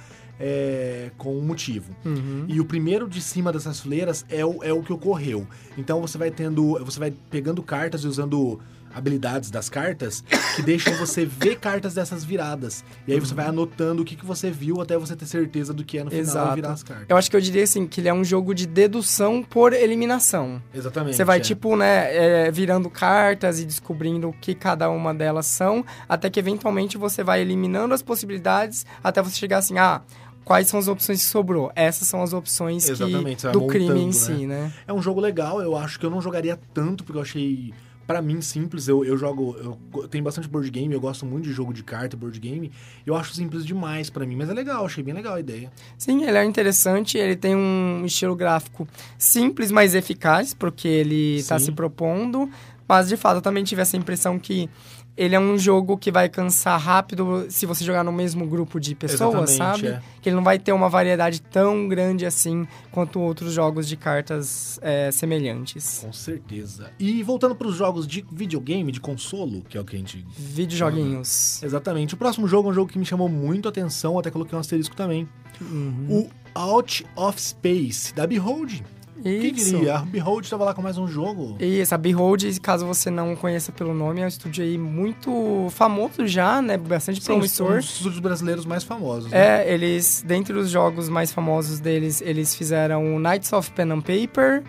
é, 0.41 1.11
com 1.19 1.39
o 1.39 1.43
motivo. 1.43 1.95
Uhum. 2.03 2.47
E 2.49 2.59
o 2.59 2.65
primeiro 2.65 3.07
de 3.07 3.21
cima 3.21 3.53
dessas 3.53 3.81
fileiras 3.81 4.25
é 4.31 4.43
o, 4.47 4.65
é 4.65 4.73
o 4.73 4.83
que 4.83 4.95
ocorreu. 4.95 5.47
Então 5.77 6.01
você 6.01 6.17
vai 6.17 6.31
tendo. 6.31 6.83
Você 6.87 6.99
vai 6.99 7.13
pegando 7.29 7.63
cartas 7.63 8.03
e 8.05 8.07
usando 8.07 8.59
habilidades 8.95 9.51
das 9.51 9.69
cartas 9.69 10.25
que 10.57 10.63
deixam 10.63 10.95
você 10.95 11.25
ver 11.25 11.59
cartas 11.59 11.95
dessas 11.95 12.25
viradas. 12.25 12.85
E 13.07 13.13
aí 13.13 13.21
você 13.21 13.35
vai 13.35 13.47
anotando 13.47 14.03
o 14.03 14.05
que, 14.05 14.17
que 14.17 14.25
você 14.25 14.51
viu 14.51 14.81
até 14.81 14.97
você 14.99 15.15
ter 15.17 15.27
certeza 15.27 15.73
do 15.73 15.85
que 15.85 15.99
é 15.99 16.05
no 16.05 16.11
final 16.11 16.23
Exato. 16.23 16.55
virar 16.55 16.73
as 16.73 16.83
cartas. 16.83 17.07
Eu 17.09 17.17
acho 17.17 17.31
que 17.31 17.37
eu 17.37 17.41
diria 17.41 17.63
assim, 17.63 17.87
que 17.87 18.01
ele 18.01 18.09
é 18.09 18.15
um 18.15 18.25
jogo 18.25 18.55
de 18.55 18.67
dedução 18.67 19.43
por 19.43 19.73
eliminação. 19.73 20.63
Exatamente. 20.75 21.17
Você 21.17 21.25
vai, 21.25 21.39
é. 21.39 21.41
tipo, 21.41 21.77
né, 21.77 22.47
é, 22.47 22.51
virando 22.51 22.91
cartas 22.91 23.61
e 23.61 23.65
descobrindo 23.65 24.29
o 24.29 24.33
que 24.33 24.55
cada 24.55 24.91
uma 24.91 25.15
delas 25.15 25.47
são, 25.47 25.85
até 26.09 26.29
que 26.29 26.39
eventualmente 26.39 26.99
você 26.99 27.23
vai 27.23 27.41
eliminando 27.41 27.95
as 27.95 28.03
possibilidades 28.03 28.85
até 29.03 29.23
você 29.23 29.37
chegar 29.37 29.59
assim, 29.59 29.79
ah, 29.79 30.03
quais 30.45 30.69
são 30.69 30.81
as 30.81 30.89
opções 30.89 31.21
que 31.21 31.27
sobrou? 31.27 31.71
Essas 31.75 32.09
são 32.09 32.23
as 32.23 32.33
opções 32.33 32.85
que, 32.85 33.53
do 33.53 33.67
crime 33.67 34.01
em 34.01 34.07
montando, 34.07 34.13
si, 34.13 34.47
né? 34.47 34.73
É 34.87 34.93
um 34.93 35.01
jogo 35.01 35.21
legal, 35.21 35.61
eu 35.63 35.77
acho 35.77 35.99
que 35.99 36.05
eu 36.05 36.11
não 36.11 36.21
jogaria 36.21 36.59
tanto, 36.75 37.05
porque 37.05 37.19
eu 37.19 37.23
achei, 37.23 37.73
pra 38.11 38.21
mim, 38.21 38.41
simples. 38.41 38.89
Eu, 38.89 39.05
eu 39.05 39.17
jogo. 39.17 39.57
Eu 39.95 40.09
tenho 40.09 40.25
bastante 40.25 40.49
board 40.49 40.69
game, 40.69 40.93
eu 40.93 41.01
gosto 41.01 41.25
muito 41.25 41.45
de 41.45 41.53
jogo 41.53 41.73
de 41.73 41.85
carta, 41.85 42.17
board 42.17 42.41
game. 42.41 42.73
Eu 43.07 43.15
acho 43.15 43.33
simples 43.33 43.65
demais 43.65 44.11
pra 44.11 44.27
mim, 44.27 44.35
mas 44.35 44.51
é 44.51 44.53
legal, 44.53 44.85
achei 44.85 45.05
bem 45.05 45.15
legal 45.15 45.35
a 45.35 45.41
ideia. 45.41 45.71
Sim, 45.97 46.25
ele 46.25 46.37
é 46.37 46.45
interessante, 46.45 47.17
ele 47.17 47.37
tem 47.37 47.55
um 47.55 48.05
estilo 48.05 48.35
gráfico 48.35 48.89
simples, 49.17 49.71
mas 49.71 49.95
eficaz, 49.95 50.53
porque 50.53 50.89
ele 50.89 51.37
está 51.37 51.57
se 51.61 51.71
propondo. 51.71 52.51
Mas, 52.89 53.07
de 53.07 53.17
fato, 53.17 53.37
eu 53.37 53.43
também 53.43 53.63
tive 53.63 53.81
essa 53.81 53.97
impressão 53.97 54.37
que 54.37 54.69
ele 55.17 55.35
é 55.35 55.41
um 55.41 55.59
jogo 55.59 55.99
que 55.99 56.11
vai 56.11 56.29
cansar 56.29 56.81
rápido 56.81 57.47
se 57.49 57.67
você 57.67 57.85
jogar 57.85 58.03
no 58.03 58.13
mesmo 58.13 58.47
grupo 58.47 58.81
de 58.81 58.95
pessoas, 58.95 59.51
Exatamente, 59.51 59.57
sabe? 59.57 59.87
é. 59.89 60.03
Que 60.23 60.29
ele 60.29 60.37
não 60.37 60.45
vai 60.45 60.59
ter 60.59 60.73
uma 60.73 60.89
variedade 60.89 61.43
tão 61.43 61.89
grande 61.89 62.25
assim 62.25 62.67
quanto 62.91 63.21
outros 63.21 63.53
jogos 63.53 63.87
de 63.87 63.97
cartas 63.97 64.79
é, 64.83 65.11
semelhantes. 65.11 66.01
Com 66.05 66.13
certeza. 66.13 66.91
E 66.99 67.23
voltando 67.23 67.55
para 67.55 67.69
os 67.69 67.75
jogos 67.77 68.07
de 68.07 68.25
videogame, 68.33 68.91
de 68.93 69.01
consolo, 69.01 69.63
que 69.69 69.77
é 69.77 69.81
o 69.81 69.85
que 69.85 69.97
a 69.97 69.99
gente. 69.99 70.25
Videojoguinhos. 70.39 71.63
Exatamente. 71.63 72.15
O 72.15 72.17
próximo 72.17 72.47
jogo 72.47 72.69
é 72.69 72.73
um 72.73 72.75
jogo 72.75 72.91
que 72.91 72.99
me 72.99 73.05
chamou 73.05 73.29
muito 73.29 73.67
a 73.67 73.71
atenção, 73.71 74.19
até 74.19 74.31
coloquei 74.31 74.57
um 74.57 74.61
asterisco 74.61 74.97
também. 74.97 75.29
Uhum. 75.61 76.07
O 76.09 76.31
Out 76.55 77.07
of 77.17 77.41
Space, 77.41 78.15
da 78.15 78.27
Behold. 78.27 78.83
Quem 79.23 79.55
Isso. 79.55 79.77
diria? 79.77 79.97
A 79.97 80.03
Behold 80.03 80.45
estava 80.45 80.65
lá 80.65 80.75
com 80.75 80.83
mais 80.83 80.99
um 80.99 81.07
jogo. 81.07 81.57
Isso, 81.61 81.95
a 81.95 81.99
Behold, 81.99 82.59
caso 82.61 82.87
você 82.87 83.11
não 83.11 83.37
conheça 83.37 83.71
pelo 83.73 83.95
nome, 83.95 84.21
é 84.21 84.25
um 84.25 84.29
estúdio 84.29 84.65
aí 84.65 84.79
muito 84.79 85.69
famoso 85.71 86.27
já, 86.27 86.61
né? 86.63 86.77
Bastante 86.77 87.21
um 87.21 87.25
promissor. 87.25 87.77
dos 87.77 87.97
estúdios 87.97 88.21
brasileiros 88.21 88.65
mais 88.65 88.85
famosos. 88.85 89.31
né? 89.31 89.63
É, 89.63 89.73
eles, 89.73 90.25
dentre 90.27 90.57
os 90.57 90.71
jogos 90.71 91.09
mais 91.09 91.33
famosos 91.33 91.81
deles, 91.81 92.21
eles 92.21 92.55
fizeram 92.55 93.15
o 93.15 93.19
Knights 93.19 93.53
of 93.53 93.71
Pen 93.73 93.93
and 93.93 94.01
Paper 94.01 94.63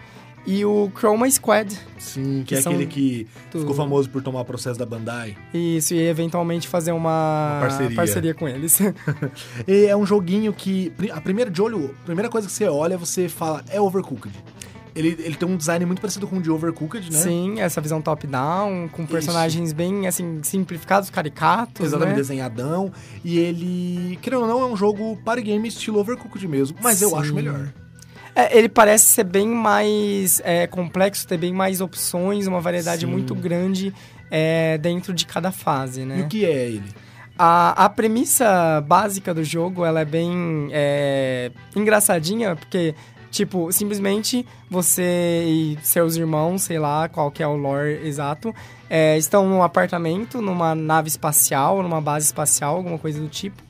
e 0.45 0.65
o 0.65 0.91
Chroma 0.97 1.29
Squad. 1.29 1.77
Sim, 1.97 2.39
que, 2.45 2.45
que 2.45 2.55
é 2.55 2.59
aquele 2.59 2.85
que 2.87 3.27
ficou 3.51 3.75
famoso 3.75 4.09
por 4.09 4.21
tomar 4.23 4.43
processo 4.43 4.79
da 4.79 4.85
Bandai. 4.85 5.37
Isso, 5.53 5.93
e 5.93 5.99
eventualmente 6.01 6.67
fazer 6.67 6.91
uma, 6.91 7.59
Uma 7.61 7.95
parceria. 7.95 8.33
com 8.33 8.47
eles. 8.47 8.79
E 9.67 9.85
é 9.85 9.95
um 9.95 10.05
joguinho 10.05 10.51
que, 10.53 10.91
a 11.11 11.21
primeira 11.21 11.49
de 11.51 11.61
olho, 11.61 11.95
a 12.01 12.05
primeira 12.05 12.29
coisa 12.29 12.47
que 12.47 12.53
você 12.53 12.67
olha, 12.67 12.97
você 12.97 13.29
fala, 13.29 13.63
é 13.69 13.79
Overcooked. 13.79 14.33
Ele, 14.93 15.15
ele 15.19 15.35
tem 15.35 15.47
um 15.47 15.55
design 15.55 15.85
muito 15.85 16.01
parecido 16.01 16.27
com 16.27 16.37
o 16.37 16.41
de 16.41 16.51
Overcooked, 16.51 17.11
né? 17.11 17.17
Sim, 17.17 17.61
essa 17.61 17.79
visão 17.79 18.01
top-down, 18.01 18.89
com 18.89 19.05
personagens 19.05 19.71
bem, 19.71 20.05
assim, 20.05 20.41
simplificados, 20.43 21.09
caricatos, 21.09 21.85
Exatamente, 21.85 22.15
né? 22.15 22.21
desenhadão. 22.21 22.91
E 23.23 23.37
ele, 23.39 24.19
querendo 24.21 24.41
ou 24.41 24.47
não, 24.47 24.61
é 24.61 24.65
um 24.65 24.75
jogo 24.75 25.17
party 25.23 25.43
game 25.43 25.65
estilo 25.67 25.99
Overcooked 25.99 26.45
mesmo. 26.47 26.77
Mas 26.81 27.01
eu 27.01 27.09
Sim. 27.11 27.15
acho 27.17 27.33
melhor. 27.33 27.71
É, 28.35 28.57
ele 28.57 28.69
parece 28.69 29.05
ser 29.05 29.25
bem 29.25 29.47
mais 29.47 30.41
é, 30.43 30.65
complexo, 30.67 31.27
ter 31.27 31.37
bem 31.37 31.53
mais 31.53 31.81
opções, 31.81 32.47
uma 32.47 32.61
variedade 32.61 33.05
Sim. 33.05 33.11
muito 33.11 33.35
grande 33.35 33.93
é, 34.29 34.77
dentro 34.77 35.13
de 35.13 35.25
cada 35.25 35.51
fase, 35.51 36.05
né? 36.05 36.19
E 36.19 36.21
o 36.21 36.27
que 36.27 36.45
é 36.45 36.67
ele? 36.67 36.89
A, 37.37 37.85
a 37.85 37.89
premissa 37.89 38.81
básica 38.87 39.33
do 39.33 39.43
jogo, 39.43 39.83
ela 39.83 40.01
é 40.01 40.05
bem 40.05 40.69
é, 40.71 41.51
engraçadinha, 41.75 42.55
porque, 42.55 42.95
tipo, 43.29 43.71
simplesmente 43.71 44.45
você 44.69 45.43
e 45.47 45.77
seus 45.81 46.15
irmãos, 46.15 46.61
sei 46.61 46.79
lá 46.79 47.09
qual 47.09 47.31
que 47.31 47.41
é 47.41 47.47
o 47.47 47.55
lore 47.55 47.99
exato, 48.05 48.53
é, 48.89 49.17
estão 49.17 49.47
num 49.49 49.63
apartamento, 49.63 50.41
numa 50.41 50.75
nave 50.75 51.07
espacial, 51.07 51.81
numa 51.81 51.99
base 51.99 52.27
espacial, 52.27 52.77
alguma 52.77 52.97
coisa 52.97 53.19
do 53.19 53.27
tipo, 53.27 53.61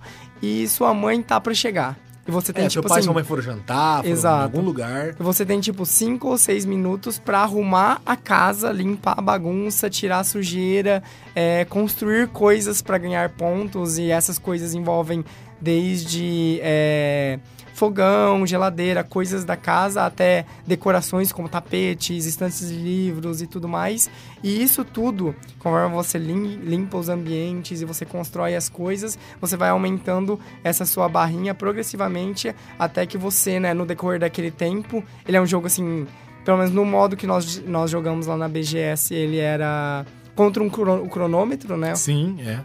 e 0.41 0.67
sua 0.67 0.93
mãe 0.93 1.21
tá 1.21 1.39
para 1.39 1.53
chegar. 1.53 1.97
E 2.31 2.33
você 2.33 2.53
tem, 2.53 2.65
É, 2.65 2.67
tipo 2.67 2.81
seu 2.81 2.89
pai 2.89 2.97
e 2.97 2.99
assim, 2.99 3.05
sua 3.05 3.13
mãe 3.13 3.23
foram 3.23 3.41
jantar, 3.41 3.97
foram 3.97 4.09
Exato. 4.09 4.39
em 4.39 4.43
algum 4.57 4.61
lugar. 4.61 5.09
e 5.19 5.23
você 5.23 5.45
tem, 5.45 5.59
tipo, 5.59 5.85
cinco 5.85 6.29
ou 6.29 6.37
seis 6.37 6.65
minutos 6.65 7.19
pra 7.19 7.39
arrumar 7.39 8.01
a 8.05 8.15
casa, 8.15 8.71
limpar 8.71 9.15
a 9.17 9.21
bagunça, 9.21 9.89
tirar 9.89 10.19
a 10.19 10.23
sujeira, 10.23 11.03
é, 11.35 11.65
construir 11.65 12.27
coisas 12.29 12.81
pra 12.81 12.97
ganhar 12.97 13.29
pontos. 13.29 13.97
E 13.97 14.09
essas 14.09 14.39
coisas 14.39 14.73
envolvem 14.73 15.23
desde 15.59 16.59
é, 16.63 17.39
fogão, 17.81 18.45
geladeira, 18.45 19.03
coisas 19.03 19.43
da 19.43 19.57
casa, 19.57 20.05
até 20.05 20.45
decorações 20.67 21.31
como 21.31 21.49
tapetes, 21.49 22.27
estantes 22.27 22.69
de 22.69 22.75
livros 22.75 23.41
e 23.41 23.47
tudo 23.47 23.67
mais. 23.67 24.07
E 24.43 24.61
isso 24.61 24.85
tudo, 24.85 25.35
conforme 25.57 25.95
você 25.95 26.19
lim- 26.19 26.57
limpa 26.63 26.95
os 26.99 27.09
ambientes 27.09 27.81
e 27.81 27.85
você 27.85 28.05
constrói 28.05 28.55
as 28.55 28.69
coisas, 28.69 29.17
você 29.41 29.57
vai 29.57 29.69
aumentando 29.69 30.39
essa 30.63 30.85
sua 30.85 31.09
barrinha 31.09 31.55
progressivamente 31.55 32.53
até 32.77 33.03
que 33.07 33.17
você, 33.17 33.59
né, 33.59 33.73
no 33.73 33.83
decorrer 33.83 34.19
daquele 34.19 34.51
tempo, 34.51 35.03
ele 35.27 35.35
é 35.37 35.41
um 35.41 35.47
jogo 35.47 35.65
assim, 35.65 36.05
pelo 36.45 36.57
menos 36.59 36.71
no 36.71 36.85
modo 36.85 37.17
que 37.17 37.25
nós, 37.25 37.63
nós 37.65 37.89
jogamos 37.89 38.27
lá 38.27 38.37
na 38.37 38.47
BGS, 38.47 39.11
ele 39.15 39.37
era 39.39 40.05
contra 40.35 40.61
um 40.61 40.69
cronômetro, 40.69 41.75
né? 41.77 41.95
Sim, 41.95 42.37
é. 42.45 42.59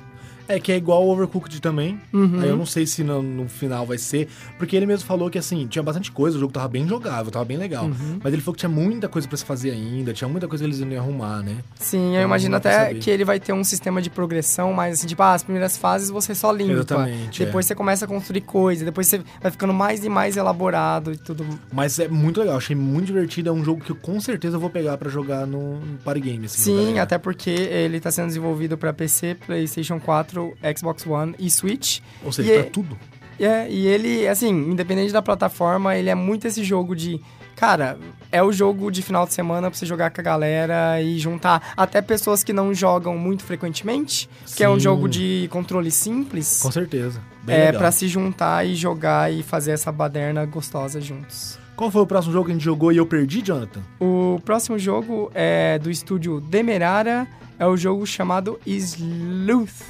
É 0.49 0.61
que 0.61 0.71
é 0.73 0.77
igual 0.77 1.05
o 1.05 1.11
Overcooked 1.13 1.61
também. 1.61 2.01
Uhum. 2.13 2.41
Aí 2.41 2.49
eu 2.49 2.57
não 2.57 2.67
sei 2.67 2.87
se 2.87 3.03
no, 3.03 3.23
no 3.23 3.49
final 3.49 3.85
vai 3.87 3.99
ser. 3.99 4.29
Porque 4.59 4.77
ele 4.77 4.87
mesmo 4.87 5.07
falou 5.07 5.29
que 5.31 5.39
assim, 5.39 5.67
tinha 5.67 5.83
bastante 5.83 6.11
coisa, 6.13 6.37
o 6.37 6.41
jogo 6.41 6.53
tava 6.53 6.69
bem 6.69 6.87
jogável, 6.87 7.31
tava 7.33 7.45
bem 7.45 7.57
legal. 7.57 7.87
Uhum. 7.87 8.19
Mas 8.23 8.33
ele 8.33 8.43
falou 8.43 8.55
que 8.55 8.61
tinha 8.61 8.71
muita 8.71 9.09
coisa 9.09 9.27
pra 9.27 9.37
se 9.37 9.45
fazer 9.45 9.71
ainda, 9.71 10.13
tinha 10.13 10.29
muita 10.29 10.47
coisa 10.47 10.65
que 10.65 10.71
eles 10.71 10.81
iam 10.81 11.01
arrumar, 11.03 11.43
né? 11.43 11.57
Sim, 11.79 12.09
eu 12.09 12.13
Então, 12.15 12.23
imagino 12.23 12.53
dá 12.53 12.61
pra 12.61 12.83
até 12.83 12.95
que 12.95 13.11
ele 13.11 13.25
vai 13.25 13.41
ter 13.41 13.53
um 13.53 13.65
sistema 13.65 14.01
de 14.01 14.09
progressão, 14.11 14.73
mas 14.73 14.99
assim, 14.99 15.07
tipo, 15.07 15.23
ah, 15.23 15.35
as 15.35 15.43
primeiras 15.43 15.77
fases 15.77 16.11
você 16.11 16.35
só 16.35 16.53
limpa. 16.53 16.73
Exatamente, 16.73 17.43
é. 17.43 17.47
Depois 17.47 17.67
você 17.67 17.75
começa 17.75 18.05
a 18.05 18.09
construir 18.09 18.41
coisa, 18.43 18.85
depois 18.85 19.07
você 19.07 19.21
vai 19.43 19.51
ficando 19.51 19.73
mais 19.75 20.05
e 20.05 20.09
mais 20.09 20.37
elaborado 20.37 21.13
e 21.13 21.17
tudo. 21.17 21.45
Mas 21.73 21.99
é 21.99 22.09
muito 22.09 22.41
legal, 22.41 22.57
achei 22.57 22.77
muito 22.77 23.07
divertido. 23.07 23.49
É 23.49 23.53
um 23.53 23.65
jogo 23.65 23.83
que 23.83 23.91
eu 23.91 23.97
com 23.97 24.21
certeza 24.21 24.59
vou 24.59 24.71
pegar 24.71 24.97
pra 24.97 25.11
jogar 25.11 25.47
no, 25.47 25.81
no 25.81 25.99
Party 25.99 26.21
Game. 26.21 26.47
Assim, 26.47 26.63
Sim, 26.63 26.77
galera. 26.87 27.03
até 27.03 27.19
porque 27.19 27.51
ele 27.51 27.99
tá 28.01 28.11
sendo 28.11 28.29
desenvolvido 28.29 28.79
pra 28.79 28.93
PC, 28.93 29.37
PlayStation 29.47 29.99
4, 30.01 30.36
Xbox 30.77 31.07
One 31.07 31.35
e 31.39 31.51
Switch. 31.51 32.01
Ou 32.25 32.33
seja, 32.33 32.51
e 32.51 32.59
pra 32.59 32.67
é- 32.67 32.71
tudo. 32.71 32.99
É, 33.39 33.69
e 33.71 33.87
ele, 33.87 34.27
assim, 34.27 34.49
independente 34.49 35.13
da 35.13 35.21
plataforma, 35.21 35.95
ele 35.95 36.09
é 36.09 36.15
muito 36.15 36.47
esse 36.47 36.65
jogo 36.65 36.97
de. 36.97 37.21
Cara, 37.55 37.99
é 38.31 38.43
o 38.43 38.53
jogo 38.53 38.91
de 38.91 39.01
final 39.03 39.27
de 39.27 39.33
semana 39.33 39.71
pra 39.71 39.79
você 39.79 39.87
jogar 39.87 40.11
com 40.11 40.21
a 40.21 40.25
galera 40.25 41.01
e 41.03 41.19
juntar 41.19 41.73
até 41.77 42.01
pessoas 42.03 42.43
que 42.45 42.53
não 42.53 42.73
jogam 42.75 43.17
muito 43.17 43.45
frequentemente, 43.45 44.29
que 44.55 44.63
é 44.63 44.69
um 44.69 44.75
Sim. 44.75 44.81
jogo 44.81 45.09
de 45.09 45.49
controle 45.51 45.91
simples. 45.91 46.61
Com 46.63 46.71
certeza. 46.71 47.21
Bem 47.43 47.57
é 47.57 47.65
legal. 47.67 47.81
pra 47.81 47.93
se 47.93 48.09
juntar 48.09 48.67
e 48.67 48.75
jogar 48.75 49.33
e 49.33 49.43
fazer 49.43 49.73
essa 49.73 49.91
baderna 49.93 50.45
gostosa 50.45 51.01
juntos. 51.01 51.59
Qual 51.77 51.91
foi 51.91 52.03
o 52.03 52.07
próximo 52.07 52.33
jogo 52.33 52.47
que 52.47 52.53
a 52.53 52.55
gente 52.55 52.65
jogou 52.65 52.91
e 52.93 52.97
eu 52.97 53.07
perdi, 53.07 53.43
Jonathan? 53.43 53.81
O 54.01 54.41
próximo 54.45 54.79
jogo 54.79 55.31
é 55.35 55.79
do 55.79 55.91
estúdio 55.91 56.41
Demerara, 56.41 57.27
é 57.59 57.67
o 57.67 57.77
jogo 57.77 58.07
chamado 58.07 58.59
Sleuth. 58.67 59.83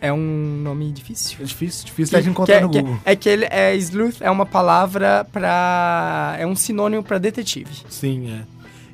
É 0.00 0.12
um 0.12 0.60
nome 0.62 0.90
difícil. 0.92 1.36
É 1.40 1.44
difícil, 1.44 1.84
difícil 1.86 2.16
até 2.16 2.22
de 2.24 2.30
encontrar 2.30 2.56
que, 2.56 2.62
no 2.62 2.70
que- 2.70 2.80
Google. 2.80 2.98
é 3.04 3.14
que 3.16 3.28
ele 3.28 3.44
é 3.50 3.74
sleuth 3.76 4.16
é 4.20 4.30
uma 4.30 4.46
palavra 4.46 5.26
pra 5.30 6.36
é 6.38 6.46
um 6.46 6.56
sinônimo 6.56 7.02
pra 7.02 7.18
detetive. 7.18 7.70
Sim, 7.88 8.32
é. 8.32 8.42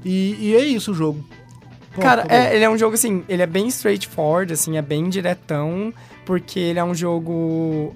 E, 0.05 0.37
e 0.41 0.57
é 0.57 0.65
isso 0.65 0.91
o 0.91 0.95
jogo. 0.95 1.25
Pronto, 1.93 2.05
Cara, 2.05 2.27
é, 2.29 2.55
ele 2.55 2.65
é 2.65 2.69
um 2.69 2.77
jogo 2.77 2.95
assim, 2.95 3.25
ele 3.29 3.43
é 3.43 3.47
bem 3.47 3.69
straightforward, 3.69 4.53
assim, 4.53 4.77
é 4.77 4.83
bem 4.83 5.09
diretão, 5.09 5.95
porque 6.27 6.59
ele 6.59 6.79
é 6.79 6.85
um 6.85 6.95
jogo 6.95 7.95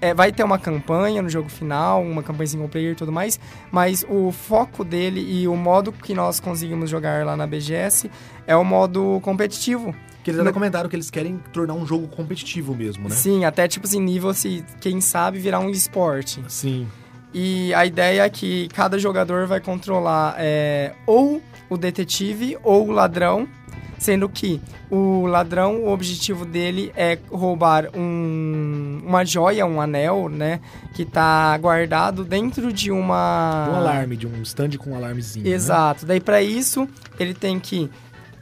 é, 0.00 0.14
vai 0.14 0.32
ter 0.32 0.42
uma 0.42 0.58
campanha 0.58 1.20
no 1.22 1.28
jogo 1.28 1.48
final, 1.48 2.02
uma 2.02 2.22
campanha 2.22 2.46
single 2.46 2.68
player 2.68 2.92
e 2.92 2.94
tudo 2.94 3.12
mais, 3.12 3.38
mas 3.70 4.04
o 4.08 4.32
foco 4.32 4.84
dele 4.84 5.20
e 5.20 5.46
o 5.48 5.54
modo 5.56 5.92
que 5.92 6.14
nós 6.14 6.40
conseguimos 6.40 6.88
jogar 6.90 7.24
lá 7.26 7.36
na 7.36 7.46
BGS 7.46 8.10
é 8.46 8.56
o 8.56 8.64
modo 8.64 9.20
competitivo. 9.22 9.94
Que 10.28 10.36
eles 10.36 10.40
até 10.40 10.52
comentaram 10.52 10.88
que 10.88 10.96
eles 10.96 11.10
querem 11.10 11.40
tornar 11.52 11.74
um 11.74 11.86
jogo 11.86 12.06
competitivo 12.08 12.74
mesmo, 12.74 13.08
né? 13.08 13.14
Sim, 13.14 13.44
até 13.44 13.66
tipo 13.66 13.86
assim, 13.86 14.00
nível 14.00 14.32
se 14.34 14.64
quem 14.80 15.00
sabe 15.00 15.38
virar 15.38 15.60
um 15.60 15.70
esporte. 15.70 16.42
Sim. 16.48 16.86
E 17.32 17.72
a 17.74 17.84
ideia 17.84 18.22
é 18.22 18.30
que 18.30 18.68
cada 18.68 18.98
jogador 18.98 19.46
vai 19.46 19.60
controlar 19.60 20.34
é, 20.38 20.92
ou 21.06 21.42
o 21.68 21.76
detetive 21.76 22.56
ou 22.62 22.88
o 22.88 22.90
ladrão, 22.90 23.46
sendo 23.98 24.28
que 24.28 24.60
o 24.90 25.26
ladrão, 25.26 25.82
o 25.82 25.88
objetivo 25.90 26.46
dele 26.46 26.90
é 26.96 27.18
roubar 27.30 27.88
um, 27.94 29.02
uma 29.04 29.24
joia, 29.24 29.66
um 29.66 29.80
anel, 29.80 30.28
né? 30.28 30.60
Que 30.94 31.04
tá 31.04 31.56
guardado 31.58 32.24
dentro 32.24 32.72
de 32.72 32.90
uma... 32.90 33.68
Um 33.70 33.76
alarme, 33.76 34.16
de 34.16 34.26
um 34.26 34.40
stand 34.42 34.70
com 34.78 34.92
um 34.92 34.96
alarmezinho. 34.96 35.44
né? 35.44 35.50
Exato. 35.50 36.06
Daí 36.06 36.20
para 36.20 36.40
isso, 36.40 36.88
ele 37.18 37.34
tem 37.34 37.60
que 37.60 37.90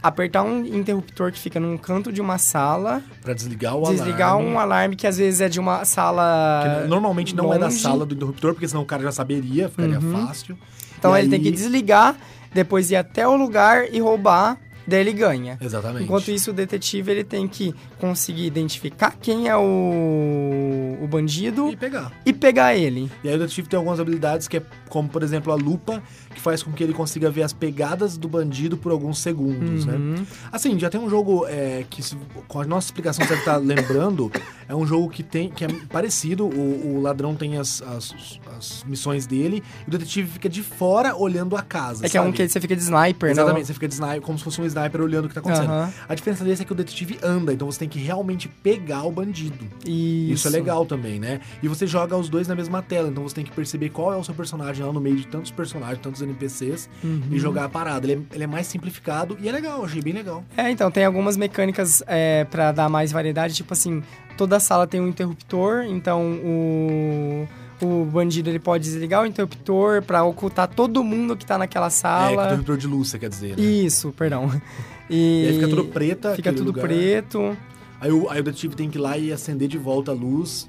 apertar 0.02 0.42
um 0.42 0.64
interruptor 0.64 1.32
que 1.32 1.38
fica 1.38 1.58
num 1.58 1.76
canto 1.76 2.12
de 2.12 2.20
uma 2.20 2.38
sala, 2.38 3.02
Pra 3.22 3.34
desligar 3.34 3.76
o 3.76 3.82
desligar 3.90 4.30
alarme. 4.32 4.48
um 4.50 4.58
alarme 4.58 4.96
que 4.96 5.06
às 5.06 5.16
vezes 5.18 5.40
é 5.40 5.48
de 5.48 5.58
uma 5.60 5.84
sala 5.84 6.80
Que 6.82 6.88
normalmente 6.88 7.34
não 7.34 7.52
é 7.52 7.58
da 7.58 7.66
longe. 7.66 7.78
sala 7.80 8.06
do 8.06 8.14
interruptor, 8.14 8.52
porque 8.54 8.68
senão 8.68 8.82
o 8.82 8.86
cara 8.86 9.02
já 9.02 9.12
saberia, 9.12 9.68
ficaria 9.68 9.98
Uhum. 9.98 10.26
fácil. 10.26 10.56
Então 10.98 11.16
E 11.16 11.20
ele 11.20 11.28
tem 11.28 11.40
que 11.40 11.48
aí- 11.48 11.54
desligar, 11.54 12.16
depois 12.54 12.90
ir 12.90 12.96
até 12.96 13.26
o 13.26 13.36
lugar 13.36 13.92
e 13.92 14.00
roubar, 14.00 14.56
daí 14.86 15.00
ele 15.00 15.12
ganha. 15.12 15.58
Exatamente. 15.60 16.04
Enquanto 16.04 16.30
isso, 16.30 16.50
o 16.50 16.54
detetive 16.54 17.10
ele 17.10 17.24
tem 17.24 17.46
que 17.48 17.74
conseguir 17.98 18.46
identificar 18.46 19.14
quem 19.20 19.48
é 19.48 19.56
o, 19.56 20.98
o 21.02 21.06
bandido 21.08 21.68
E 21.70 21.76
pegar. 21.76 22.12
e 22.24 22.32
pegar 22.32 22.74
ele. 22.76 23.10
E 23.24 23.28
aí 23.28 23.34
o 23.34 23.38
detetive 23.38 23.68
tem 23.68 23.76
algumas 23.76 23.98
habilidades 24.00 24.46
que 24.48 24.56
é 24.58 24.62
como, 24.88 25.08
por 25.08 25.22
exemplo, 25.22 25.52
a 25.52 25.56
lupa, 25.56 26.02
que 26.34 26.40
faz 26.40 26.62
com 26.62 26.72
que 26.72 26.82
ele 26.82 26.92
consiga 26.92 27.30
ver 27.30 27.42
as 27.42 27.52
pegadas 27.52 28.16
do 28.16 28.28
bandido 28.28 28.76
por 28.76 28.92
alguns 28.92 29.18
segundos, 29.18 29.84
né? 29.84 29.94
Uhum. 29.94 30.26
Assim, 30.52 30.78
já 30.78 30.88
tem 30.88 31.00
um 31.00 31.08
jogo 31.10 31.44
é, 31.48 31.84
que, 31.90 32.02
se- 32.02 32.16
com 32.46 32.60
a 32.60 32.64
nossa 32.64 32.88
explicação, 32.88 33.24
você 33.24 33.30
deve 33.30 33.40
estar 33.40 33.56
lembrando, 33.58 34.30
é 34.68 34.74
um 34.74 34.86
jogo 34.86 35.08
que 35.10 35.22
tem 35.22 35.48
que 35.50 35.64
é 35.64 35.68
parecido, 35.90 36.44
o, 36.46 36.96
o 36.96 37.00
ladrão 37.00 37.34
tem 37.34 37.56
as, 37.58 37.82
as, 37.82 38.14
as 38.56 38.84
missões 38.84 39.26
dele, 39.26 39.62
e 39.84 39.88
o 39.88 39.90
detetive 39.90 40.28
fica 40.30 40.48
de 40.48 40.62
fora 40.62 41.16
olhando 41.16 41.56
a 41.56 41.62
casa, 41.62 42.06
É 42.06 42.08
que 42.08 42.16
é 42.16 42.20
um 42.20 42.24
sabe? 42.26 42.36
que 42.36 42.48
você 42.48 42.60
fica 42.60 42.76
de 42.76 42.82
sniper, 42.82 43.30
Exatamente, 43.30 43.58
né? 43.60 43.64
você 43.66 43.74
fica 43.74 43.88
de 43.88 43.94
sniper, 43.94 44.20
como 44.22 44.38
se 44.38 44.44
fosse 44.44 44.60
um 44.60 44.64
sniper 44.66 45.00
olhando 45.00 45.24
o 45.24 45.28
que 45.28 45.34
tá 45.34 45.40
acontecendo. 45.40 45.70
Aham. 45.70 45.92
A 46.08 46.14
diferença 46.14 46.44
desse 46.44 46.62
é 46.62 46.64
que 46.64 46.72
o 46.72 46.76
detetive 46.76 47.18
anda, 47.22 47.52
então 47.52 47.70
você 47.70 47.78
tem 47.80 47.88
que 47.88 47.98
realmente 47.98 48.48
pegar 48.48 49.04
o 49.04 49.10
bandido. 49.12 49.64
Isso. 49.84 50.32
Isso. 50.36 50.48
é 50.48 50.50
legal 50.50 50.84
também, 50.86 51.18
né? 51.18 51.40
E 51.62 51.68
você 51.68 51.86
joga 51.86 52.16
os 52.16 52.28
dois 52.28 52.46
na 52.48 52.54
mesma 52.54 52.82
tela, 52.82 53.08
então 53.08 53.22
você 53.22 53.34
tem 53.34 53.44
que 53.44 53.50
perceber 53.50 53.90
qual 53.90 54.12
é 54.12 54.16
o 54.16 54.24
seu 54.24 54.34
personagem 54.34 54.75
lá 54.84 54.92
no 54.92 55.00
meio 55.00 55.16
de 55.16 55.26
tantos 55.26 55.50
personagens, 55.50 55.98
tantos 56.02 56.20
NPCs, 56.22 56.88
Uhum. 57.02 57.22
e 57.30 57.38
jogar 57.38 57.64
a 57.64 57.68
parada. 57.68 58.06
Ele 58.06 58.22
é, 58.30 58.34
ele 58.34 58.44
é 58.44 58.46
mais 58.46 58.66
simplificado 58.66 59.36
e 59.40 59.48
é 59.48 59.52
legal, 59.52 59.84
achei 59.84 60.00
bem 60.02 60.12
legal. 60.12 60.44
É, 60.56 60.70
então, 60.70 60.90
tem 60.90 61.04
algumas 61.04 61.36
mecânicas 61.36 62.02
é, 62.06 62.44
para 62.44 62.72
dar 62.72 62.88
mais 62.88 63.12
variedade, 63.12 63.54
tipo 63.54 63.72
assim, 63.72 64.02
toda 64.36 64.58
sala 64.60 64.86
tem 64.86 65.00
um 65.00 65.08
interruptor, 65.08 65.84
então 65.88 66.22
o, 66.44 67.48
o 67.82 68.04
bandido 68.04 68.48
ele 68.50 68.58
pode 68.58 68.84
desligar 68.84 69.22
o 69.22 69.26
interruptor 69.26 70.02
pra 70.02 70.24
ocultar 70.24 70.68
todo 70.68 71.02
mundo 71.04 71.36
que 71.36 71.44
tá 71.46 71.56
naquela 71.58 71.86
É, 71.86 71.90
sala. 71.90 72.42
o 72.42 72.46
interruptor 72.46 72.76
de 72.76 72.86
luz, 72.86 73.08
você 73.08 73.18
quer 73.18 73.28
dizer, 73.28 73.56
né? 73.56 73.62
Isso, 73.62 74.12
perdão. 74.12 74.50
E, 75.08 75.44
E 75.44 75.46
aí 75.48 75.54
fica 75.54 75.68
tudo 75.68 75.84
preta, 75.84 76.34
Fica 76.34 76.52
tudo 76.52 76.66
lugar. 76.66 76.84
preto. 76.84 77.56
Aí 78.00 78.10
o, 78.10 78.28
aí 78.28 78.40
o 78.40 78.42
detetive 78.42 78.74
tem 78.74 78.90
que 78.90 78.98
ir 78.98 79.00
lá 79.00 79.16
e 79.16 79.32
acender 79.32 79.68
de 79.68 79.78
volta 79.78 80.10
a 80.10 80.14
luz. 80.14 80.68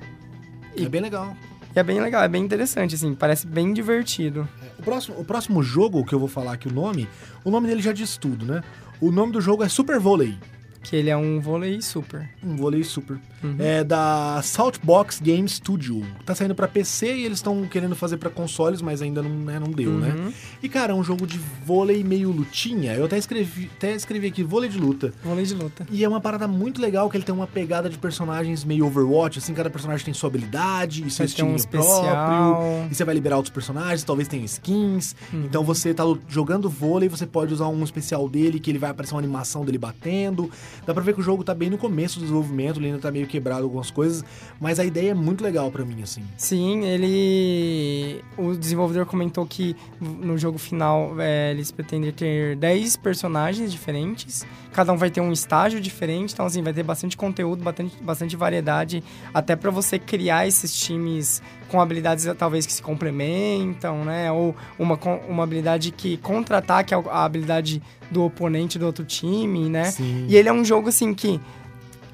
E- 0.76 0.86
É 0.86 0.88
bem 0.89 1.01
legal. 1.01 1.36
E 1.78 1.80
é 1.80 1.84
bem 1.84 2.01
legal, 2.01 2.23
é 2.23 2.28
bem 2.28 2.43
interessante, 2.43 2.95
assim, 2.95 3.13
parece 3.13 3.45
bem 3.45 3.71
divertido. 3.71 4.49
O 4.80 4.82
próximo, 4.82 5.19
o 5.19 5.23
próximo 5.23 5.61
jogo 5.61 6.03
que 6.03 6.15
eu 6.15 6.17
vou 6.17 6.28
falar 6.28 6.53
aqui 6.53 6.67
o 6.67 6.73
nome, 6.73 7.07
o 7.43 7.51
nome 7.51 7.67
dele 7.67 7.84
já 7.84 7.93
diz 7.93 8.17
tudo, 8.17 8.47
né? 8.47 8.63
O 8.99 9.11
nome 9.11 9.32
do 9.32 9.39
jogo 9.39 9.63
é 9.63 9.69
Super 9.69 9.99
Volley. 9.99 10.39
Que 10.89 10.95
ele 10.95 11.09
é 11.09 11.17
um 11.17 11.39
vôlei 11.41 11.81
super. 11.81 12.29
Um 12.41 12.55
vôlei 12.55 12.83
super. 12.83 13.19
Uhum. 13.43 13.55
É 13.59 13.83
da 13.83 14.39
Saltbox 14.41 15.19
Game 15.19 15.47
Studio. 15.47 16.05
Tá 16.25 16.33
saindo 16.33 16.55
pra 16.55 16.67
PC 16.67 17.13
e 17.13 17.25
eles 17.25 17.39
estão 17.39 17.65
querendo 17.67 17.95
fazer 17.95 18.17
pra 18.17 18.29
consoles, 18.29 18.81
mas 18.81 19.01
ainda 19.01 19.21
não, 19.21 19.29
né, 19.29 19.59
não 19.59 19.69
deu, 19.69 19.91
né? 19.91 20.15
Uhum. 20.17 20.33
E, 20.63 20.69
cara, 20.69 20.93
é 20.93 20.95
um 20.95 21.03
jogo 21.03 21.27
de 21.27 21.39
vôlei 21.65 22.03
meio 22.03 22.31
lutinha. 22.31 22.93
Eu 22.93 23.05
até 23.05 23.17
escrevi, 23.17 23.69
até 23.75 23.93
escrevi 23.93 24.27
aqui, 24.27 24.43
vôlei 24.43 24.69
de 24.69 24.77
luta. 24.77 25.13
Vôlei 25.23 25.45
de 25.45 25.53
luta. 25.53 25.85
E 25.91 26.03
é 26.03 26.07
uma 26.07 26.21
parada 26.21 26.47
muito 26.47 26.81
legal 26.81 27.09
que 27.09 27.17
ele 27.17 27.25
tem 27.25 27.35
uma 27.35 27.47
pegada 27.47 27.89
de 27.89 27.97
personagens 27.97 28.63
meio 28.63 28.85
Overwatch, 28.85 29.39
assim, 29.39 29.53
cada 29.53 29.69
personagem 29.69 30.05
tem 30.05 30.13
sua 30.13 30.29
habilidade 30.29 31.05
e 31.05 31.11
seu 31.11 31.27
ter 31.27 31.43
um 31.43 31.55
especial. 31.55 32.01
próprio. 32.01 32.88
E 32.89 32.95
você 32.95 33.03
vai 33.03 33.13
liberar 33.13 33.35
outros 33.35 33.53
personagens, 33.53 34.03
talvez 34.03 34.27
tenha 34.27 34.45
skins. 34.45 35.15
Uhum. 35.33 35.43
Então 35.43 35.63
você 35.63 35.93
tá 35.93 36.03
jogando 36.29 36.69
vôlei, 36.69 37.09
você 37.09 37.27
pode 37.27 37.53
usar 37.53 37.67
um 37.67 37.83
especial 37.83 38.29
dele, 38.29 38.59
que 38.59 38.71
ele 38.71 38.79
vai 38.79 38.89
aparecer 38.89 39.13
uma 39.13 39.19
animação 39.19 39.65
dele 39.65 39.77
batendo. 39.77 40.49
Dá 40.86 40.93
pra 40.93 41.03
ver 41.03 41.13
que 41.13 41.19
o 41.19 41.23
jogo 41.23 41.43
tá 41.43 41.53
bem 41.53 41.69
no 41.69 41.78
começo 41.78 42.19
do 42.19 42.21
desenvolvimento, 42.21 42.80
ele 42.80 42.88
ainda 42.88 42.99
tá 42.99 43.11
meio 43.11 43.28
quebrado 43.28 43.63
algumas 43.63 43.91
coisas, 43.91 44.23
mas 44.59 44.80
a 44.80 44.86
ideia 44.86 45.11
é 45.11 45.13
muito 45.13 45.43
legal 45.43 45.71
pra 45.71 45.84
mim, 45.86 46.01
assim. 46.01 46.23
Sim, 46.38 46.86
ele. 46.86 48.23
O 48.38 48.55
desenvolvedor 48.55 49.05
comentou 49.05 49.45
que 49.45 49.75
no 49.99 50.38
jogo 50.38 50.57
final 50.57 51.15
é, 51.19 51.51
eles 51.51 51.71
pretendem 51.71 52.11
ter 52.11 52.55
10 52.55 52.97
personagens 52.97 53.71
diferentes. 53.71 54.45
Cada 54.73 54.93
um 54.93 54.97
vai 54.97 55.09
ter 55.09 55.21
um 55.21 55.32
estágio 55.32 55.80
diferente, 55.82 56.34
então 56.34 56.45
assim, 56.45 56.61
vai 56.61 56.73
ter 56.73 56.84
bastante 56.84 57.17
conteúdo, 57.17 57.63
bastante, 57.63 58.03
bastante 58.03 58.36
variedade, 58.36 59.03
até 59.34 59.55
para 59.55 59.71
você 59.71 59.97
criar 59.97 60.47
esses 60.47 60.73
times 60.80 61.41
com 61.68 61.82
habilidades 61.82 62.26
talvez 62.38 62.65
que 62.65 62.74
se 62.74 62.82
complementam, 62.82 64.03
né? 64.03 64.32
Ou 64.32 64.55
uma, 64.78 64.99
uma 65.28 65.43
habilidade 65.43 65.91
que 65.91 66.18
contra-ataque 66.18 66.93
a 66.93 67.24
habilidade 67.24 67.82
do 68.09 68.24
oponente 68.24 68.80
do 68.80 68.86
outro 68.86 69.05
time, 69.05 69.70
né? 69.70 69.86
Sim. 69.86 70.26
E 70.28 70.36
ele 70.36 70.49
é 70.49 70.53
um 70.53 70.63
jogo 70.63 70.89
assim 70.89 71.13
que 71.13 71.39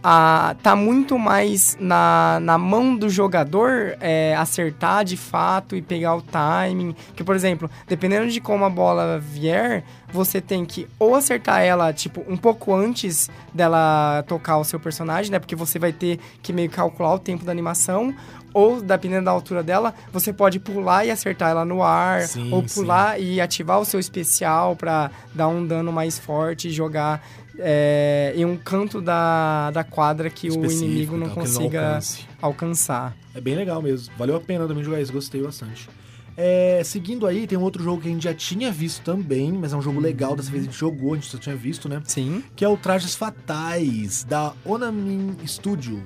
a, 0.04 0.56
tá 0.62 0.76
muito 0.76 1.18
mais 1.18 1.78
na, 1.80 2.38
na 2.42 2.58
mão 2.58 2.96
do 2.96 3.10
jogador 3.10 3.96
é, 4.02 4.36
acertar 4.36 5.06
de 5.06 5.16
fato 5.16 5.78
e 5.78 5.82
pegar 5.82 6.16
o 6.16 6.22
timing. 6.22 6.94
Que, 7.16 7.24
por 7.24 7.36
exemplo, 7.36 7.72
dependendo 7.88 8.30
de 8.30 8.42
como 8.42 8.66
a 8.66 8.70
bola 8.70 9.18
vier, 9.20 9.86
você 10.12 10.42
tem 10.42 10.66
que 10.66 10.88
ou 11.00 11.16
acertar 11.16 11.62
ela, 11.62 11.94
tipo, 11.94 12.24
um 12.28 12.36
pouco 12.36 12.76
antes 12.76 13.30
dela 13.54 14.24
tocar 14.28 14.58
o 14.58 14.66
seu 14.66 14.80
personagem, 14.80 15.32
né? 15.32 15.40
Porque 15.40 15.56
você 15.56 15.80
vai 15.80 15.94
ter 15.94 16.20
que 16.42 16.52
meio 16.52 16.70
calcular 16.70 17.14
o 17.14 17.20
tempo 17.20 17.46
da 17.46 17.52
animação. 17.52 18.14
Ou, 18.54 18.82
dependendo 18.82 19.26
da 19.26 19.32
altura 19.32 19.64
dela, 19.64 19.94
você 20.12 20.32
pode 20.32 20.60
pular 20.60 21.06
e 21.06 21.12
acertar 21.12 21.50
ela 21.50 21.66
no 21.66 21.82
ar. 21.82 22.22
Sim, 22.22 22.52
ou 22.52 22.62
pular 22.64 23.18
sim. 23.18 23.24
e 23.24 23.42
ativar 23.42 23.80
o 23.80 23.86
seu 23.86 24.00
especial 24.00 24.76
para 24.76 25.10
dar 25.34 25.48
um 25.48 25.66
dano 25.66 25.92
mais 25.92 26.20
forte 26.20 26.68
e 26.68 26.72
jogar 26.72 27.26
é, 27.60 28.34
em 28.36 28.46
um 28.46 28.58
canto 28.58 29.02
da, 29.02 29.72
da 29.72 29.84
quadra 29.84 30.30
que 30.30 30.48
o 30.48 30.66
Específico, 30.66 30.86
inimigo 30.86 31.18
não 31.18 31.28
então, 31.28 31.36
não 31.36 31.44
consiga 31.44 31.88
alcance. 31.88 32.26
alcançar. 32.42 33.18
É 33.34 33.42
bem 33.42 33.56
legal 33.56 33.82
mesmo. 33.82 34.14
Valeu 34.18 34.36
a 34.36 34.40
pena 34.40 34.68
também 34.68 34.84
jogar 34.84 35.02
isso, 35.02 35.12
gostei 35.12 35.42
bastante. 35.42 35.90
É, 36.36 36.82
seguindo 36.84 37.28
aí, 37.28 37.46
tem 37.46 37.58
um 37.58 37.62
outro 37.62 37.84
jogo 37.84 38.02
que 38.02 38.08
a 38.08 38.12
gente 38.12 38.24
já 38.24 38.34
tinha 38.34 38.72
visto 38.72 39.04
também, 39.04 39.52
mas 39.52 39.72
é 39.72 39.78
um 39.78 39.82
jogo 39.82 40.00
legal, 40.00 40.36
dessa 40.36 40.50
vez 40.50 40.64
a 40.64 40.66
gente 40.66 40.78
jogou, 40.78 41.14
a 41.14 41.16
gente 41.16 41.30
só 41.30 41.38
tinha 41.38 41.56
visto, 41.56 41.88
né? 41.88 42.02
Sim, 42.06 42.44
Que 42.56 42.66
é 42.66 42.68
o 42.68 42.76
Trajes 42.76 43.14
Fatais, 43.14 44.24
da 44.24 44.54
Onamin 44.66 45.36
Studio, 45.46 46.02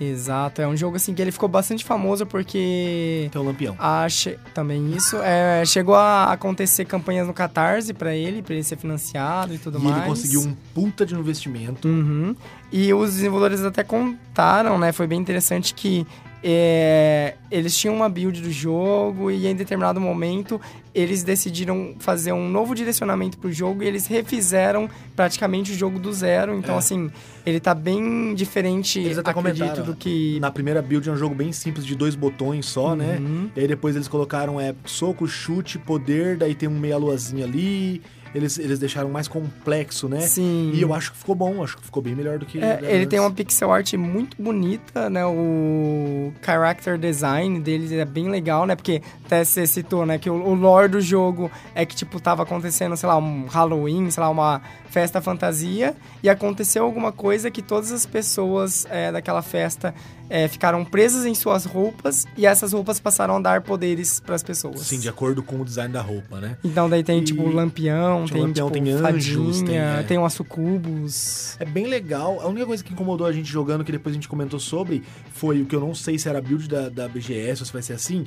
exato. 0.00 0.62
É 0.62 0.66
um 0.66 0.76
jogo 0.76 0.96
assim 0.96 1.12
que 1.14 1.20
ele 1.20 1.30
ficou 1.30 1.48
bastante 1.48 1.84
famoso 1.84 2.24
porque 2.26 3.28
que 3.30 3.36
é 3.36 3.40
o 3.40 3.42
Lampião. 3.44 3.76
a 3.78 4.08
che- 4.08 4.38
também 4.54 4.90
isso 4.96 5.16
é, 5.22 5.62
chegou 5.66 5.94
a 5.94 6.32
acontecer 6.32 6.84
campanhas 6.86 7.26
no 7.26 7.34
Catarse 7.34 7.92
pra 7.92 8.14
ele, 8.14 8.42
pra 8.42 8.54
ele 8.54 8.64
ser 8.64 8.76
financiado 8.76 9.54
e 9.54 9.58
tudo 9.58 9.78
e 9.78 9.82
mais. 9.82 9.96
ele 9.98 10.06
conseguiu 10.06 10.40
um 10.40 10.54
puta 10.74 11.04
de 11.04 11.14
investimento. 11.14 11.86
Uhum. 11.86 12.34
E 12.72 12.92
os 12.94 13.10
desenvolvedores 13.14 13.64
até 13.64 13.82
contaram, 13.84 14.78
né? 14.78 14.92
Foi 14.92 15.06
bem 15.06 15.20
interessante 15.20 15.74
que 15.74 16.06
é, 16.42 17.34
eles 17.50 17.76
tinham 17.76 17.94
uma 17.94 18.08
build 18.08 18.40
do 18.40 18.50
jogo 18.50 19.30
e 19.30 19.46
em 19.46 19.54
determinado 19.54 20.00
momento 20.00 20.60
eles 20.94 21.22
decidiram 21.22 21.94
fazer 21.98 22.32
um 22.32 22.48
novo 22.48 22.74
direcionamento 22.74 23.38
pro 23.38 23.52
jogo 23.52 23.82
e 23.82 23.86
eles 23.86 24.06
refizeram 24.06 24.88
praticamente 25.14 25.70
o 25.70 25.74
jogo 25.74 25.98
do 25.98 26.12
zero. 26.12 26.54
Então, 26.56 26.74
É. 26.74 26.78
assim, 26.78 27.10
ele 27.46 27.60
tá 27.60 27.74
bem 27.74 28.34
diferente, 28.34 28.98
Eles 28.98 29.18
até 29.18 29.30
acredito, 29.30 29.82
do 29.82 29.94
que... 29.94 30.38
Na 30.40 30.50
primeira 30.50 30.82
build 30.82 31.08
é 31.08 31.12
um 31.12 31.16
jogo 31.16 31.34
bem 31.34 31.52
simples, 31.52 31.86
de 31.86 31.94
dois 31.94 32.14
botões 32.16 32.66
só, 32.66 32.96
né? 32.96 33.18
Uhum. 33.20 33.50
E 33.54 33.60
aí 33.60 33.68
depois 33.68 33.94
eles 33.94 34.08
colocaram 34.08 34.60
é, 34.60 34.74
soco, 34.84 35.28
chute, 35.28 35.78
poder, 35.78 36.36
daí 36.36 36.54
tem 36.54 36.68
um 36.68 36.78
meia-luazinha 36.78 37.44
ali. 37.44 38.02
Eles, 38.34 38.58
eles 38.58 38.78
deixaram 38.78 39.10
mais 39.10 39.26
complexo, 39.26 40.08
né? 40.08 40.20
Sim. 40.20 40.70
E 40.72 40.80
eu 40.80 40.94
acho 40.94 41.12
que 41.12 41.18
ficou 41.18 41.34
bom, 41.34 41.62
acho 41.64 41.76
que 41.76 41.84
ficou 41.84 42.02
bem 42.02 42.14
melhor 42.14 42.38
do 42.38 42.46
que. 42.46 42.62
É, 42.62 42.78
ele 42.82 43.06
tem 43.06 43.18
uma 43.18 43.30
pixel 43.30 43.72
art 43.72 43.92
muito 43.94 44.40
bonita, 44.40 45.10
né? 45.10 45.26
O 45.26 46.32
character 46.40 46.96
design 46.96 47.58
dele 47.60 47.98
é 47.98 48.04
bem 48.04 48.28
legal, 48.28 48.66
né? 48.66 48.76
Porque 48.76 49.02
até 49.24 49.42
você 49.42 49.66
citou, 49.66 50.06
né? 50.06 50.18
Que 50.18 50.30
o, 50.30 50.34
o 50.34 50.54
lore 50.54 50.88
do 50.88 51.00
jogo 51.00 51.50
é 51.74 51.84
que, 51.84 51.96
tipo, 51.96 52.20
tava 52.20 52.44
acontecendo, 52.44 52.96
sei 52.96 53.08
lá, 53.08 53.16
um 53.16 53.46
Halloween, 53.46 54.10
sei 54.10 54.22
lá, 54.22 54.30
uma 54.30 54.62
festa 54.88 55.20
fantasia. 55.20 55.96
E 56.22 56.28
aconteceu 56.28 56.84
alguma 56.84 57.10
coisa 57.10 57.50
que 57.50 57.62
todas 57.62 57.90
as 57.90 58.06
pessoas 58.06 58.86
é, 58.90 59.10
daquela 59.10 59.42
festa 59.42 59.94
é, 60.30 60.46
ficaram 60.48 60.84
presas 60.84 61.26
em 61.26 61.34
suas 61.34 61.64
roupas. 61.66 62.24
E 62.36 62.46
essas 62.46 62.72
roupas 62.72 62.98
passaram 63.00 63.36
a 63.36 63.40
dar 63.40 63.60
poderes 63.62 64.20
pras 64.20 64.42
pessoas. 64.42 64.80
Sim, 64.80 64.98
de 65.00 65.08
acordo 65.08 65.42
com 65.42 65.60
o 65.60 65.64
design 65.64 65.92
da 65.92 66.00
roupa, 66.00 66.40
né? 66.40 66.56
Então 66.64 66.88
daí 66.88 67.02
tem, 67.02 67.18
E- 67.18 67.24
tipo, 67.24 67.46
lampião, 67.48 68.24
tem, 68.26 68.40
lampião, 68.40 68.70
tipo, 68.70 68.82
tem 68.84 68.92
anjos, 68.92 69.58
fadinha, 69.58 69.66
tem, 69.66 69.78
é. 69.78 70.02
tem 70.04 70.18
sucubus. 70.30 71.56
É 71.58 71.64
bem 71.64 71.86
legal. 71.86 72.40
A 72.40 72.46
única 72.46 72.64
coisa 72.66 72.82
que 72.82 72.92
incomodou 72.92 73.26
a 73.26 73.32
gente 73.32 73.50
jogando, 73.50 73.84
que 73.84 73.92
depois 73.92 74.12
a 74.12 74.16
gente 74.16 74.28
comentou 74.28 74.58
sobre, 74.60 75.02
foi 75.34 75.60
o 75.62 75.66
que 75.66 75.74
eu 75.74 75.80
não 75.80 75.94
sei 75.94 76.18
se 76.18 76.28
era 76.28 76.40
build 76.40 76.68
da, 76.68 76.88
da 76.88 77.08
BGS 77.08 77.62
ou 77.62 77.66
se 77.66 77.72
vai 77.72 77.82
ser 77.82 77.94
assim. 77.94 78.26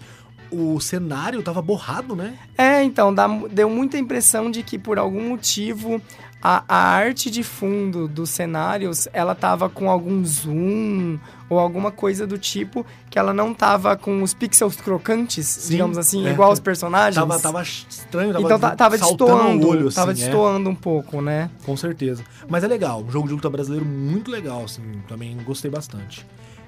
O 0.52 0.80
cenário 0.80 1.42
tava 1.42 1.62
borrado, 1.64 2.16
né? 2.16 2.36
É, 2.58 2.84
então, 2.84 3.14
dá- 3.14 3.28
deu 3.50 3.70
muita 3.70 3.98
impressão 3.98 4.52
de 4.52 4.62
que 4.62 4.78
por 4.78 5.00
algum 5.00 5.30
motivo 5.30 6.00
a, 6.46 6.62
a 6.68 6.76
arte 6.76 7.32
de 7.32 7.42
fundo 7.42 8.06
dos 8.06 8.30
cenários, 8.30 9.08
ela 9.14 9.34
tava 9.34 9.70
com 9.70 9.90
algum 9.90 10.26
zoom 10.26 11.18
ou 11.50 11.58
alguma 11.58 11.90
coisa 11.90 12.28
do 12.28 12.38
tipo 12.38 12.86
que 13.10 13.18
ela 13.18 13.34
não 13.34 13.54
tava 13.54 13.96
com 13.96 14.22
os 14.22 14.34
pixels 14.34 14.76
crocantes, 14.76 15.48
Sim, 15.48 15.72
digamos 15.72 15.98
assim, 15.98 16.28
é. 16.28 16.32
igual 16.32 16.52
os 16.52 16.60
personagens. 16.60 17.16
Tava, 17.16 17.40
tava 17.40 17.64
estranho, 17.64 18.34
tava, 18.34 18.46
então 18.46 18.60
ta- 18.60 18.76
tava 18.76 18.96
ao 18.96 19.02
destoando, 19.02 19.68
olho, 19.70 19.88
assim, 19.88 19.96
tava 19.96 20.12
é. 20.12 20.14
destoando 20.16 20.70
um 20.70 20.76
pouco, 20.76 21.22
né? 21.22 21.50
Com 21.66 21.78
certeza. 21.78 22.26
Mas 22.50 22.62
é 22.66 22.68
legal, 22.68 23.02
um 23.02 23.10
jogo 23.10 23.30
de 23.30 23.34
luta 23.36 23.50
brasileiro 23.50 23.86
muito 23.86 24.30
legal, 24.30 24.66
assim, 24.66 24.82
também 25.08 25.38
gostei 25.46 25.72
bastante. 25.72 26.26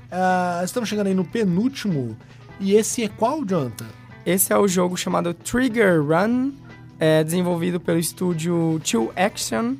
Ah, 0.10 0.62
estamos 0.64 0.88
chegando 0.88 1.08
aí 1.08 1.14
no 1.14 1.26
penúltimo, 1.26 2.16
e 2.62 2.76
esse 2.76 3.04
é 3.04 3.10
qual, 3.10 3.44
Jonathan? 3.44 3.88
Esse 4.26 4.54
é 4.54 4.58
o 4.58 4.68
jogo 4.70 4.96
chamado 4.96 5.34
Trigger 5.34 6.02
Run, 6.02 6.54
é 7.00 7.24
desenvolvido 7.24 7.80
pelo 7.80 8.00
estúdio 8.00 8.80
Two 8.90 9.12
Action 9.16 9.76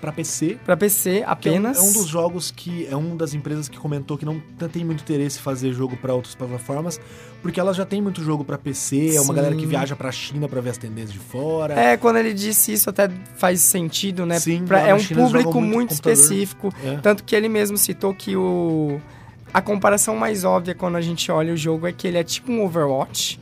Pra 0.00 0.12
PC. 0.12 0.58
para 0.66 0.76
PC 0.76 1.20
é 1.20 1.26
um- 1.26 1.30
apenas. 1.30 1.78
É 1.78 1.80
um, 1.80 1.92
dos 1.92 2.06
jogos 2.06 2.50
que 2.50 2.86
é 2.90 2.94
uma 2.94 3.16
das 3.16 3.32
empresas 3.32 3.68
que 3.70 3.78
comentou 3.78 4.18
que 4.18 4.24
não 4.26 4.38
tem 4.70 4.84
muito 4.84 5.00
interesse 5.00 5.38
em 5.38 5.42
fazer 5.42 5.72
jogo 5.72 5.96
pra 5.96 6.12
outras 6.12 6.34
plataformas, 6.34 7.00
porque 7.40 7.58
elas 7.58 7.74
já 7.74 7.86
tem 7.86 8.02
muito 8.02 8.22
jogo 8.22 8.44
pra 8.44 8.58
PC, 8.58 9.14
é 9.16 9.20
uma 9.20 9.28
Sim. 9.28 9.34
galera 9.34 9.56
que 9.56 9.64
viaja 9.64 9.96
pra 9.96 10.12
China 10.12 10.46
pra 10.46 10.60
ver 10.60 10.70
as 10.70 10.76
tendências 10.78 11.12
de 11.12 11.18
fora. 11.18 11.72
É, 11.72 11.96
quando 11.96 12.16
ele 12.18 12.34
disse 12.34 12.72
isso 12.74 12.90
até 12.90 13.08
faz 13.36 13.60
sentido, 13.62 14.26
né? 14.26 14.38
Sim, 14.38 14.66
Pra- 14.66 14.80
é 14.86 14.94
um 14.94 14.98
China 14.98 15.22
público 15.24 15.58
muito 15.60 15.74
muito 15.74 15.90
específico. 15.92 16.70
É. 16.84 16.96
Tanto 16.98 17.24
que 17.24 17.34
ele 17.34 17.48
mesmo 17.48 17.78
citou 17.78 18.14
que 18.14 18.36
o... 18.36 19.00
A 19.54 19.62
comparação 19.62 20.16
mais 20.16 20.44
óbvia 20.44 20.74
quando 20.74 20.96
a 20.96 21.00
gente 21.00 21.30
olha 21.32 21.54
o 21.54 21.56
jogo 21.56 21.86
é 21.86 21.92
que 21.92 22.06
ele 22.06 22.18
é 22.18 22.24
tipo 22.24 22.52
um 22.52 22.62
Overwatch. 22.64 23.40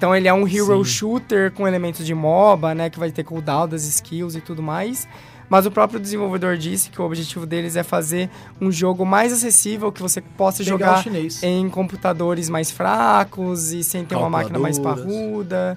Então 0.00 0.16
ele 0.16 0.26
é 0.26 0.32
um 0.32 0.48
hero 0.48 0.82
Sim. 0.82 0.90
shooter 0.90 1.52
com 1.52 1.68
elementos 1.68 2.06
de 2.06 2.14
MOBA, 2.14 2.74
né? 2.74 2.88
Que 2.88 2.98
vai 2.98 3.10
ter 3.10 3.22
cooldown 3.22 3.68
das 3.68 3.84
skills 3.84 4.34
e 4.34 4.40
tudo 4.40 4.62
mais. 4.62 5.06
Mas 5.46 5.66
o 5.66 5.70
próprio 5.70 6.00
desenvolvedor 6.00 6.56
disse 6.56 6.88
que 6.88 7.02
o 7.02 7.04
objetivo 7.04 7.44
deles 7.44 7.76
é 7.76 7.82
fazer 7.82 8.30
um 8.58 8.72
jogo 8.72 9.04
mais 9.04 9.30
acessível, 9.30 9.92
que 9.92 10.00
você 10.00 10.22
possa 10.22 10.64
Pegar 10.64 11.02
jogar 11.02 11.04
em 11.42 11.68
computadores 11.68 12.48
mais 12.48 12.70
fracos 12.70 13.74
e 13.74 13.84
sem 13.84 14.02
ter 14.02 14.14
uma 14.16 14.30
máquina 14.30 14.58
mais 14.58 14.78
parruda, 14.78 15.76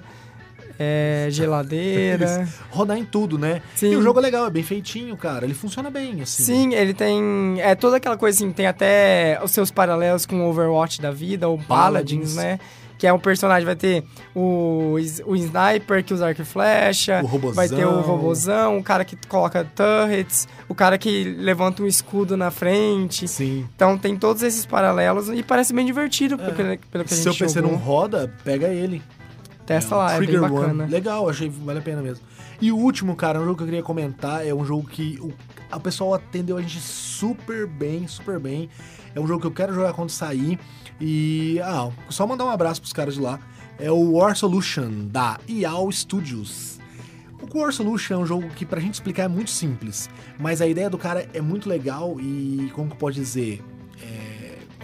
é, 0.78 1.26
geladeira. 1.28 2.48
Rodar 2.72 2.96
em 2.96 3.04
tudo, 3.04 3.38
né? 3.38 3.60
Sim. 3.74 3.90
E 3.90 3.96
o 3.96 4.00
jogo 4.00 4.20
é 4.20 4.22
legal, 4.22 4.46
é 4.46 4.50
bem 4.50 4.62
feitinho, 4.62 5.18
cara. 5.18 5.44
Ele 5.44 5.52
funciona 5.52 5.90
bem, 5.90 6.22
assim. 6.22 6.44
Sim, 6.44 6.72
ele 6.72 6.94
tem. 6.94 7.60
É 7.60 7.74
toda 7.74 7.98
aquela 7.98 8.16
coisa 8.16 8.38
assim, 8.38 8.50
tem 8.52 8.66
até 8.66 9.38
os 9.44 9.50
seus 9.50 9.70
paralelos 9.70 10.24
com 10.24 10.46
o 10.46 10.48
Overwatch 10.48 11.02
da 11.02 11.10
vida, 11.10 11.46
ou 11.46 11.58
Paladins. 11.58 12.34
Paladins, 12.34 12.36
né? 12.36 12.58
Que 13.04 13.08
é 13.08 13.12
um 13.12 13.18
personagem, 13.18 13.66
vai 13.66 13.76
ter 13.76 14.02
o, 14.34 14.94
o 15.26 15.36
sniper 15.36 16.02
que 16.02 16.14
usa 16.14 16.26
arco 16.28 16.40
e 16.40 16.44
flecha, 16.46 17.20
O 17.22 17.26
robozão. 17.26 17.54
vai 17.54 17.68
ter 17.68 17.84
o 17.84 18.00
robozão, 18.00 18.78
o 18.78 18.82
cara 18.82 19.04
que 19.04 19.14
coloca 19.28 19.62
turrets, 19.76 20.48
o 20.70 20.74
cara 20.74 20.96
que 20.96 21.22
levanta 21.38 21.82
um 21.82 21.86
escudo 21.86 22.34
na 22.34 22.50
frente. 22.50 23.28
Sim. 23.28 23.68
Então 23.76 23.98
tem 23.98 24.16
todos 24.16 24.42
esses 24.42 24.64
paralelos 24.64 25.28
e 25.28 25.42
parece 25.42 25.74
bem 25.74 25.84
divertido 25.84 26.38
pelo, 26.38 26.52
que, 26.54 26.86
pelo 26.86 27.04
que 27.04 27.12
a 27.12 27.16
Se 27.16 27.22
gente 27.22 27.36
seu 27.36 27.46
PC 27.46 27.60
jogou. 27.60 27.72
não 27.72 27.78
roda, 27.78 28.32
pega 28.42 28.68
ele. 28.68 29.02
Testa 29.66 29.96
um 29.96 29.98
lá, 29.98 30.14
é 30.14 30.18
bem 30.18 30.28
Trigger 30.28 30.40
bacana. 30.50 30.84
One. 30.84 30.90
Legal, 30.92 31.28
achei 31.28 31.50
vale 31.50 31.80
a 31.80 31.82
pena 31.82 32.00
mesmo. 32.00 32.24
E 32.58 32.72
o 32.72 32.76
último, 32.78 33.14
cara, 33.14 33.38
um 33.38 33.44
jogo 33.44 33.56
que 33.58 33.62
eu 33.64 33.66
queria 33.66 33.82
comentar, 33.82 34.46
é 34.46 34.54
um 34.54 34.64
jogo 34.64 34.88
que 34.88 35.18
o, 35.20 35.30
a 35.74 35.80
pessoa 35.80 36.16
atendeu 36.16 36.56
a 36.56 36.62
gente 36.62 36.80
super 36.80 37.66
bem, 37.66 38.06
super 38.06 38.38
bem. 38.38 38.68
É 39.14 39.20
um 39.20 39.26
jogo 39.26 39.40
que 39.40 39.46
eu 39.46 39.52
quero 39.52 39.74
jogar 39.74 39.92
quando 39.92 40.10
sair. 40.10 40.58
E, 41.00 41.58
ah, 41.62 41.90
só 42.08 42.26
mandar 42.26 42.44
um 42.44 42.50
abraço 42.50 42.80
pros 42.80 42.92
caras 42.92 43.14
de 43.14 43.20
lá. 43.20 43.40
É 43.78 43.90
o 43.90 44.12
War 44.12 44.36
Solution, 44.36 45.06
da 45.06 45.38
IAL 45.48 45.90
Studios. 45.90 46.78
O 47.42 47.58
War 47.58 47.72
Solution 47.72 48.14
é 48.14 48.18
um 48.18 48.26
jogo 48.26 48.48
que 48.50 48.64
pra 48.64 48.80
gente 48.80 48.94
explicar 48.94 49.24
é 49.24 49.28
muito 49.28 49.50
simples, 49.50 50.08
mas 50.38 50.62
a 50.62 50.66
ideia 50.66 50.88
do 50.88 50.96
cara 50.96 51.28
é 51.34 51.40
muito 51.40 51.68
legal 51.68 52.16
e, 52.20 52.70
como 52.74 52.90
que 52.90 52.96
pode 52.96 53.16
dizer, 53.16 53.62
é, 54.00 54.23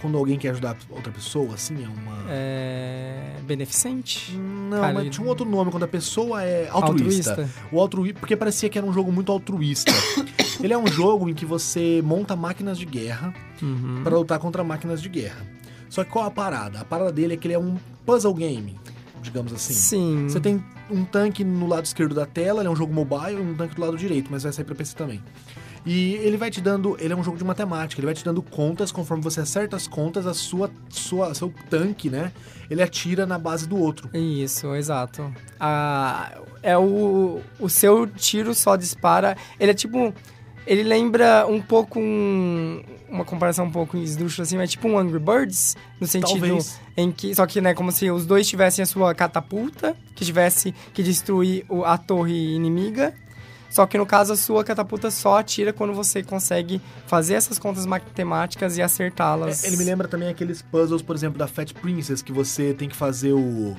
quando 0.01 0.17
alguém 0.17 0.37
quer 0.37 0.49
ajudar 0.49 0.75
outra 0.89 1.11
pessoa, 1.11 1.53
assim, 1.53 1.83
é 1.83 1.87
uma. 1.87 2.25
É... 2.29 3.35
Beneficente? 3.43 4.33
Não, 4.35 4.81
Cara, 4.81 4.93
mas 4.93 5.09
tinha 5.09 5.25
um 5.25 5.29
outro 5.29 5.45
nome 5.45 5.71
quando 5.71 5.83
a 5.83 5.87
pessoa 5.87 6.43
é 6.43 6.67
altruísta. 6.69 7.49
O 7.71 7.79
altruísta, 7.79 8.19
porque 8.19 8.35
parecia 8.35 8.69
que 8.69 8.77
era 8.77 8.85
um 8.87 8.93
jogo 8.93 9.11
muito 9.11 9.31
altruísta. 9.31 9.91
Ele 10.61 10.73
é 10.73 10.77
um 10.77 10.87
jogo 10.87 11.27
em 11.29 11.33
que 11.33 11.45
você 11.45 12.01
monta 12.03 12.35
máquinas 12.35 12.77
de 12.77 12.85
guerra 12.85 13.33
Uhum. 13.61 14.01
para 14.03 14.17
lutar 14.17 14.39
contra 14.39 14.63
máquinas 14.63 15.01
de 15.01 15.07
guerra. 15.09 15.45
Só 15.89 16.03
que 16.03 16.09
qual 16.09 16.25
a 16.25 16.31
parada? 16.31 16.79
A 16.81 16.85
parada 16.85 17.11
dele 17.11 17.33
é 17.35 17.37
que 17.37 17.47
ele 17.47 17.53
é 17.53 17.59
um 17.59 17.77
puzzle 18.05 18.33
game, 18.33 18.79
digamos 19.21 19.53
assim. 19.53 19.73
Sim. 19.73 20.25
Você 20.27 20.39
tem 20.39 20.63
um 20.89 21.03
tanque 21.03 21.43
no 21.43 21.67
lado 21.67 21.85
esquerdo 21.85 22.15
da 22.15 22.25
tela, 22.25 22.61
ele 22.61 22.67
é 22.67 22.71
um 22.71 22.75
jogo 22.75 22.93
mobile, 22.93 23.37
e 23.37 23.41
um 23.41 23.53
tanque 23.55 23.75
do 23.75 23.81
lado 23.81 23.97
direito, 23.97 24.29
mas 24.31 24.43
vai 24.43 24.51
sair 24.53 24.65
pra 24.65 24.73
PC 24.73 24.95
também. 24.95 25.21
E 25.85 26.13
ele 26.15 26.37
vai 26.37 26.51
te 26.51 26.61
dando, 26.61 26.95
ele 26.99 27.11
é 27.11 27.15
um 27.15 27.23
jogo 27.23 27.37
de 27.37 27.43
matemática, 27.43 27.99
ele 27.99 28.05
vai 28.05 28.13
te 28.13 28.23
dando 28.23 28.41
contas, 28.41 28.91
conforme 28.91 29.23
você 29.23 29.39
acerta 29.41 29.75
as 29.75 29.87
contas, 29.87 30.27
a 30.27 30.33
sua, 30.33 30.69
sua 30.89 31.33
seu 31.33 31.51
tanque, 31.71 32.07
né? 32.09 32.31
Ele 32.69 32.83
atira 32.83 33.25
na 33.25 33.39
base 33.39 33.67
do 33.67 33.75
outro. 33.77 34.09
Isso, 34.15 34.75
exato. 34.75 35.33
Ah, 35.59 36.37
é 36.61 36.77
o, 36.77 37.41
o 37.59 37.67
seu 37.69 38.05
tiro 38.07 38.53
só 38.53 38.75
dispara. 38.75 39.35
Ele 39.59 39.71
é 39.71 39.73
tipo. 39.73 40.13
Ele 40.67 40.83
lembra 40.83 41.47
um 41.47 41.59
pouco 41.59 41.99
um- 41.99 42.83
uma 43.09 43.25
comparação 43.25 43.65
um 43.65 43.71
pouco 43.71 43.97
esdrúxula 43.97 44.43
assim, 44.43 44.57
mas 44.57 44.69
tipo 44.71 44.87
um 44.87 44.97
Angry 44.97 45.17
Birds, 45.19 45.75
no 45.99 46.05
sentido 46.07 46.39
Talvez. 46.47 46.79
em 46.95 47.11
que. 47.11 47.33
Só 47.33 47.45
que, 47.47 47.59
né, 47.59 47.73
como 47.73 47.91
se 47.91 48.09
os 48.11 48.25
dois 48.27 48.47
tivessem 48.47 48.83
a 48.83 48.85
sua 48.85 49.13
catapulta, 49.15 49.97
que 50.15 50.23
tivesse 50.23 50.73
que 50.93 51.01
destruir 51.01 51.65
a 51.83 51.97
torre 51.97 52.53
inimiga. 52.55 53.13
Só 53.71 53.87
que 53.87 53.97
no 53.97 54.05
caso 54.05 54.33
a 54.33 54.35
sua 54.35 54.63
catapulta 54.65 55.09
só 55.09 55.39
atira 55.39 55.71
quando 55.71 55.93
você 55.93 56.21
consegue 56.21 56.81
fazer 57.07 57.35
essas 57.35 57.57
contas 57.57 57.85
matemáticas 57.85 58.77
e 58.77 58.81
acertá-las. 58.81 59.63
É, 59.63 59.67
Ele 59.67 59.77
me 59.77 59.85
lembra 59.85 60.09
também 60.09 60.27
aqueles 60.27 60.61
puzzles, 60.61 61.01
por 61.01 61.15
exemplo, 61.15 61.39
da 61.39 61.47
Fat 61.47 61.73
Princess, 61.73 62.21
que 62.21 62.33
você 62.33 62.73
tem 62.73 62.89
que 62.89 62.95
fazer 62.95 63.31
o. 63.31 63.75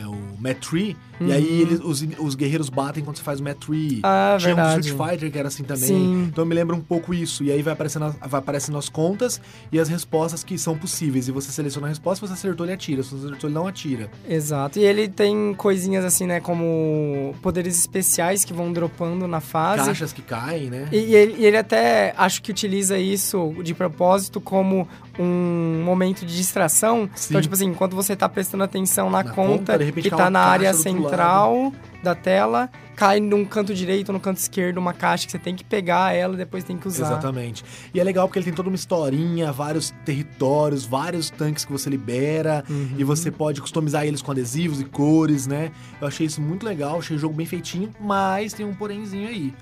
É 0.00 0.06
o 0.06 0.37
Mat 0.38 0.58
Tree, 0.58 0.96
e 1.20 1.32
aí 1.32 1.60
eles, 1.62 1.80
os, 1.82 2.06
os 2.20 2.34
guerreiros 2.36 2.68
batem 2.68 3.02
quando 3.02 3.16
você 3.16 3.22
faz 3.22 3.40
o 3.40 3.42
Mat 3.42 3.56
Tree. 3.58 3.94
Uhum. 3.96 4.00
Ah, 4.04 4.36
Tinha 4.38 4.52
um 4.52 4.56
verdade. 4.56 4.86
Street 4.88 5.10
Fighter 5.10 5.32
que 5.32 5.38
era 5.38 5.48
assim 5.48 5.64
também. 5.64 5.88
Sim. 5.88 6.24
Então 6.30 6.44
me 6.44 6.54
lembra 6.54 6.76
um 6.76 6.80
pouco 6.80 7.12
isso. 7.12 7.42
E 7.42 7.50
aí 7.50 7.60
vai 7.62 7.72
aparecendo, 7.72 8.04
as- 8.04 8.16
vai 8.30 8.38
aparecendo 8.38 8.78
as 8.78 8.88
contas 8.88 9.40
e 9.72 9.78
as 9.80 9.88
respostas 9.88 10.44
que 10.44 10.56
são 10.56 10.78
possíveis. 10.78 11.26
E 11.28 11.32
você 11.32 11.50
seleciona 11.50 11.86
a 11.86 11.90
resposta, 11.90 12.24
se 12.24 12.32
você 12.32 12.38
acertou, 12.38 12.64
ele 12.66 12.72
atira. 12.74 13.02
Se 13.02 13.10
você 13.10 13.26
acertou, 13.26 13.48
ele 13.50 13.54
não 13.54 13.66
atira. 13.66 14.10
Exato. 14.28 14.78
E 14.78 14.82
ele 14.84 15.08
tem 15.08 15.54
coisinhas 15.54 16.04
assim, 16.04 16.26
né, 16.26 16.38
como 16.40 17.34
poderes 17.42 17.76
especiais 17.78 18.44
que 18.44 18.52
vão 18.52 18.72
dropando 18.72 19.26
na 19.26 19.40
fase. 19.40 19.84
Caixas 19.86 20.12
que 20.12 20.22
caem, 20.22 20.70
né? 20.70 20.88
E, 20.92 20.96
e 20.98 21.14
ele, 21.14 21.34
e 21.38 21.46
ele 21.46 21.56
até 21.56 22.14
acho 22.16 22.40
que 22.42 22.50
utiliza 22.50 22.96
isso 22.98 23.54
de 23.64 23.74
propósito 23.74 24.40
como 24.40 24.86
um 25.18 25.82
momento 25.84 26.24
de 26.24 26.36
distração. 26.36 27.10
Sim. 27.14 27.26
Então, 27.30 27.40
tipo 27.42 27.54
assim, 27.54 27.66
enquanto 27.66 27.96
você 27.96 28.14
tá 28.14 28.28
prestando 28.28 28.62
atenção 28.64 29.10
na, 29.10 29.22
Na 29.24 29.30
conta, 29.32 29.76
conta, 29.78 29.92
que 29.92 30.10
cai 30.10 30.18
tá 30.18 30.27
uma 30.28 30.38
na 30.38 30.40
área 30.40 30.72
central 30.72 31.72
da 32.02 32.14
tela, 32.14 32.70
cai 32.94 33.20
num 33.20 33.44
canto 33.44 33.74
direito 33.74 34.08
ou 34.08 34.12
no 34.12 34.20
canto 34.20 34.38
esquerdo 34.38 34.78
uma 34.78 34.92
caixa 34.92 35.26
que 35.26 35.32
você 35.32 35.38
tem 35.38 35.54
que 35.54 35.64
pegar 35.64 36.14
ela 36.14 36.34
e 36.34 36.36
depois 36.36 36.64
tem 36.64 36.76
que 36.76 36.86
usar. 36.86 37.06
Exatamente. 37.06 37.64
E 37.92 38.00
é 38.00 38.04
legal 38.04 38.26
porque 38.26 38.38
ele 38.38 38.44
tem 38.44 38.54
toda 38.54 38.68
uma 38.68 38.76
historinha, 38.76 39.52
vários 39.52 39.92
territórios, 40.04 40.84
vários 40.84 41.30
tanques 41.30 41.64
que 41.64 41.72
você 41.72 41.88
libera. 41.90 42.64
Uhum. 42.68 42.94
E 42.98 43.04
você 43.04 43.30
pode 43.30 43.60
customizar 43.60 44.04
eles 44.06 44.22
com 44.22 44.30
adesivos 44.30 44.80
e 44.80 44.84
cores, 44.84 45.46
né? 45.46 45.70
Eu 46.00 46.08
achei 46.08 46.26
isso 46.26 46.40
muito 46.40 46.64
legal, 46.64 46.98
achei 46.98 47.16
o 47.16 47.18
jogo 47.18 47.34
bem 47.34 47.46
feitinho, 47.46 47.90
mas 48.00 48.52
tem 48.52 48.66
um 48.66 48.74
porémzinho 48.74 49.28
aí. 49.28 49.54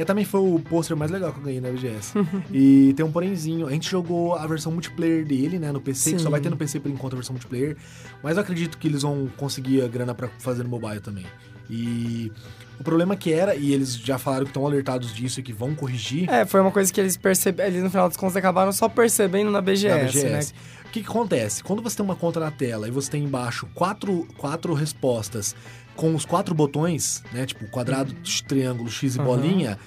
É, 0.00 0.04
também 0.04 0.24
foi 0.24 0.40
o 0.40 0.58
pôster 0.58 0.96
mais 0.96 1.10
legal 1.10 1.30
que 1.30 1.40
eu 1.40 1.44
ganhei 1.44 1.60
na 1.60 1.68
BGS. 1.68 2.14
e 2.50 2.94
tem 2.94 3.04
um 3.04 3.12
porémzinho. 3.12 3.66
A 3.66 3.70
gente 3.70 3.90
jogou 3.90 4.34
a 4.34 4.46
versão 4.46 4.72
multiplayer 4.72 5.26
dele, 5.26 5.58
né, 5.58 5.70
no 5.70 5.80
PC, 5.80 6.12
que 6.12 6.18
só 6.18 6.24
Sim. 6.24 6.30
vai 6.30 6.40
ter 6.40 6.48
no 6.48 6.56
PC 6.56 6.80
por 6.80 6.90
enquanto 6.90 7.12
a 7.12 7.16
versão 7.16 7.34
multiplayer. 7.34 7.76
Mas 8.22 8.36
eu 8.36 8.42
acredito 8.42 8.78
que 8.78 8.88
eles 8.88 9.02
vão 9.02 9.28
conseguir 9.36 9.82
a 9.82 9.88
grana 9.88 10.14
pra 10.14 10.28
fazer 10.38 10.62
no 10.62 10.70
mobile 10.70 11.00
também. 11.00 11.26
E 11.68 12.32
o 12.80 12.82
problema 12.82 13.14
que 13.14 13.30
era, 13.30 13.54
e 13.54 13.74
eles 13.74 13.94
já 13.94 14.18
falaram 14.18 14.44
que 14.44 14.50
estão 14.50 14.64
alertados 14.64 15.14
disso 15.14 15.38
e 15.40 15.42
que 15.42 15.52
vão 15.52 15.74
corrigir, 15.74 16.28
É, 16.30 16.46
foi 16.46 16.62
uma 16.62 16.70
coisa 16.70 16.90
que 16.90 16.98
eles 16.98 17.18
perceberam, 17.18 17.68
eles 17.68 17.82
no 17.82 17.90
final 17.90 18.08
das 18.08 18.16
contas 18.16 18.36
acabaram 18.36 18.72
só 18.72 18.88
percebendo 18.88 19.50
na 19.50 19.60
BGS, 19.60 19.88
na 19.88 20.04
BGS. 20.04 20.54
né? 20.54 20.60
O 20.86 20.90
que, 20.90 21.02
que 21.02 21.08
acontece? 21.08 21.62
Quando 21.62 21.82
você 21.82 21.98
tem 21.98 22.04
uma 22.04 22.16
conta 22.16 22.40
na 22.40 22.50
tela 22.50 22.88
e 22.88 22.90
você 22.90 23.10
tem 23.10 23.22
embaixo 23.22 23.68
quatro, 23.74 24.26
quatro 24.38 24.72
respostas 24.74 25.54
com 26.00 26.14
os 26.14 26.24
quatro 26.24 26.54
botões, 26.54 27.22
né? 27.30 27.44
Tipo 27.44 27.66
quadrado, 27.66 28.14
triângulo, 28.48 28.88
X 28.88 29.16
e 29.16 29.18
Uhum. 29.18 29.24
bolinha. 29.26 29.78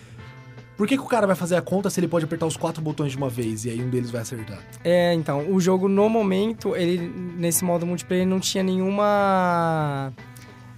Por 0.78 0.88
que, 0.88 0.96
que 0.96 1.02
o 1.02 1.08
cara 1.08 1.26
vai 1.26 1.36
fazer 1.36 1.56
a 1.56 1.62
conta 1.62 1.90
se 1.90 2.00
ele 2.00 2.08
pode 2.08 2.24
apertar 2.26 2.46
os 2.46 2.56
quatro 2.56 2.84
botões 2.84 3.12
de 3.14 3.18
uma 3.18 3.30
vez 3.30 3.66
e 3.66 3.72
aí 3.72 3.82
um 3.82 3.90
deles 3.90 4.12
vai 4.12 4.22
acertar? 4.22 4.60
É, 4.84 5.12
então, 5.16 5.52
o 5.52 5.60
jogo 5.60 5.88
no 5.88 6.08
momento, 6.08 6.76
ele 6.76 7.00
nesse 7.36 7.64
modo 7.64 7.84
multiplayer 7.84 8.28
não 8.28 8.40
tinha 8.40 8.64
nenhuma 8.64 10.14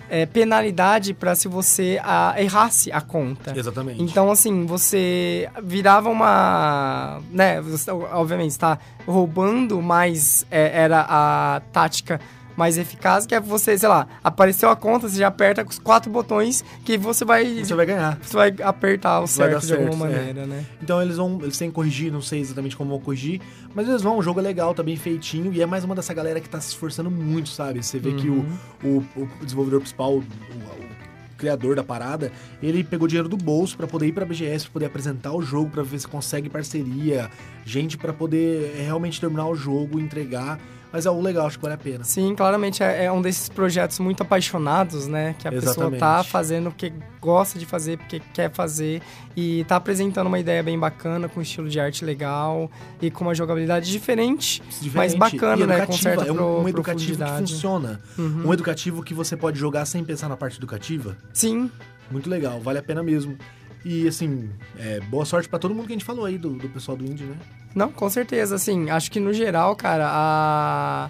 é, 0.09 0.25
penalidade 0.25 1.13
pra 1.13 1.35
se 1.35 1.49
você 1.49 1.99
ah, 2.01 2.33
errasse 2.37 2.89
a 2.93 3.01
conta. 3.01 3.57
Exatamente. 3.57 4.01
Então, 4.01 4.31
assim, 4.31 4.65
você 4.65 5.49
virava 5.61 6.09
uma. 6.09 7.19
Né, 7.29 7.59
você, 7.59 7.91
obviamente, 7.91 8.51
está 8.51 8.79
roubando, 9.05 9.81
mas 9.81 10.45
é, 10.49 10.81
era 10.83 11.05
a 11.09 11.61
tática 11.73 12.21
mais 12.57 12.77
eficaz, 12.77 13.25
que 13.25 13.35
é 13.35 13.39
você, 13.39 13.77
sei 13.77 13.89
lá, 13.89 14.07
apareceu 14.23 14.69
a 14.69 14.75
conta, 14.75 15.09
você 15.09 15.17
já 15.19 15.27
aperta 15.27 15.63
com 15.63 15.69
os 15.71 15.79
quatro 15.79 16.09
botões 16.11 16.63
que 16.85 16.97
você 16.97 17.25
vai. 17.25 17.63
você 17.63 17.73
vai 17.75 17.85
ganhar. 17.85 18.17
Você 18.21 18.35
vai 18.35 18.55
apertar 18.63 19.21
o 19.21 19.25
Vai 19.27 19.49
dar 19.51 19.61
certo 19.61 19.65
de 19.67 19.73
alguma 19.89 20.07
certo, 20.07 20.13
é. 20.13 20.17
maneira, 20.27 20.45
né? 20.47 20.65
Então 20.81 21.01
eles 21.01 21.17
vão. 21.17 21.39
Eles 21.41 21.57
têm 21.57 21.69
que 21.69 21.75
corrigir, 21.75 22.11
não 22.11 22.21
sei 22.21 22.39
exatamente 22.39 22.75
como 22.77 22.91
vão 22.91 22.99
corrigir. 22.99 23.41
Mas 23.73 23.87
eles 23.89 24.01
vão, 24.01 24.17
o 24.17 24.21
jogo 24.23 24.39
é 24.39 24.43
legal, 24.43 24.73
tá 24.73 24.81
bem 24.83 24.95
feitinho. 24.95 25.51
E 25.53 25.61
é 25.61 25.65
mais 25.65 25.83
uma 25.83 25.93
dessa 25.95 26.13
galera 26.13 26.39
que 26.39 26.47
tá 26.49 26.59
se 26.61 26.69
esforçando 26.69 27.11
muito, 27.11 27.49
sabe? 27.49 27.83
Você 27.83 27.99
vê 27.99 28.13
que 28.13 28.29
o, 28.29 28.45
o, 28.83 29.03
o 29.17 29.27
desenvolvedor 29.43 29.79
principal, 29.81 30.13
o, 30.13 30.19
o- 30.19 30.95
criador 31.37 31.75
da 31.75 31.83
parada, 31.83 32.31
ele 32.63 32.81
pegou 32.81 33.09
dinheiro 33.09 33.27
do 33.27 33.35
bolso 33.35 33.75
pra 33.75 33.85
poder 33.85 34.07
ir 34.07 34.13
pra 34.13 34.23
BGS, 34.25 34.63
pra 34.65 34.71
poder 34.73 34.85
apresentar 34.85 35.33
o 35.33 35.41
jogo, 35.41 35.69
pra 35.69 35.83
ver 35.83 35.99
se 35.99 36.07
consegue 36.07 36.49
parceria, 36.49 37.29
gente 37.65 37.97
pra 37.97 38.13
poder 38.13 38.73
é, 38.79 38.83
realmente 38.83 39.19
terminar 39.19 39.45
o 39.47 39.53
jogo, 39.53 39.99
entregar. 39.99 40.57
Mas 40.95 41.05
é 41.05 41.09
algo 41.09 41.21
legal, 41.21 41.45
acho 41.45 41.57
que 41.57 41.61
vale 41.61 41.75
a 41.75 41.77
pena. 41.77 42.05
Sim, 42.05 42.33
claramente 42.33 42.81
é, 42.81 43.03
é 43.03 43.11
um 43.11 43.21
desses 43.21 43.49
projetos 43.49 43.99
muito 43.99 44.23
apaixonados, 44.23 45.07
né? 45.07 45.35
Que 45.37 45.45
a 45.45 45.51
pessoa 45.51 45.73
Exatamente. 45.73 45.99
tá 45.99 46.23
fazendo 46.23 46.71
porque 46.71 46.93
gosta 47.19 47.59
de 47.59 47.65
fazer, 47.65 47.97
porque 47.97 48.21
quer 48.33 48.49
fazer. 48.53 49.01
E 49.35 49.65
tá 49.65 49.75
apresentando 49.75 50.27
uma 50.27 50.39
ideia 50.39 50.63
bem 50.63 50.79
bacana, 50.79 51.27
com 51.27 51.41
um 51.41 51.43
estilo 51.43 51.67
de 51.67 51.81
arte 51.81 52.05
legal 52.05 52.71
e 53.01 53.11
com 53.11 53.25
uma 53.25 53.35
jogabilidade 53.35 53.91
diferente. 53.91 54.63
Mas 54.65 54.79
Diferente. 54.79 55.17
bacana, 55.17 55.63
E 55.63 55.67
né? 55.67 55.85
Com 55.85 55.91
certa 55.91 56.23
é 56.23 56.31
um, 56.31 56.61
um 56.61 56.69
educativo 56.69 57.25
que 57.25 57.31
funciona. 57.39 57.99
Uhum. 58.17 58.43
Um 58.47 58.53
educativo 58.53 59.03
que 59.03 59.13
você 59.13 59.35
pode 59.35 59.59
jogar 59.59 59.85
sem 59.85 60.01
pensar 60.01 60.29
na 60.29 60.37
parte 60.37 60.55
educativa. 60.57 61.17
Sim, 61.33 61.69
Muito 62.09 62.29
legal, 62.29 62.61
vale 62.61 62.79
a 62.79 62.83
pena 62.83 63.03
mesmo. 63.03 63.37
E 63.85 64.07
assim, 64.07 64.49
é, 64.79 64.99
boa 65.01 65.23
sorte 65.25 65.47
pra 65.47 65.59
todo 65.59 65.75
mundo 65.75 65.85
que 65.85 65.93
a 65.93 65.95
gente 65.95 66.03
falou 66.03 66.25
aí, 66.25 66.39
do, 66.39 66.49
do 66.49 66.67
pessoal 66.69 66.97
do 66.97 67.05
Indie, 67.05 67.23
né? 67.25 67.37
não, 67.75 67.91
com 67.91 68.09
certeza. 68.09 68.55
Assim, 68.55 68.89
acho 68.89 69.11
que 69.11 69.19
no 69.19 69.31
geral, 69.31 69.75
cara, 69.75 70.07
a... 70.09 71.09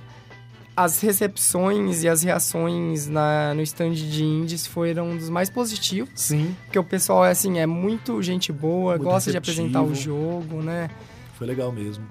as 0.75 0.99
recepções 0.99 2.03
e 2.03 2.09
as 2.09 2.21
reações 2.23 3.07
na, 3.07 3.53
no 3.53 3.61
stand 3.61 3.93
de 3.93 4.23
indies 4.25 4.67
foram 4.67 5.11
um 5.11 5.17
dos 5.17 5.29
mais 5.29 5.49
positivos. 5.49 6.09
Sim, 6.15 6.53
Porque 6.65 6.77
o 6.77 6.83
pessoal, 6.83 7.23
assim, 7.23 7.59
é 7.59 7.65
muito 7.65 8.21
gente 8.21 8.51
boa, 8.51 8.93
Muito 8.97 9.03
gosta 9.05 9.31
de 9.31 9.37
apresentar 9.37 9.81
o 9.81 9.89
receptivo. 9.89 10.17
jogo, 10.17 10.61
né? 10.61 10.89
foi 11.37 11.47
legal 11.47 11.71
mesmo. 11.71 12.05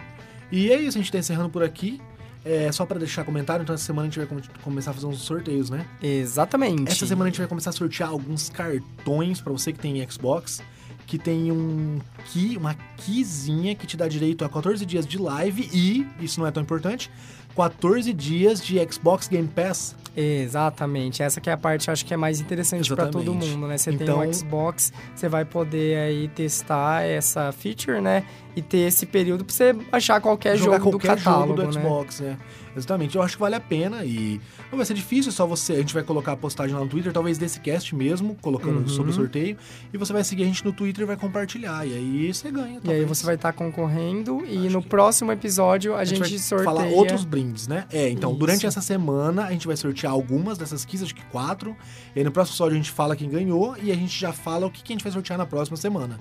E 0.53 0.71
é 0.71 0.81
isso, 0.81 0.97
a 0.97 1.01
gente 1.01 1.11
tá 1.13 1.19
encerrando 1.19 1.51
por 1.51 1.63
aqui. 1.63 2.01
É, 2.45 2.71
só 2.71 2.85
pra 2.85 2.99
deixar 2.99 3.25
comentário, 3.25 3.63
então 3.63 3.75
essa 3.75 3.85
semana 3.85 4.07
a 4.07 4.11
gente 4.11 4.19
vai 4.19 4.27
com- 4.27 4.61
começar 4.63 4.91
a 4.91 4.95
fazer 4.95 5.07
uns 5.07 5.19
sorteios, 5.23 5.71
né? 5.71 5.87
Exatamente. 6.03 6.91
Essa 6.93 7.07
semana 7.07 7.29
a 7.29 7.31
gente 7.31 7.39
vai 7.39 7.47
começar 7.49 7.71
a 7.71 7.73
sortear 7.73 8.11
alguns 8.11 8.51
cartões 8.51 9.41
pra 9.41 9.51
você 9.53 9.73
que 9.73 9.79
tem 9.79 10.07
Xbox, 10.11 10.63
que 11.07 11.17
tem 11.19 11.51
um 11.51 11.99
key, 12.27 12.57
uma 12.59 12.75
keyzinha 12.99 13.75
que 13.75 13.87
te 13.87 13.97
dá 13.97 14.07
direito 14.09 14.45
a 14.45 14.49
14 14.49 14.85
dias 14.85 15.07
de 15.07 15.17
live 15.19 15.69
e, 15.73 16.07
isso 16.23 16.39
não 16.39 16.47
é 16.47 16.51
tão 16.51 16.63
importante, 16.63 17.11
14 17.57 18.13
dias 18.13 18.63
de 18.63 18.77
Xbox 18.93 19.27
Game 19.29 19.49
Pass. 19.49 19.95
Exatamente. 20.17 21.23
Essa 21.23 21.41
que 21.41 21.51
é 21.51 21.53
a 21.53 21.57
parte, 21.57 21.91
acho 21.91 22.05
que 22.07 22.13
é 22.15 22.17
mais 22.17 22.41
interessante 22.41 22.93
pra 22.95 23.07
todo 23.09 23.35
mundo, 23.35 23.67
né? 23.67 23.77
Você 23.79 23.91
Então- 23.91 24.21
tem 24.21 24.29
um 24.29 24.33
Xbox, 24.33 24.93
você 25.15 25.29
vai 25.29 25.45
poder 25.45 25.97
aí 25.99 26.29
testar 26.29 27.03
essa 27.03 27.51
feature, 27.53 28.01
né? 28.01 28.25
E 28.57 28.63
ter 28.63 28.79
esse 28.87 29.05
período 29.05 29.45
pra 29.45 29.53
você 29.53 29.75
achar 29.91 30.21
qualquer 30.21 30.57
jogar 30.57 30.79
jogo 30.79 30.91
qualquer 30.93 31.17
do 31.17 31.25
catálogo, 31.25 31.57
jogo 31.61 31.67
do? 31.67 31.73
Xbox, 31.73 32.21
né? 32.21 32.39
Exatamente. 32.77 33.17
Eu 33.17 33.23
acho 33.23 33.35
que 33.37 33.41
vale 33.41 33.55
a 33.57 33.61
pena 33.61 34.05
e 34.05 34.41
não 34.71 34.77
vai 34.77 34.87
ser 34.87 34.95
difícil, 34.95 35.31
é 35.31 35.33
só 35.33 35.45
você. 35.47 35.73
A 35.73 35.77
gente 35.79 35.93
vai 35.95 36.03
colocar 36.05 36.33
a 36.33 36.37
postagem 36.37 36.75
lá 36.75 36.81
no 36.81 36.89
Twitter, 36.89 37.13
talvez 37.13 37.37
desse 37.39 37.59
cast 37.61 37.95
mesmo, 37.97 38.37
colocando 38.41 38.79
Uhum. 38.81 38.89
sobre 38.89 39.11
o 39.11 39.15
sorteio. 39.15 39.57
E 39.93 39.99
você 39.99 40.13
vai 40.13 40.23
seguir 40.25 40.45
a 40.45 40.47
gente 40.47 40.65
no 40.65 40.73
Twitter 40.73 41.03
e 41.03 41.07
vai 41.07 41.17
compartilhar. 41.17 41.85
E 41.87 41.95
aí 41.95 42.33
você 42.35 42.51
ganha. 42.51 42.75
E 42.75 42.77
aí 42.77 42.81
talvez. 42.81 43.09
você 43.09 43.27
vai 43.27 43.35
estar 43.35 43.53
concorrendo 43.53 44.45
e 44.47 44.67
Acho 44.67 44.71
no 44.71 44.83
que- 44.83 44.89
próximo 44.89 45.33
episódio 45.33 45.95
a, 45.97 46.05
gente, 46.05 46.21
vai 46.21 46.39
sorteia... 46.39 46.65
falar 46.65 46.87
outros 46.87 47.25
brindes, 47.25 47.67
né? 47.69 47.85
É, 47.93 48.09
então, 48.09 48.31
Isso. 48.31 48.39
durante 48.39 48.67
essa 48.67 48.81
semana 48.81 49.45
a 49.47 49.51
gente 49.53 49.67
vai 49.67 49.77
sortear 49.77 50.13
algumas 50.13 50.59
dessas 50.59 50.85
keys, 50.85 51.03
acho 51.03 51.15
que 51.15 51.25
quatro. 51.27 51.77
E 52.15 52.19
aí 52.21 52.25
no 52.25 52.31
próximo 52.31 52.55
episódio 52.55 52.75
a 52.75 52.77
gente 52.77 52.91
fala 52.93 53.15
quem 53.17 53.29
ganhou 53.29 53.77
e 53.83 53.91
a 53.93 53.95
gente 53.97 54.17
já 54.19 54.33
fala 54.33 54.67
o 54.67 54.71
que 54.71 54.83
que 54.83 54.93
a 54.93 54.95
gente 54.95 55.03
vai 55.03 55.13
sortear 55.13 55.39
na 55.39 55.47
próxima 55.47 55.77
semana. 55.77 56.21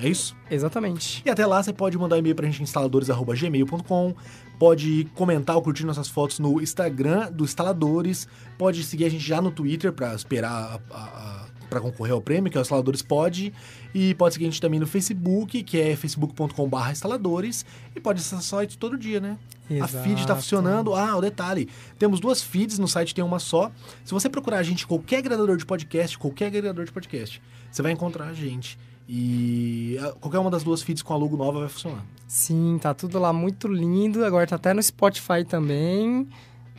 É 0.00 0.08
isso? 0.08 0.34
Exatamente. 0.50 1.22
E 1.24 1.30
até 1.30 1.46
lá 1.46 1.62
você 1.62 1.72
pode 1.72 1.98
mandar 1.98 2.18
e-mail 2.18 2.34
pra 2.34 2.46
gente 2.46 2.62
instaladores.gmail.com, 2.62 4.14
pode 4.58 5.06
comentar 5.14 5.56
ou 5.56 5.62
curtir 5.62 5.84
nossas 5.84 6.08
fotos 6.08 6.38
no 6.38 6.60
Instagram 6.60 7.30
do 7.30 7.44
Instaladores, 7.44 8.26
pode 8.56 8.82
seguir 8.82 9.04
a 9.04 9.08
gente 9.08 9.24
já 9.24 9.40
no 9.40 9.50
Twitter 9.50 9.92
pra 9.92 10.14
esperar 10.14 10.80
a, 10.90 10.94
a, 10.94 11.04
a 11.04 11.50
para 11.70 11.80
concorrer 11.80 12.12
ao 12.12 12.20
prêmio, 12.20 12.50
que 12.50 12.58
é 12.58 12.60
o 12.60 12.62
Instaladores 12.62 13.00
Pod, 13.00 13.54
e 13.94 14.14
pode 14.14 14.34
seguir 14.34 14.46
a 14.46 14.50
gente 14.50 14.60
também 14.60 14.80
no 14.80 14.86
Facebook, 14.86 15.62
que 15.62 15.80
é 15.80 15.94
facebook.com.br 15.94 16.90
instaladores, 16.90 17.64
e 17.94 18.00
pode 18.00 18.18
acessar 18.18 18.40
o 18.40 18.42
site 18.42 18.76
todo 18.76 18.98
dia, 18.98 19.20
né? 19.20 19.38
Exato. 19.70 19.98
A 19.98 20.02
feed 20.02 20.26
tá 20.26 20.34
funcionando. 20.34 20.94
Ah, 20.94 21.16
o 21.16 21.20
detalhe, 21.20 21.68
temos 21.96 22.18
duas 22.18 22.42
feeds, 22.42 22.78
no 22.78 22.88
site 22.88 23.14
tem 23.14 23.24
uma 23.24 23.38
só. 23.38 23.70
Se 24.04 24.12
você 24.12 24.28
procurar 24.28 24.58
a 24.58 24.62
gente 24.64 24.84
qualquer 24.84 25.18
agregador 25.18 25.56
de 25.56 25.64
podcast, 25.64 26.18
qualquer 26.18 26.46
agregador 26.46 26.84
de 26.84 26.90
podcast, 26.90 27.40
você 27.70 27.80
vai 27.80 27.92
encontrar 27.92 28.26
a 28.26 28.34
gente. 28.34 28.76
E 29.12 29.98
ah, 30.00 30.12
qualquer 30.20 30.38
uma 30.38 30.52
das 30.52 30.62
duas 30.62 30.82
feeds 30.82 31.02
com 31.02 31.12
a 31.12 31.16
logo 31.16 31.36
nova 31.36 31.58
vai 31.58 31.68
funcionar. 31.68 32.04
Sim, 32.28 32.78
tá 32.80 32.94
tudo 32.94 33.18
lá 33.18 33.32
muito 33.32 33.66
lindo. 33.66 34.24
Agora 34.24 34.46
tá 34.46 34.54
até 34.54 34.72
no 34.72 34.80
Spotify 34.80 35.44
também. 35.44 36.28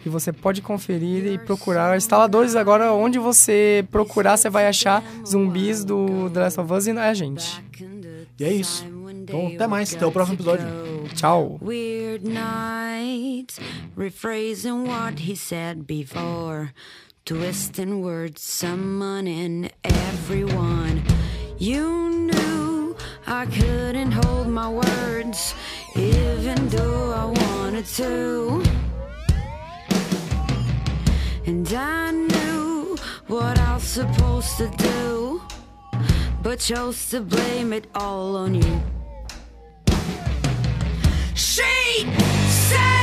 E 0.06 0.08
você 0.08 0.32
pode 0.32 0.62
conferir 0.62 1.26
e 1.26 1.38
procurar 1.38 1.98
instaladores. 1.98 2.56
Agora, 2.56 2.94
onde 2.94 3.20
você 3.20 3.86
procurar, 3.92 4.38
você 4.38 4.50
vai 4.50 4.66
achar 4.66 5.04
zumbis 5.28 5.84
do 5.84 6.30
The 6.30 6.40
Last 6.40 6.60
of 6.62 6.74
Us 6.74 6.88
e 6.88 6.92
a 6.92 7.14
gente. 7.14 7.62
E 8.40 8.44
é 8.46 8.54
isso. 8.54 8.86
Então, 9.10 9.48
até 9.48 9.68
mais. 9.68 9.94
Até 9.94 10.06
o 10.06 10.12
próximo 10.12 10.36
episódio. 10.36 10.66
Tchau. 11.14 11.60
Weird 11.62 12.26
nights, 12.26 13.60
rephrasing 13.98 14.88
what 14.88 15.22
he 15.30 15.36
said 15.36 15.86
before, 15.86 16.72
twisting 17.26 18.02
words, 18.02 18.42
summoning 18.42 19.70
everyone. 19.84 21.04
You 21.60 22.21
I 23.28 23.46
couldn't 23.46 24.12
hold 24.12 24.48
my 24.48 24.70
words, 24.70 25.54
even 25.96 26.68
though 26.70 27.12
I 27.12 27.26
wanted 27.26 27.86
to. 27.86 28.64
And 31.46 31.72
I 31.74 32.12
knew 32.12 32.98
what 33.28 33.60
I 33.60 33.76
was 33.76 33.84
supposed 33.84 34.58
to 34.58 34.68
do, 34.78 35.42
but 36.42 36.60
chose 36.60 37.10
to 37.10 37.22
blame 37.22 37.74
it 37.74 37.88
all 37.96 38.36
on 38.36 38.56
you. 38.56 38.82
She 41.36 42.06
says 42.48 43.01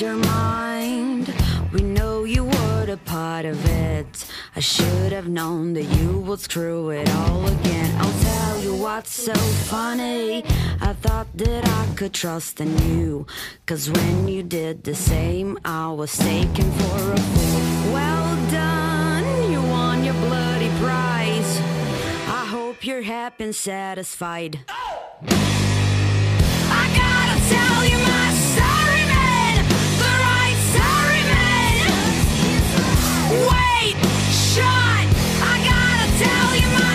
your 0.00 0.16
mind? 0.16 1.34
We 1.72 1.82
know 1.82 2.24
you 2.24 2.44
were 2.44 2.86
a 2.88 2.96
part 2.96 3.44
of 3.44 3.58
it. 3.66 4.26
I 4.56 4.60
should 4.60 5.12
have 5.12 5.28
known 5.28 5.74
that 5.74 5.84
you 5.84 6.20
would 6.20 6.40
screw 6.40 6.90
it 6.90 7.08
all 7.10 7.46
again. 7.46 7.90
I'll 8.00 8.20
tell 8.20 8.60
you 8.60 8.74
what's 8.74 9.12
so 9.12 9.34
funny. 9.34 10.44
I 10.80 10.92
thought 10.94 11.28
that 11.34 11.66
I 11.66 11.94
could 11.96 12.14
trust 12.14 12.60
in 12.60 12.78
you. 12.88 13.26
Cause 13.66 13.90
when 13.90 14.28
you 14.28 14.42
did 14.42 14.84
the 14.84 14.94
same, 14.94 15.58
I 15.64 15.88
was 15.88 16.16
taken 16.16 16.70
for 16.72 17.12
a 17.12 17.18
fool. 17.18 17.92
Well 17.92 18.50
done, 18.50 19.52
you 19.52 19.60
won 19.60 20.04
your 20.04 20.14
bloody 20.14 20.70
prize. 20.80 21.60
I 22.28 22.46
hope 22.48 22.86
you're 22.86 23.02
happy 23.02 23.44
and 23.44 23.54
satisfied. 23.54 24.60
I 24.68 25.51
Shut! 33.90 34.62
I 34.64 35.58
gotta 35.64 36.24
tell 36.24 36.56
you 36.56 36.78
my. 36.78 36.91